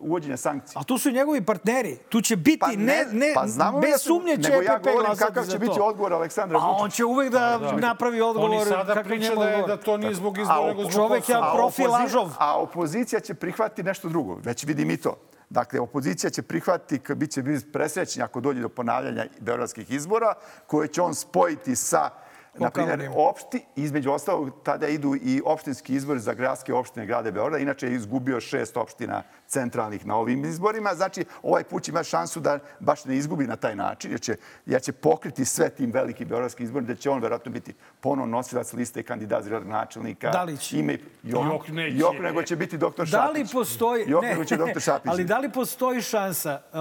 [0.00, 0.80] uvođenja sankcija.
[0.80, 1.96] A tu su njegovi partneri.
[2.08, 4.78] Tu će biti, Pa ne, ne, pa znamo bez da su- sumnje će nego ja
[4.80, 5.58] govorim kakav će to.
[5.58, 6.84] biti odgovor Aleksandra A Vučića.
[6.84, 10.38] on će uvek da, napravi odgovor Oni sada priča da, je, da to nije zbog
[10.38, 11.98] A izbora, nego zbog čovek je Kosova.
[11.98, 12.34] A.
[12.40, 14.34] A opozicija će prihvati nešto drugo.
[14.34, 15.16] Već vidim i to.
[15.50, 20.34] Dakle, opozicija će prihvatiti, bit će biti presrećni ako dođe do ponavljanja beogradskih izbora,
[20.66, 22.10] koje će on spojiti sa
[22.58, 27.58] na primjer, opšti, između ostalog, tada idu i opštinski izbori za gradske opštine grade Beograda.
[27.58, 30.94] Inače je izgubio šest opština centralnih na ovim izborima.
[30.94, 34.36] Znači, ovaj put će imati šansu da baš ne izgubi na taj način, jer će,
[34.66, 38.72] jer će pokriti sve tim velikim beogradskim izborima, da će on verovatno biti ponovno nosilac
[38.72, 40.30] liste kandidat za gradonačelnika.
[40.30, 40.72] Dalić.
[40.72, 41.96] Ime, Jok, Jok neće.
[41.98, 43.52] Jok, nego će biti doktor Da li Šapić.
[43.52, 44.04] postoji...
[44.08, 45.10] Jok, nego će doktor Šapić.
[45.10, 46.60] ali da li postoji šansa...
[46.72, 46.78] Uh,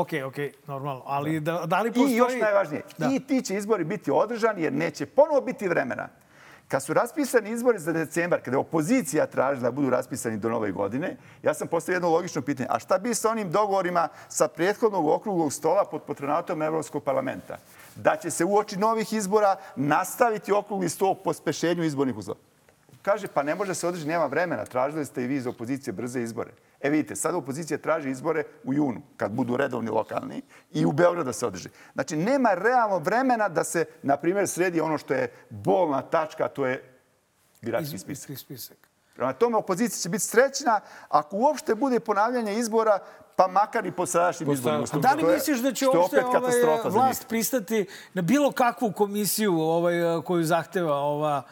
[0.00, 1.02] ok, ok, normalno.
[1.06, 2.12] Ali da, da li postoji...
[2.12, 3.10] I još najvažnije, Da.
[3.12, 6.08] i ti će izbori biti održani jer neće ponovo biti vremena.
[6.68, 10.72] Kad su raspisani izbori za decembar, kada je opozicija tražila da budu raspisani do nove
[10.72, 12.68] godine, ja sam postavio jedno logično pitanje.
[12.70, 17.56] A šta bi sa onim dogovorima sa prethodnog okruglog stola pod patronatom Evropskog parlamenta?
[17.96, 22.40] Da će se uoči novih izbora nastaviti okrugli sto po spešenju izbornih uslova.
[23.02, 24.64] Kaže, pa ne može se održati, nema vremena.
[24.64, 26.50] Tražili ste i vi iz opozicije brze izbore.
[26.80, 30.42] E vidite, sada opozicija traži izbore u junu, kad budu redovni lokalni,
[30.72, 31.68] i u Beogradu da se održi.
[31.94, 36.48] Znači, nema realno vremena da se, na primjer, sredi ono što je bolna tačka, a
[36.48, 37.00] to je
[37.62, 38.38] birački spisak.
[38.38, 38.88] Spisak.
[39.14, 42.98] Prema tome, opozicija će biti srećna ako uopšte bude ponavljanje izbora,
[43.36, 44.84] pa makar i po sadašnjim izborima.
[44.92, 49.94] A da li misliš da će uopšte ovaj, vlast pristati na bilo kakvu komisiju ovaj,
[50.24, 51.42] koju zahteva ova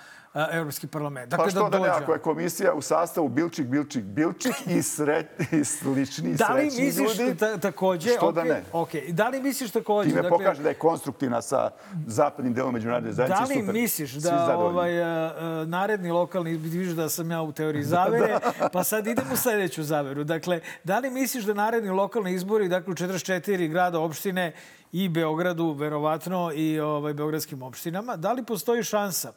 [0.53, 1.31] Evropski parlament.
[1.31, 4.83] Pa Dakle, što da ne, dođe ako je komisija u sastavu Bilčik, Bilčik, Bilčik i,
[4.83, 8.11] sre, i slični Da li srećni misliš ljudi, ta, takođe...
[8.11, 8.63] što da okej, ne?
[8.73, 9.13] okej.
[9.13, 10.11] Da li misliš takođe...
[10.11, 11.71] Time dakle, pokaže da je konstruktivna sa
[12.07, 13.55] zapadnim delom međunarodne Da zajednice.
[13.55, 13.75] li super.
[13.75, 18.39] misliš da ovaj, a, a, naredni lokalni, vidiš da sam ja u teoriji zavere,
[18.73, 20.25] pa sad idemo u sledeću zaveru.
[20.25, 24.53] Dakle, da li misliš da naredni lokalni izbori, dakle u 44 grada opštine
[24.93, 29.33] i Beogradu, verovatno, i ovaj, beogradskim opštinama, da li postoji šansa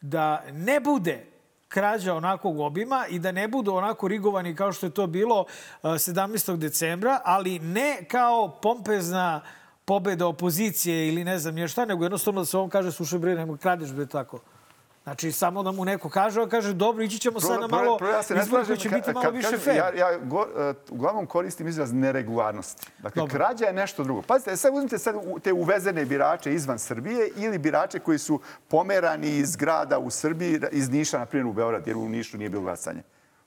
[0.00, 1.26] da ne bude
[1.68, 5.44] krađa onakvog obima i da ne budu onako rigovani kao što je to bilo
[5.82, 6.56] a, 17.
[6.56, 9.40] decembra, ali ne kao pompezna
[9.84, 13.34] pobeda opozicije ili ne znam je šta, nego jednostavno da se on kaže, slušaj bre,
[13.34, 14.40] nemoj kradeš bre tako.
[15.02, 18.10] Znači, samo da mu neko kaže, a kaže, dobro, ići ćemo sad na malo Prvo,
[18.10, 19.76] ja se ne izbor koji će biti malo kad više kažem- fair.
[19.76, 20.46] Ja, ja go, uh,
[20.90, 22.86] uglavnom koristim izraz neregularnosti.
[22.98, 23.34] Dakle, Dobro.
[23.34, 24.22] krađa je nešto drugo.
[24.22, 29.56] Pazite, sad uzmite sad te uvezene birače izvan Srbije ili birače koji su pomerani iz
[29.56, 33.02] grada u Srbiji, iz Niša, na primjer, u Beograd, jer u Nišu nije bilo glasanje.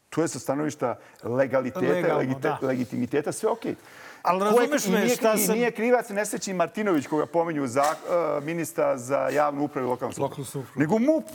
[0.10, 2.58] To je sa stanovišta legaliteta, Legalno, legite- da.
[2.62, 3.76] legitimiteta, sve okej.
[4.24, 5.56] Ali razumeš i me nije, šta I sam...
[5.56, 10.46] nije krivac nesrećni Martinović, koga pominju za uh, ministra za javnu upravu i lokalnu samoupravu.
[10.76, 11.26] Nego MUP.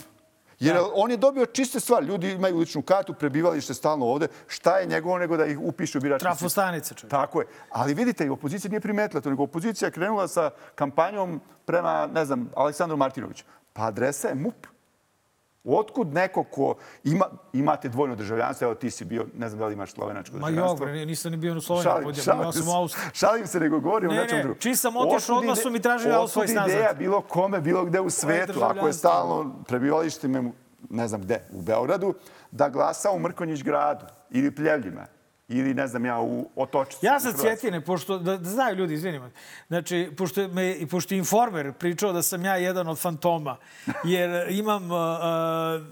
[0.59, 2.05] Jer on je dobio čiste stvari.
[2.05, 4.27] Ljudi imaju ličnu kartu, prebivalište stalno ovde.
[4.47, 6.23] Šta je njegovo nego da ih upiše u birački?
[6.23, 7.11] Trafostanice, čovjek.
[7.11, 7.47] Tako je.
[7.69, 12.49] Ali vidite, i opozicija nije primetila to, nego opozicija krenula sa kampanjom prema, ne znam,
[12.55, 13.43] Aleksandru Martinoviću.
[13.73, 14.67] Pa adresa je MUP.
[15.69, 19.73] Otkud neko ko ima, imate dvojno državljanstvo, evo ti si bio, ne znam da li
[19.73, 20.85] imaš slovenačko Ma državljanstvo.
[20.85, 21.83] jok, bre, nisam ni bio u Sloveniji,
[22.15, 23.09] Šalim, imao sam u Austriji.
[23.13, 24.59] šalim se, nego govorim o Ne, nečem ne, drugom.
[24.59, 26.69] čim sam otišao, odmah su mi tražili otkud nazad.
[26.69, 30.27] ideja bilo kome, bilo gde u svetu, ako je stalno prebivalište,
[30.89, 32.13] ne znam gde, u Beogradu,
[32.51, 35.05] da glasa u Mrkonjić gradu ili Pljevljima
[35.49, 37.05] ili ne znam ja u Otočicu.
[37.05, 37.49] Ja u sa Hrvatskoj.
[37.49, 39.29] Cvjetine, pošto, da, da znaju ljudi, izvinimo.
[39.67, 43.57] Znači, pošto, me, i pošto Informer pričao da sam ja jedan od fantoma,
[44.03, 45.85] jer imam uh, uh,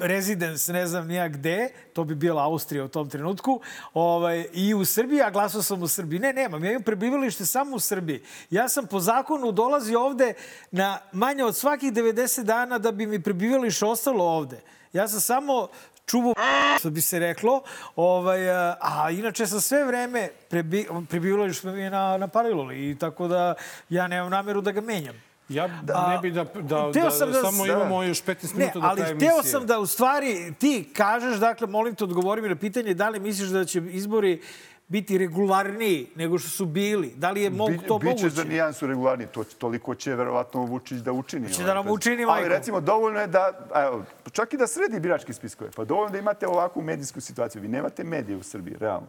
[0.00, 3.60] residence, ne znam nija gde, to bi bila Austrija u tom trenutku,
[3.94, 6.18] ovaj, i u Srbiji, a glasao sam u Srbiji.
[6.20, 8.22] Ne, nemam, ja imam prebivalište samo u Srbiji.
[8.50, 10.34] Ja sam po zakonu dolazio ovde
[10.70, 14.60] na manje od svakih 90 dana da bi mi prebivalište ostalo ovde.
[14.92, 15.68] Ja sam samo
[16.06, 16.34] čuvu
[16.78, 17.62] što bi se reklo.
[17.96, 23.28] Ovaj, a, inače sam sve vreme prebi, prebivalište mi je na, na Paliluli i tako
[23.28, 23.54] da
[23.88, 25.14] ja nemam nameru da ga menjam.
[25.48, 25.64] Ja
[25.94, 27.72] A, ne bi da, da, hteo da, sam da- samo da.
[27.72, 29.50] imamo još 15 Ne, minuta do ali kraja hteo emisije.
[29.50, 33.20] sam da u stvari ti kažeš, dakle, molim te odgovori mi na pitanje da li
[33.20, 34.42] misliš da će izbori
[34.94, 37.12] biti regularniji nego što su bili?
[37.16, 38.28] Da li je mog, Bi- to Biće moguće?
[38.30, 39.26] za nijansu regularni.
[39.26, 41.48] To, toliko će verovatno Vučić da učini.
[41.48, 43.44] Će ovaj, da nam učini, Ali recimo dovoljno je da,
[43.76, 44.02] evo,
[44.32, 45.70] čak i da sredi biračke spiskove.
[45.70, 47.62] Pa dovoljno da imate ovakvu medijsku situaciju.
[47.62, 49.06] Vi nemate medije u Srbiji, realno.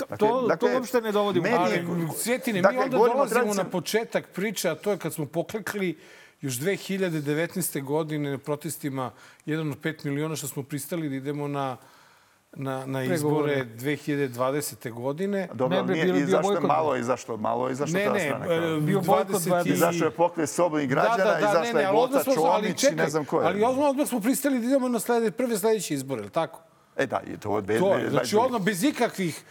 [0.00, 3.18] Dakle, to- to uopšte ne dovodimo u medije- Ali, Cvjetine, mi Dakle, onda govorimo o
[3.18, 5.98] dolazimo tradicijom- na početak priče, a to je kad smo poklekli
[6.40, 7.80] još 2019.
[7.82, 9.10] godine na protestima
[9.46, 11.76] 1 od 5 miliona što smo pristali da idemo na
[12.52, 13.14] na, na izbore
[13.44, 13.66] Pregovore.
[13.74, 14.92] 2020.
[14.92, 15.48] godine.
[15.54, 16.68] Dobro, Ne nije, bilo- i bio zašto je bojkot.
[16.68, 18.44] malo izašlo, malo je izašlo Ne, ta ne, strana.
[18.46, 18.80] e.
[18.80, 21.74] Bio bojkot 20 i- Izašao je pokret slobodnih građana, da, da, da, izašla ne, je
[21.74, 21.82] ne,
[22.24, 23.46] smo, ali Čomić i ne znam ko je.
[23.46, 26.60] ali odmah, odmah smo pristali da idemo na slede, prve sledeće izbore, je li tako?
[26.96, 29.42] E da, i to od To je, znači odmah bez ikakvih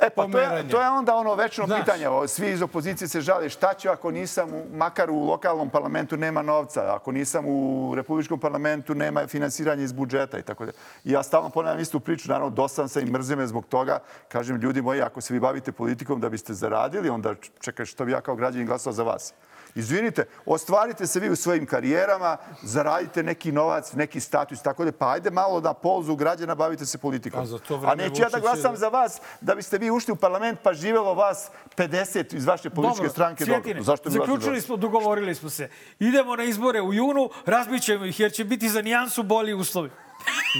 [0.00, 1.80] E pa to je, to je onda ono večno Znaš.
[1.80, 2.06] pitanje.
[2.26, 6.42] Svi iz opozicije se žale šta ću ako nisam, u, makar u lokalnom parlamentu nema
[6.42, 10.72] novca, ako nisam u republičkom parlamentu nema finansiranja iz budžeta i tako da.
[11.04, 13.98] Ja stalno ponavljam istu priču, naravno dosan sam i mrzim me zbog toga.
[14.28, 18.12] Kažem, ljudi moji, ako se vi bavite politikom da biste zaradili, onda čekaj što bi
[18.12, 19.34] ja kao građanin glasao za vas.
[19.78, 25.10] Izvinite, ostvarite se vi u svojim karijerama, zaradite neki novac, neki status, tako da, pa
[25.10, 27.40] ajde malo na polzu građana, bavite se politikom.
[27.40, 30.74] A A neću ja da glasam za vas da biste vi ušli u parlament pa
[30.74, 33.44] živelo vas 50 iz vaše političke Dobro, stranke.
[33.44, 33.84] Cvjetine, Dobro.
[33.84, 35.70] Zašto zaključili smo, dogovorili smo se.
[35.98, 39.90] Idemo na izbore u junu, razbićemo ih jer će biti za nijansu bolji uslovi.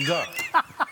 [0.07, 0.25] Da.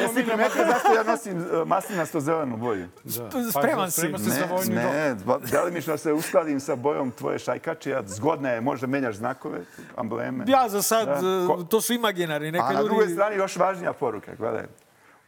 [0.00, 2.86] Jesi ti primetio zašto ja nosim uh, maslinasto zelenu boju?
[3.04, 3.30] da.
[3.50, 4.00] Spreman si.
[4.00, 4.66] Sprema se za rok.
[4.66, 5.16] ne,
[5.50, 7.90] delimično se uskladim sa bojom tvoje šajkače.
[7.90, 9.58] Ja, zgodna je, možda menjaš znakove,
[9.96, 10.44] ambleme.
[10.46, 11.14] Ja za sad, Da.
[11.14, 12.52] e, Ko- to su imaginari.
[12.52, 12.84] Neka A na ljudi...
[12.84, 14.34] drugoj strani još važnija poruka.
[14.34, 14.64] Gledaj,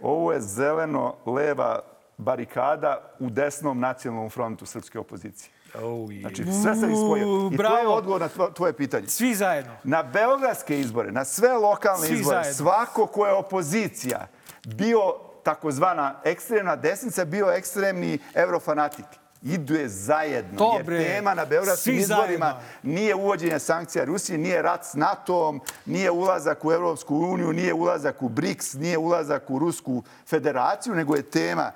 [0.00, 1.80] ovo je zeleno-leva
[2.18, 5.50] barikada u desnom nacionalnom frontu srpske opozicije.
[5.78, 6.20] Oh, je.
[6.20, 7.24] Znači, sve sam ispojio.
[7.26, 7.92] I to je bravo.
[7.92, 9.08] odgovor na tvo- tvoje pitanje.
[9.08, 9.72] Svi zajedno.
[9.84, 12.54] Na beogradske izbore, na sve lokalne Svi izbore, zajedno.
[12.54, 14.26] svako ko je opozicija
[14.66, 15.00] bio
[15.42, 19.04] takozvana ekstremna desnica, bio ekstremni eurofanatik.
[19.44, 20.58] Ide zajedno.
[20.58, 22.60] To, jer tema na beogradskim Svi izborima zajedno.
[22.84, 28.22] nije uvođenje sankcija Rusije, nije rat s NATO-om, nije ulazak u Evropsku uniju, nije ulazak
[28.22, 31.72] u BRICS, nije ulazak u Rusku federaciju, nego je tema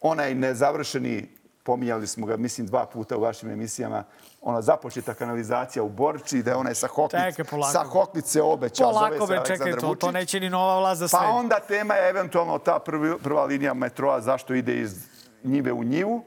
[0.00, 1.28] onaj nezavršeni
[1.62, 4.04] pominjali smo ga, mislim, dva puta u vašim emisijama,
[4.40, 7.72] ona započeta kanalizacija u Borči, da je onaj sa Čekaj, polako.
[7.72, 11.18] sa Hoklice obećao, zove Polako, be, čekaj, to, to neće ni nova vlast za sve.
[11.18, 15.06] Pa onda tema je eventualno ta prvi, prva linija metroa, zašto ide iz
[15.44, 16.24] njive u njivu,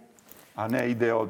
[0.56, 1.30] a ne ide od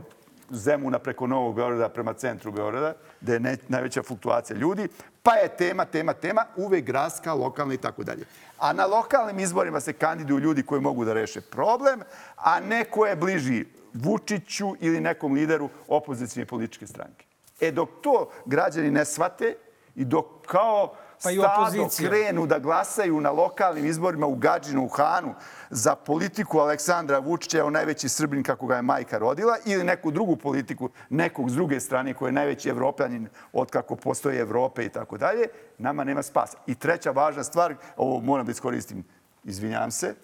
[0.49, 4.87] Zemuna preko Novog Beograda prema centru Beograda, gde je ne, najveća fluktuacija ljudi.
[5.23, 8.25] Pa je tema, tema, tema, uvek gradska, lokalna i tako dalje.
[8.59, 12.01] A na lokalnim izborima se kandiduju ljudi koji mogu da reše problem,
[12.35, 13.65] a neko je bliži
[13.95, 17.25] Vučiću ili nekom lideru opozicijne političke stranke.
[17.59, 19.55] E dok to građani ne shvate
[19.95, 22.09] i dok kao Pa i stado opozicija.
[22.09, 25.33] krenu da glasaju na lokalnim izborima u Gadžinu, u Hanu,
[25.69, 30.35] za politiku Aleksandra Vučića, evo najveći Srbin kako ga je majka rodila, ili neku drugu
[30.35, 35.17] politiku nekog s druge strane koji je najveći evropljanin od kako postoje Evrope i tako
[35.17, 35.47] dalje,
[35.77, 36.57] nama nema spasa.
[36.67, 39.03] I treća važna stvar, ovo moram da iskoristim,
[39.43, 40.15] izvinjam se,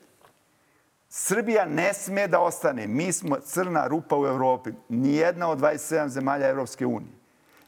[1.14, 2.88] Srbija ne sme da ostane.
[2.88, 4.72] Mi smo crna rupa u Evropi.
[4.90, 7.12] Nijedna od 27 zemalja Evropske unije,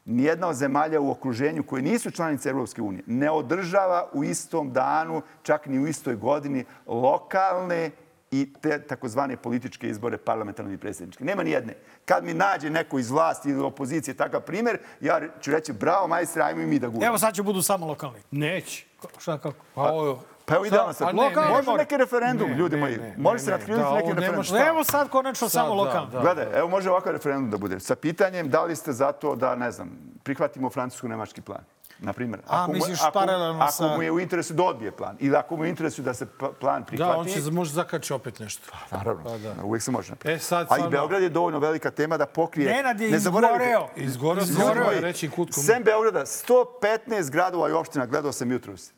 [0.04, 5.22] nijedna od zemalja u okruženju koje nisu članice Evropske unije, ne održava u istom danu,
[5.42, 7.90] čak ni u istoj godini, lokalne
[8.30, 11.24] i te takozvane političke izbore, parlamentarne i predsjedničke.
[11.24, 11.74] Nema ni jedne.
[12.04, 16.42] Kad mi nađe neko iz vlasti ili opozicije takav primjer, ja ću reći bravo majstre,
[16.42, 17.06] ajmo i mi da guramo.
[17.06, 18.20] Evo sad će budu samo lokalni.
[18.30, 18.86] Neće.
[19.18, 19.64] Šta kako?
[19.74, 20.22] Pa ovo...
[20.46, 21.06] Pa evo Sa- sad.
[21.08, 21.76] ne, Može ne.
[21.76, 22.96] neki referendum, Ne, ljudi ne, moji.
[22.96, 24.42] ne, Može se Da, neki referendum.
[24.44, 24.66] šta.
[24.68, 26.10] Evo sad konačno Sad, samo da, lokalni.
[26.12, 26.20] da.
[26.20, 27.80] Gledaj, evo može ovakav referendum da bude.
[27.80, 29.90] Sa pitanjem da li ste za to da, ne znam,
[30.22, 31.60] prihvatimo francusko-nemački plan.
[31.98, 33.18] Na primjer, A, mu- misliš ako,
[33.60, 36.02] ako sa- mu je u interesu da odbije plan ili ako mu je u interesu
[36.02, 37.12] da se pa- plan prihvati.
[37.12, 38.72] Da, on će može zakači opet nešto.
[38.90, 39.54] Naravno, Pa da.
[39.62, 40.36] uvijek se može napraviti.
[40.36, 42.72] E, sad A i Beograd je dovoljno velika tema da pokrije...
[42.72, 43.88] Nenad je Ne zaboravite- izgoreo.
[43.96, 45.52] Izgoreo Izgoreo.
[45.52, 48.92] Sem Beograda, 115 gradova i opština, gledao sam jutros,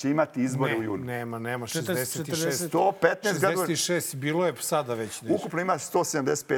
[0.00, 1.04] će imati izbore u Ne, junu.
[1.04, 1.82] nema, nema, 40,
[2.24, 2.68] 66.
[2.68, 3.66] 115 gradova.
[3.66, 5.34] 66, bilo je sada već nešto.
[5.34, 6.14] Ukupno ima 175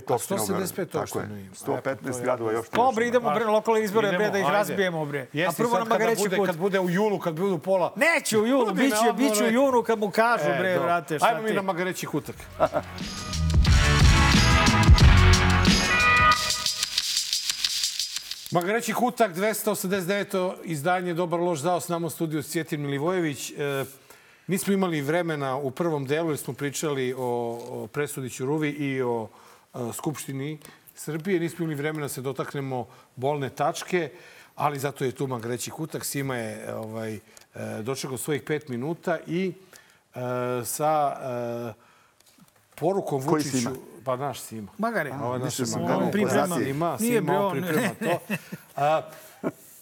[0.08, 0.66] opština u Beogradu.
[0.66, 1.40] 175 Tako opština je.
[1.40, 1.50] ima.
[1.50, 2.76] E, pa 115 to je- gradova i opština.
[2.76, 4.56] Dobro, idemo bre na lokalne izbore, bre, da ih ajde.
[4.56, 5.26] razbijemo, bre.
[5.48, 6.46] A prvo nam Magareći bude, put.
[6.46, 7.92] kad bude u julu, kad budu pola...
[7.96, 10.82] Neće u julu, biće, biće u junu kad mu kažu, bre, dobro.
[10.84, 12.36] vrate, šta Ajmo mi na Magareći kutak.
[18.52, 20.54] Magareći kutak, 289.
[20.64, 23.50] izdanje Dobar loš zao s nama u studiju Cvjetin Milivojević.
[23.50, 23.84] E,
[24.46, 27.18] nismo imali vremena u prvom delu jer smo pričali o,
[27.68, 29.28] o presudi Ćuruvi i o
[29.74, 30.58] e, Skupštini
[30.94, 31.40] Srbije.
[31.40, 34.10] Nismo imali vremena da se dotaknemo bolne tačke,
[34.54, 36.04] ali zato je tu Magareći kutak.
[36.04, 37.20] Sima je e, ovaj, e,
[37.82, 39.52] dočekao svojih pet minuta i
[40.14, 40.20] e,
[40.64, 41.91] sa e,
[42.74, 43.58] porukom Koji Vučiću...
[43.58, 43.70] Sima?
[44.04, 44.72] Pa naš Sima.
[44.78, 45.12] Magare.
[45.22, 45.96] Ovo je naš Sima.
[45.96, 46.58] On priprema.
[46.58, 48.18] Sima, Nije Sima, on- priprema to.
[48.82, 49.02] A,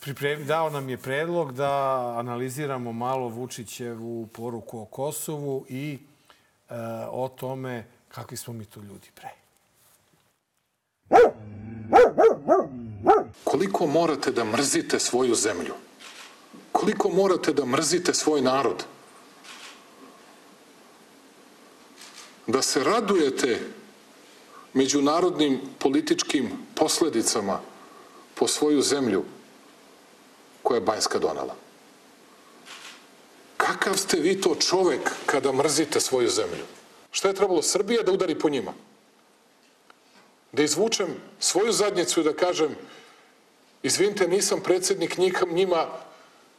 [0.01, 1.73] pripremi, dao nam je predlog da
[2.19, 5.99] analiziramo malo Vučićevu poruku o Kosovu i
[6.71, 6.75] e,
[7.11, 9.29] o tome kakvi smo mi to ljudi pre.
[13.45, 15.75] Koliko morate da mrzite svoju zemlju?
[16.73, 18.85] Koliko morate da mrzite svoj narod?
[22.51, 23.61] Da se radujete
[24.73, 27.61] međunarodnim političkim posledicama
[28.35, 29.25] po svoju zemlju
[30.63, 31.55] koja je Banjska donala.
[33.57, 36.65] Kakav ste vi to čovek kada mrzite svoju zemlju?
[37.11, 38.73] Šta je trebalo Srbija da udari po njima?
[40.53, 42.75] Da izvučem svoju zadnjicu i da kažem
[43.83, 45.19] izvinite, nisam predsednik
[45.51, 45.87] njima,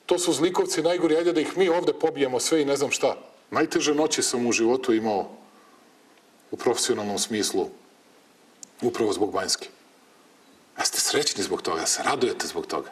[0.06, 3.18] to su zlikovci najgori, ajde da ih mi ovde pobijemo sve i ne znam šta.
[3.52, 5.41] Najteže noći sam u životu imao
[6.52, 7.70] u profesionalnom smislu
[8.82, 9.68] upravo zbog Banjske.
[10.76, 12.90] A ste srećni zbog toga, se radujete zbog toga.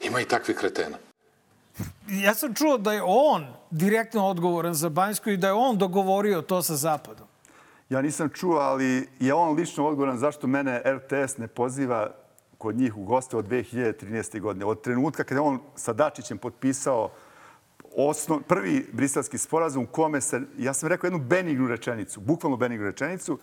[0.00, 0.96] Ima i takvih kretena.
[2.08, 6.42] Ja sam čuo da je on direktno odgovoran za Banjsku i da je on dogovorio
[6.42, 7.26] to sa Zapadom.
[7.88, 12.14] Ja nisam čuo, ali je on lično odgovoran zašto mene RTS ne poziva
[12.58, 14.40] kod njih u goste od 2013.
[14.40, 14.64] godine.
[14.64, 17.10] Od trenutka kada je on sa Dačićem potpisao
[17.96, 22.86] osnov, prvi briselski sporazum u kome se, ja sam rekao jednu benignu rečenicu, bukvalno benignu
[22.86, 23.38] rečenicu,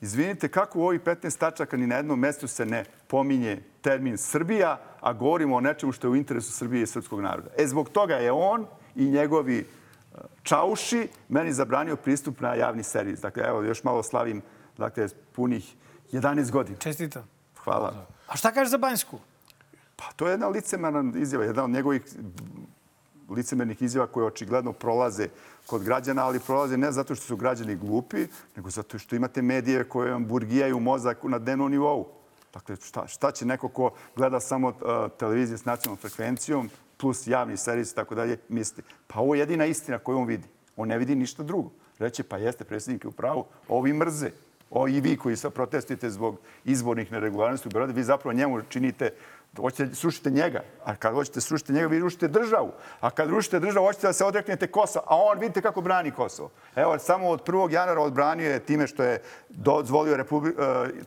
[0.00, 4.80] izvinite, kako u ovih 15 tačaka ni na jednom mestu se ne pominje termin Srbija,
[5.00, 7.50] a govorimo o nečemu što je u interesu Srbije i srpskog naroda.
[7.58, 8.66] E, zbog toga je on
[8.96, 9.64] i njegovi e,
[10.42, 13.20] Čauši meni zabranio pristup na javni servis.
[13.20, 14.42] Dakle, evo, još malo slavim
[14.78, 15.74] dakle, punih
[16.12, 16.78] 11 godina.
[16.78, 17.28] Čestitam.
[17.64, 18.06] Hvala.
[18.26, 19.18] A šta kažeš za Banjsku?
[19.96, 22.02] Pa to je jedna licemerna izjava, jedna od njegovih
[23.32, 25.28] licemernih izjava koje očigledno prolaze
[25.66, 28.26] kod građana, ali prolaze ne zato što su građani glupi,
[28.56, 32.06] nego zato što imate medije koje vam burgijaju mozak na dnevnom nivou.
[32.54, 34.74] Dakle, šta, šta će neko ko gleda samo uh,
[35.18, 38.88] televizije s nacionalnom frekvencijom plus javni servis i tako dalje misliti?
[39.06, 40.48] Pa ovo je jedina istina koju on vidi.
[40.76, 41.70] On ne vidi ništa drugo.
[41.98, 44.30] Reće, pa jeste, predsjednik je u pravu, ovi mrze.
[44.70, 49.10] O, i vi koji sad protestujete zbog izbornih neregularnosti u Beogradu, vi zapravo njemu činite
[49.56, 52.72] hoćete srušite njega, a kad hoćete srušiti njega, vi rušite državu.
[53.00, 55.04] A kad rušite državu, hoćete da se odreknete Kosova.
[55.08, 56.50] A on, vidite kako brani Kosovo.
[56.76, 57.72] Evo, samo od 1.
[57.72, 60.56] januara odbranio je time što je dozvolio Republi, uh,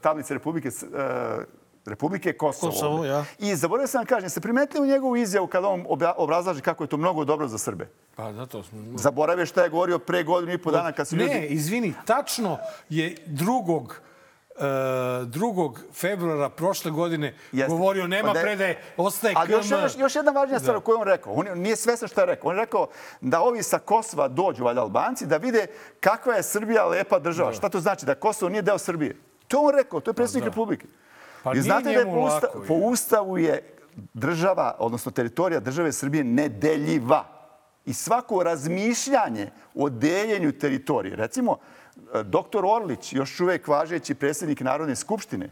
[0.02, 1.44] tablice Republike, uh,
[1.86, 2.72] Republike Kosovo.
[2.72, 3.26] Kosovo, ja.
[3.40, 5.86] I zaboravio sam da kažem, se primetili u njegovu izjavu kada on
[6.18, 7.90] obrazlaže kako je to mnogo dobro za Srbe.
[8.16, 8.80] Pa zato smo...
[8.96, 11.36] Zaboravio šta je govorio pre godinu i po dana kad su ne, ljudi...
[11.36, 12.58] Ne, izvini, tačno
[12.90, 14.02] je drugog
[14.60, 15.78] 2.
[15.94, 17.70] februara prošle godine Jeste.
[17.70, 20.84] govorio nema pa da predaje, ostaje Ali još, još, još jedna važnija stvar da.
[20.84, 21.34] koju on rekao.
[21.34, 22.50] On nije svestan šta je rekao.
[22.50, 22.88] On je rekao
[23.22, 25.68] da ovi sa Kosova dođu, valjda Albanci, da vide
[26.00, 27.50] kakva je Srbija lepa država.
[27.50, 27.56] Da.
[27.56, 28.06] Šta to znači?
[28.06, 29.16] Da Kosovo nije deo Srbije.
[29.48, 30.52] To on rekao, to je predsjednik pa, da.
[30.52, 30.88] Republike.
[31.44, 33.76] Pa I znate da je po, usta, lako, po ustavu je
[34.14, 37.24] država, odnosno teritorija države Srbije nedeljiva.
[37.86, 41.58] I svako razmišljanje o deljenju teritorije, recimo,
[42.24, 45.50] doktor Orlić, još uvek važeći predsjednik Narodne skupštine,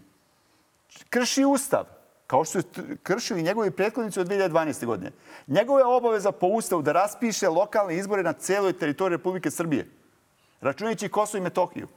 [1.10, 1.86] krši ustav,
[2.28, 2.68] kao što su
[3.04, 4.86] kršili njegovi prethodnici od 2012.
[4.86, 5.12] godine.
[5.48, 9.90] Njegova je obaveza po ustavu da raspiše lokalne izbore na celoj teritoriji Republike Srbije,
[10.62, 11.88] računajući Kosovo i Metohiju.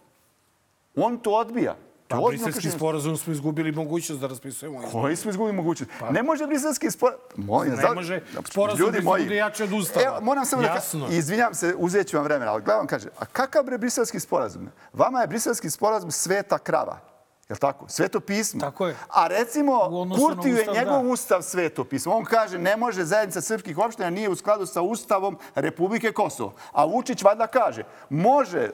[0.97, 1.77] On to odbija.
[2.09, 4.83] Pa, briselski sporazum smo izgubili mogućnost da raspisujemo.
[4.93, 5.93] Koji smo izgubili mogućnost?
[6.01, 6.11] Pa.
[6.11, 7.20] Ne može briselski sporazum...
[7.37, 7.95] Moj, ne za...
[7.95, 10.07] može sporazum Ljudi moji, bude jači od ustava.
[10.07, 11.07] Evo, moram samo Jasno.
[11.09, 11.15] da...
[11.15, 14.69] Izvinjam se, uzet ću vam vremena, ali gledam kaže, a kakav bre briselski sporazum?
[14.93, 16.99] Vama je briselski sporazum sveta krava.
[17.49, 17.85] Je li tako?
[17.89, 18.61] Sveto pismo.
[18.61, 18.97] Tako je.
[19.09, 21.09] A recimo, Kurtiju je njegov da.
[21.09, 22.15] ustav sveto pismo.
[22.15, 26.55] On kaže, ne može zajednica srpskih opština nije u skladu sa ustavom Republike Kosovo.
[26.73, 28.70] A Vučić valjda kaže, može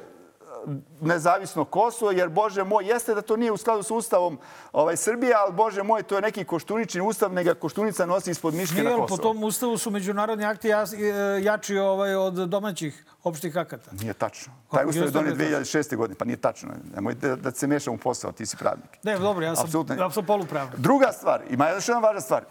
[1.02, 4.38] nezavisno Kosovo, jer, Bože moj, jeste da to nije u skladu sa ustavom
[4.72, 8.80] ovaj, Srbije, ali, Bože moj, to je neki koštunični ustav, nega koštunica nosi ispod miške
[8.80, 9.16] nije, na Kosovo.
[9.16, 10.72] Po tom ustavu su međunarodni akti e,
[11.42, 13.90] jači ovaj, od domaćih opštih akata.
[14.00, 14.52] Nije tačno.
[14.70, 15.96] Taj ustav je donio 2006.
[15.96, 16.68] godine, pa nije tačno.
[16.94, 18.90] Nemojte da, da se mešam u posao, ti si pravnik.
[19.02, 19.94] Ne, dobro, ja sam, Absolutno.
[19.94, 20.76] ja sam polupravnik.
[20.78, 22.44] Druga stvar, ima još jedna važna stvar.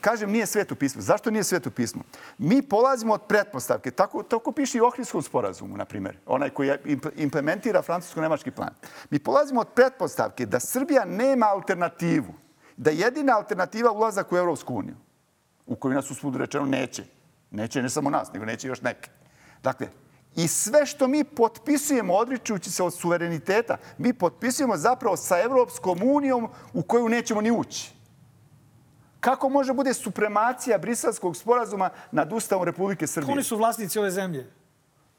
[0.00, 1.02] Kažem, nije sveto pismo.
[1.02, 2.02] Zašto nije sveto pismo?
[2.38, 3.90] Mi polazimo od pretpostavke.
[3.90, 6.16] Tako, tako piše i u Ohridskom sporazumu, na primjer.
[6.26, 6.70] Onaj koji
[7.16, 8.74] implementira francusko-nemački plan.
[9.10, 12.34] Mi polazimo od pretpostavke da Srbija nema alternativu.
[12.76, 14.96] Da jedina alternativa ulazak u Evropsku uniju,
[15.66, 17.04] u koju nas uspud rečeno neće.
[17.50, 19.10] Neće ne samo nas, nego neće još neke.
[19.62, 19.88] Dakle,
[20.36, 26.48] I sve što mi potpisujemo, odričujući se od suvereniteta, mi potpisujemo zapravo sa Evropskom unijom
[26.72, 27.92] u koju nećemo ni ući.
[29.20, 33.32] Kako može bude supremacija briselskog sporazuma nad Ustavom Republike Srbije?
[33.32, 34.50] Oni su vlasnici ove zemlje.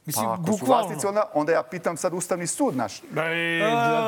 [0.05, 0.57] Mislim, pa, ako bukvalno.
[0.57, 2.99] su vlasnici, onda, onda ja pitam sad Ustavni sud naš.
[2.99, 3.07] Ej,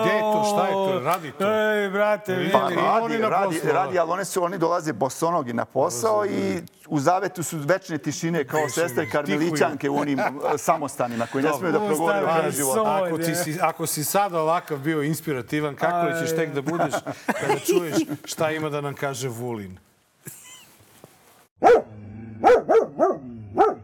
[0.01, 0.43] gde je to?
[0.53, 0.99] Šta je to?
[0.99, 1.51] Radi to?
[1.51, 5.53] Ej, brate, vidi, pa, radi, oni na radi, radi, ali one, su, oni dolaze bosonogi
[5.53, 10.19] na posao i u zavetu su večne tišine kao sestre karmelićanke u onim
[10.57, 13.03] samostanima koji ne smiju da progovore o kraju života.
[13.05, 16.93] Ako, ti si, ako si sad ovakav bio inspirativan, kako li ćeš tek da budeš
[17.25, 17.95] kada čuješ
[18.25, 19.77] šta ima da nam kaže Vulin?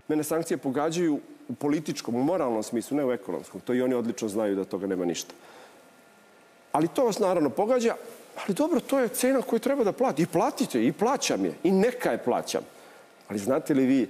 [0.07, 3.61] Mene sankcije pogađaju u političkom, u moralnom smislu, ne u ekonomskom.
[3.61, 5.33] To i oni odlično znaju da toga nema ništa.
[6.71, 7.95] Ali to vas naravno pogađa,
[8.35, 10.21] ali dobro, to je cena koju treba da plati.
[10.21, 12.61] I platite, i plaćam je, i neka je plaćam.
[13.27, 14.09] Ali znate li vi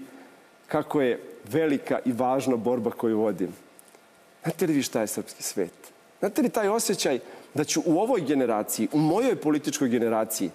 [0.67, 1.19] kako je
[1.51, 3.53] velika i važna borba koju vodim?
[4.43, 5.73] Znate li vi šta je srpski svet?
[6.19, 7.19] Znate li taj osjećaj
[7.53, 10.49] da ću u ovoj generaciji, u mojoj političkoj generaciji,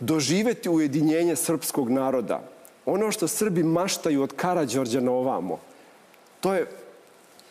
[0.00, 2.40] doživeti ujedinjenje srpskog naroda,
[2.86, 5.58] ono što Srbi maštaju od Karađorđa na ovamo–
[6.42, 6.66] To je,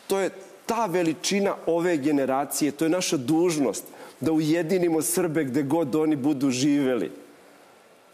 [0.08, 0.30] to je
[0.66, 3.84] ta veličina ove generacije, to je naša dužnost
[4.20, 7.12] da ujedinimo Srbe gde god oni budu živeli.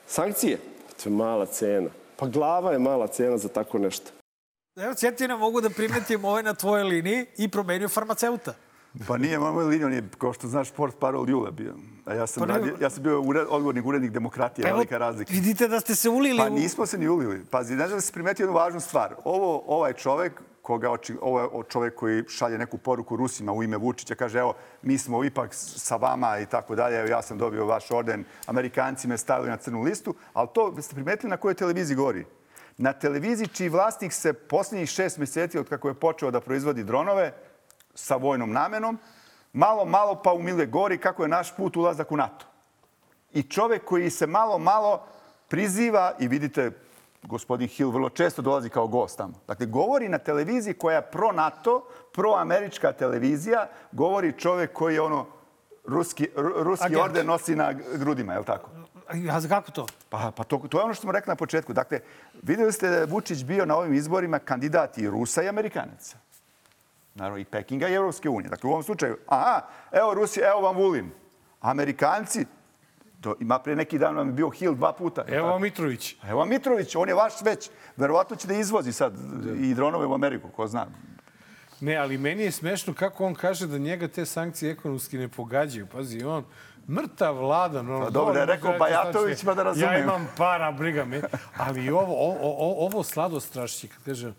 [0.08, 0.58] Sankcije?
[1.04, 1.90] To je mala cena.
[2.18, 4.12] Pa glava je mala cena za tako nešto.
[4.76, 8.54] Evo, Cetina, mogu da primetim ove na tvojoj liniji i promenio farmaceuta.
[9.08, 11.74] Pa nije moj linija, on je, kao što znaš, sport parol Jule bio.
[12.06, 15.34] A ja sam, pa radio, ja sam bio ured, odgovornik urednik demokratije, Evo, velika razlika.
[15.34, 16.38] Vidite da ste se ulili.
[16.38, 17.46] Pa nismo se ni ulili.
[17.46, 19.16] Pazi, ne znam da se primetio jednu važnu stvar.
[19.24, 23.78] Ovo, ovaj čovek, koga oči, ovo je čovjek koji šalje neku poruku Rusima u ime
[23.78, 27.66] Vučića, kaže evo, mi smo ipak sa vama i tako dalje, evo ja sam dobio
[27.66, 31.96] vaš orden, Amerikanci me stavili na crnu listu, ali to ste primetili na kojoj televiziji
[31.96, 32.26] govori?
[32.78, 37.34] Na televiziji čiji vlasnik se posljednjih šest mjeseci od kako je počeo da proizvodi dronove
[37.96, 39.00] sa vojnom namenom,
[39.54, 42.46] malo, malo pa umile gori kako je naš put ulazak u NATO.
[43.34, 45.06] I čovjek koji se malo, malo
[45.48, 46.72] priziva i vidite
[47.28, 49.34] gospodin Hill vrlo često dolazi kao gost tamo.
[49.48, 55.26] Dakle, govori na televiziji koja je pro-NATO, pro-američka televizija, govori čovjek koji je ono
[55.86, 58.70] ruski, ruski orden nosi na grudima, je li tako?
[59.30, 59.86] A kako to?
[60.10, 61.74] Pa, pa to, to je ono što smo rekli na početku.
[61.74, 62.00] Dakle,
[62.42, 66.18] vidjeli ste da je Vučić bio na ovim izborima kandidat i Rusa i Amerikanaca.
[67.16, 68.50] naravno i Pekinga i Evropske unije.
[68.50, 71.12] Dakle, u ovom slučaju, aha, evo Rusija, evo vam Vulin.
[71.62, 72.46] Amerikanci,
[73.22, 75.26] to ima pre neki dan vam je bio Hill dva puta.
[75.28, 76.16] Evo vam Mitrović.
[76.24, 77.70] Evo vam Mitrović, on je vaš već.
[77.98, 79.14] Verovatno će da izvozi sad
[79.60, 80.88] i dronove u Ameriku, ko zna.
[81.80, 85.88] Ne, ali meni je smešno kako on kaže da njega te sankcije ekonomski ne pogađaju.
[85.88, 86.46] Pazi, on
[86.90, 87.90] mrtav vladan.
[87.90, 89.94] Ono, Pa dobro, je rekao Bajatović, pa da razumijem.
[89.94, 91.22] Ja imam para, briga me.
[91.58, 94.36] Ali ovo, ovo, ovo, ovo sladostrašće, kad kažem,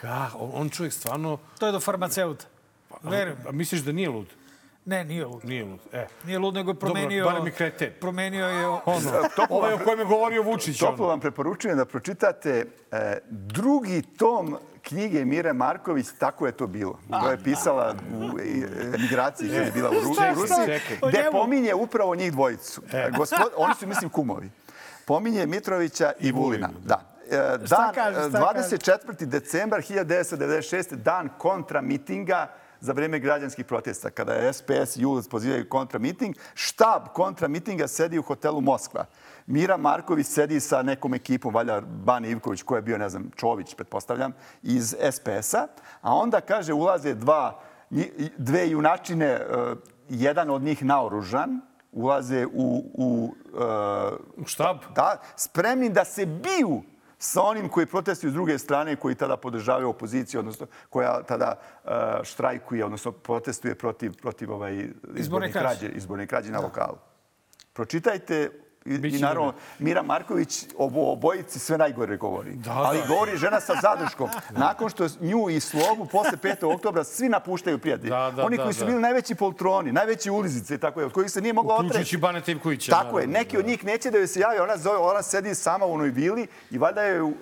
[0.00, 1.38] ka, on čovjek stvarno...
[1.58, 2.46] To je do farmaceuta.
[3.02, 3.38] Verujem.
[3.48, 4.26] A misliš da nije lud?
[4.88, 5.44] Ne, nije lud.
[5.44, 6.06] Nije lud, e.
[6.24, 7.24] Nije lud, nego je promenio...
[7.24, 7.92] Dobro, barem i kreten.
[8.00, 8.66] Promenio je...
[8.66, 8.80] Ono,
[9.48, 10.78] ovo je o kojem je govorio Vučić.
[10.78, 16.98] Toplo vam preporučujem da pročitate e, drugi tom knjige Mire Marković, tako je to bilo.
[17.22, 18.44] To je pisala u e,
[18.94, 19.94] emigraciji, kada je bila u
[20.34, 22.82] Rusiji, gde pominje upravo njih dvojicu.
[22.92, 23.10] E.
[23.18, 24.50] Gospod, oni su, mislim, kumovi.
[25.04, 26.70] Pominje Mitrovića i Vulina.
[26.84, 27.00] Da.
[27.30, 29.24] E, Dan, kaže, šta 24.
[29.24, 30.94] decembar 1996.
[30.94, 32.48] dan kontra mitinga
[32.80, 37.88] za vreme građanskih protesta, kada je SPS i ULS pozivaju kontra miting, štab kontra mitinga
[37.88, 39.04] sedi u hotelu Moskva.
[39.46, 43.74] Mira Marković sedi sa nekom ekipom, valjda Bani Ivković, ko je bio, ne znam, Čović,
[43.74, 44.32] pretpostavljam,
[44.62, 45.66] iz SPS-a.
[46.00, 47.60] A onda, kaže, ulaze dva,
[48.36, 49.44] dve junačine, e,
[50.08, 51.60] jedan od njih naoružan,
[51.92, 54.76] ulaze u, u, e, U štab?
[54.94, 56.82] da, spremni da se biju
[57.18, 61.54] sa onim koji protestuju s druge strane, koji tada podržavaju opoziciju, odnosno koja tada
[61.84, 61.90] uh,
[62.22, 65.78] štrajkuje, odnosno protestuje protiv, protiv ovaj, izborne krađe.
[65.78, 66.98] krađe, izborne krađe na lokalu.
[67.72, 68.50] Pročitajte
[68.88, 69.58] i, i Biće naravno dobro.
[69.78, 72.52] Mira Marković o obojici sve najgore govori.
[72.54, 73.06] Da, Ali da.
[73.06, 74.28] govori žena sa zadrškom.
[74.66, 76.74] Nakon što nju i slogu posle 5.
[76.74, 78.10] oktobra svi napuštaju prijatelji.
[78.10, 78.86] Da, da, Oni da, koji su da.
[78.86, 81.88] bili najveći poltroni, najveći ulizice i tako je, od kojih se nije mogla otreći.
[81.88, 82.92] Uključujući Baneta Ivkovića.
[82.92, 85.54] Tako je, naravno, neki od njih neće da joj se javi, ona zove, ona sedi
[85.54, 87.32] sama u onoj vili i valjda je uh,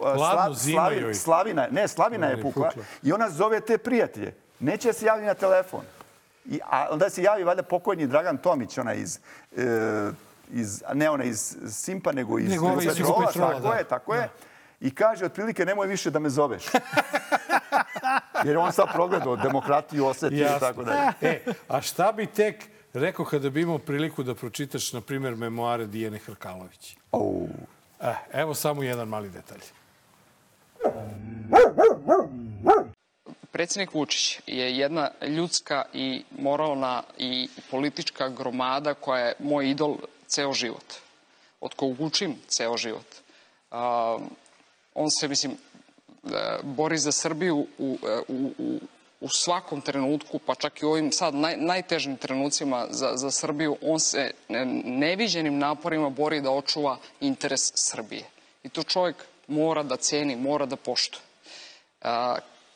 [0.55, 1.14] zima joj.
[1.14, 2.70] Slavina, ne, Slavina je pukla.
[3.02, 4.35] I ona zove te prijatelje.
[4.60, 5.81] Neće da se javi na telefon.
[6.44, 9.18] I, a onda se javi valjda pokojni Dragan Tomić, ona iz,
[9.56, 10.10] e,
[10.52, 13.74] iz ne ona iz Simpa, nego iz Nego iz Petrola, tako da.
[13.74, 14.28] je, tako je.
[14.81, 16.64] I kaže, otprilike, nemoj više da me zoveš.
[18.44, 21.12] Jer je on sad progledao demokratiju, osetio i tako dalje.
[21.20, 25.86] E, a šta bi tek rekao kada bi imao priliku da pročitaš, na primjer, memoare
[25.86, 26.97] Dijene Hrkalović?
[27.12, 27.48] Oh.
[28.01, 29.60] E, evo samo jedan mali detalj.
[33.52, 39.97] Predsjednik Vučić je jedna ljudska i moralna i politička gromada koja je moj idol
[40.28, 40.94] ceo život.
[41.61, 43.07] Od kog učim ceo život.
[43.70, 44.19] A,
[44.94, 48.81] on se, mislim, e, bori za Srbiju u, e, u, u,
[49.20, 53.77] u svakom trenutku, pa čak i u ovim sad naj, najtežim trenucima za, za Srbiju,
[53.82, 58.24] on se ne- neviđenim naporima bori da očuva interes Srbije.
[58.62, 59.16] I to čovjek
[59.47, 61.23] mora da ceni, mora da poštuje.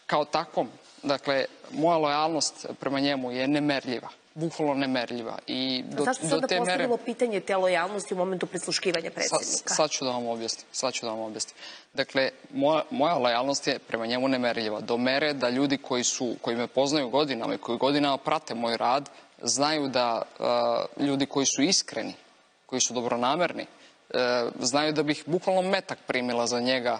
[0.06, 0.68] Kao takvom,
[1.02, 5.38] dakle, moja lojalnost prema njemu je nemerljiva, bukvalno nemerljiva.
[5.46, 6.88] I do, Zašto do te mere...
[7.04, 9.74] pitanje te lojalnosti u momentu prisluškivanja Sa, predsjednika?
[9.74, 10.66] sad ću da vam objasnim.
[10.72, 11.56] Sad ću da vam objasnim.
[11.94, 14.80] Dakle, moja, moja lojalnost je prema njemu nemerljiva.
[14.80, 18.76] Do mere da ljudi koji, su, koji me poznaju godinama i koji godinama prate moj
[18.76, 19.10] rad,
[19.42, 22.14] znaju da uh, ljudi koji su iskreni,
[22.66, 23.66] koji su dobronamerni,
[24.10, 24.18] uh,
[24.60, 26.98] znaju da bih bukvalno metak primila za njega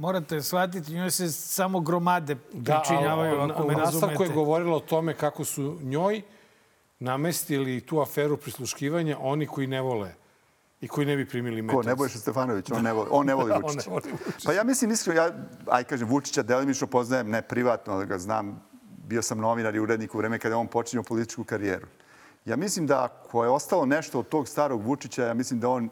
[0.00, 4.34] Morate shvatiti, njoj se samo gromade Da, pričinjavaju, ali, ako me nastavku je razumete.
[4.34, 6.22] govorila o tome kako su njoj
[6.98, 10.14] namestili tu aferu prisluškivanja oni koji ne vole
[10.80, 11.76] i koji ne bi primili metac.
[11.76, 13.90] Ko, Nebojša Stefanović, on ne voli, on ne voli Da, on Vučića.
[13.90, 14.46] ne voli Vučića.
[14.46, 15.30] Pa ja mislim, iskreno, ja,
[15.66, 18.62] aj kažem, Vučića delimično poznajem, ne privatno, ali ga znam,
[19.06, 21.86] bio sam novinar i urednik u vreme kada je on počinio političku karijeru.
[22.44, 25.88] Ja mislim da ako je ostalo nešto od tog starog Vučića, ja mislim da on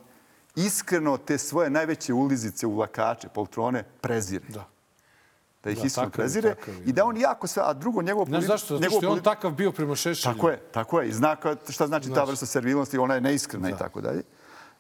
[0.67, 4.45] iskreno te svoje najveće ulizice u lakače, poltrone, prezire.
[4.49, 4.65] Da.
[5.65, 6.55] Da ih Da, iskreno prezire
[6.87, 8.27] i da on jako sve, a drugo njegovo...
[8.27, 8.77] Znaš politi- zašto?
[8.79, 10.35] Zato što je on takav bio prema Šešelju.
[10.35, 11.09] Tako je, tako je.
[11.09, 11.37] I zna
[11.69, 12.29] šta znači ta Znaš.
[12.29, 14.23] vrsta servilnosti, ona je neiskrena i tako dalje.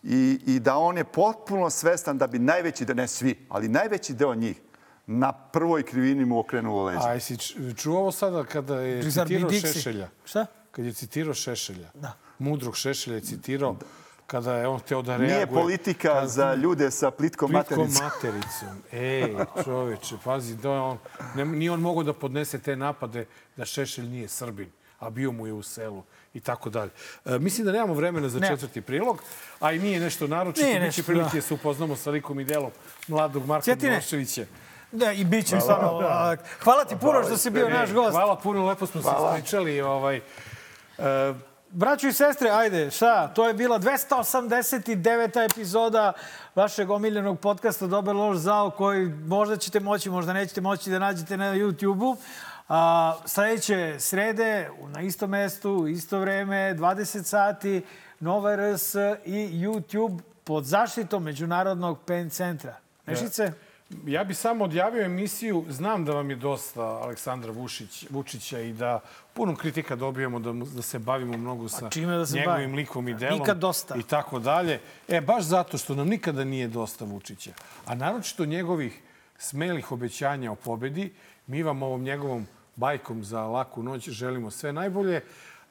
[0.02, 4.14] I, I da on je potpuno svestan da bi najveći, da ne svi, ali najveći
[4.14, 4.60] deo njih
[5.06, 7.00] na prvoj krivini mu okrenulo leđa.
[7.08, 7.36] A jesi
[7.76, 9.50] čuo ovo sada kada je Zar bi citirao?
[9.72, 10.08] Šešelja?
[10.24, 10.46] Šta?
[10.70, 11.90] Kad je citirao Šešelja.
[11.94, 12.12] Da.
[12.38, 13.76] Mudrog Šešelja je citirao
[14.28, 15.34] kada je on hteo da reaguje.
[15.34, 18.04] Nije politika za ljude sa plitkom Plitkom matericom.
[18.04, 18.82] matericom.
[18.92, 19.34] Ej,
[19.64, 20.98] čoveče, pazi, da on,
[21.34, 23.26] ne, nije on mogao da podnese te napade
[23.56, 26.02] da Šešelj nije Srbin, a bio mu je u selu
[26.34, 26.90] i tako dalje.
[27.24, 28.48] E, mislim da nemamo vremena za Ne.
[28.48, 29.22] četvrti prilog,
[29.60, 30.66] a i nije nešto naročito.
[30.66, 31.42] Nije Biće nešto, prilike da.
[31.42, 32.70] se upoznamo sa likom i delom
[33.08, 33.76] mladog Marka.
[33.82, 34.44] Miloševića.
[34.92, 36.00] Da, i bit će stvarno.
[36.60, 38.10] Hvala ti puno što si bio naš gost.
[38.10, 39.80] Hvala puno, lepo smo se ispričali.
[39.80, 40.22] Ovaj, e,
[41.70, 43.28] Braćo i sestre, ajde, šta?
[43.28, 45.44] To je bila 289.
[45.44, 46.12] epizoda
[46.54, 51.36] vašeg omiljenog podcasta Dobar lož zao, koji možda ćete moći, možda nećete moći da nađete
[51.36, 52.16] na YouTube-u.
[52.68, 57.84] A, sledeće srede na istom mestu, isto vreme, 20 sati,
[58.20, 62.76] Nova RS i YouTube pod zaštitom Međunarodnog PEN centra.
[63.06, 63.52] Nešice?
[64.06, 69.00] Ja bih samo odjavio emisiju, znam da vam je dosta Aleksandra Vušić, Vučića i da
[69.34, 72.76] puno kritika dobijemo da, mu- da se bavimo mnogo sa čime da se njegovim bavimo?
[72.76, 73.38] likom i delom.
[73.38, 73.94] nikad dosta.
[73.96, 74.80] I tako dalje.
[75.08, 77.50] E, baš zato što nam nikada nije dosta Vučića.
[77.86, 79.00] A naročito njegovih
[79.38, 81.12] smelih obećanja o pobedi,
[81.46, 82.46] mi vam ovom njegovom
[82.76, 85.20] bajkom za laku noć želimo sve najbolje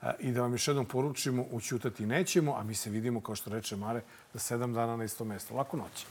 [0.02, 3.50] a, i da vam još jednom poručimo, učutati nećemo, a mi se vidimo, kao što
[3.50, 4.02] reče Mare,
[4.34, 5.56] za sedam dana na isto mesto.
[5.56, 6.06] Laku noć.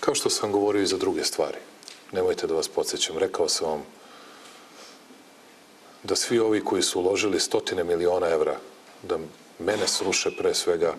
[0.00, 1.58] Kao što sam govorio i za druge stvari.
[2.12, 3.18] Nemojte da vas podsjećam.
[3.18, 3.82] Rekao sam vam
[6.02, 8.56] da svi ovi koji su uložili stotine miliona evra
[9.02, 9.18] da
[9.58, 10.94] mene sruše pre svega,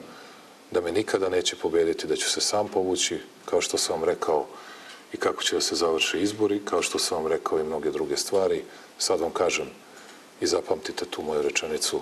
[0.72, 4.47] da me nikada neće pobediti, da ću se sam povući, kao što sam vam rekao
[5.13, 8.18] i kako će da se završe izbori, kao što sam vam rekao i mnoge druge
[8.18, 8.63] stvari.
[8.97, 9.68] Sad vam kažem
[10.41, 12.01] i zapamtite tu moju rečenicu,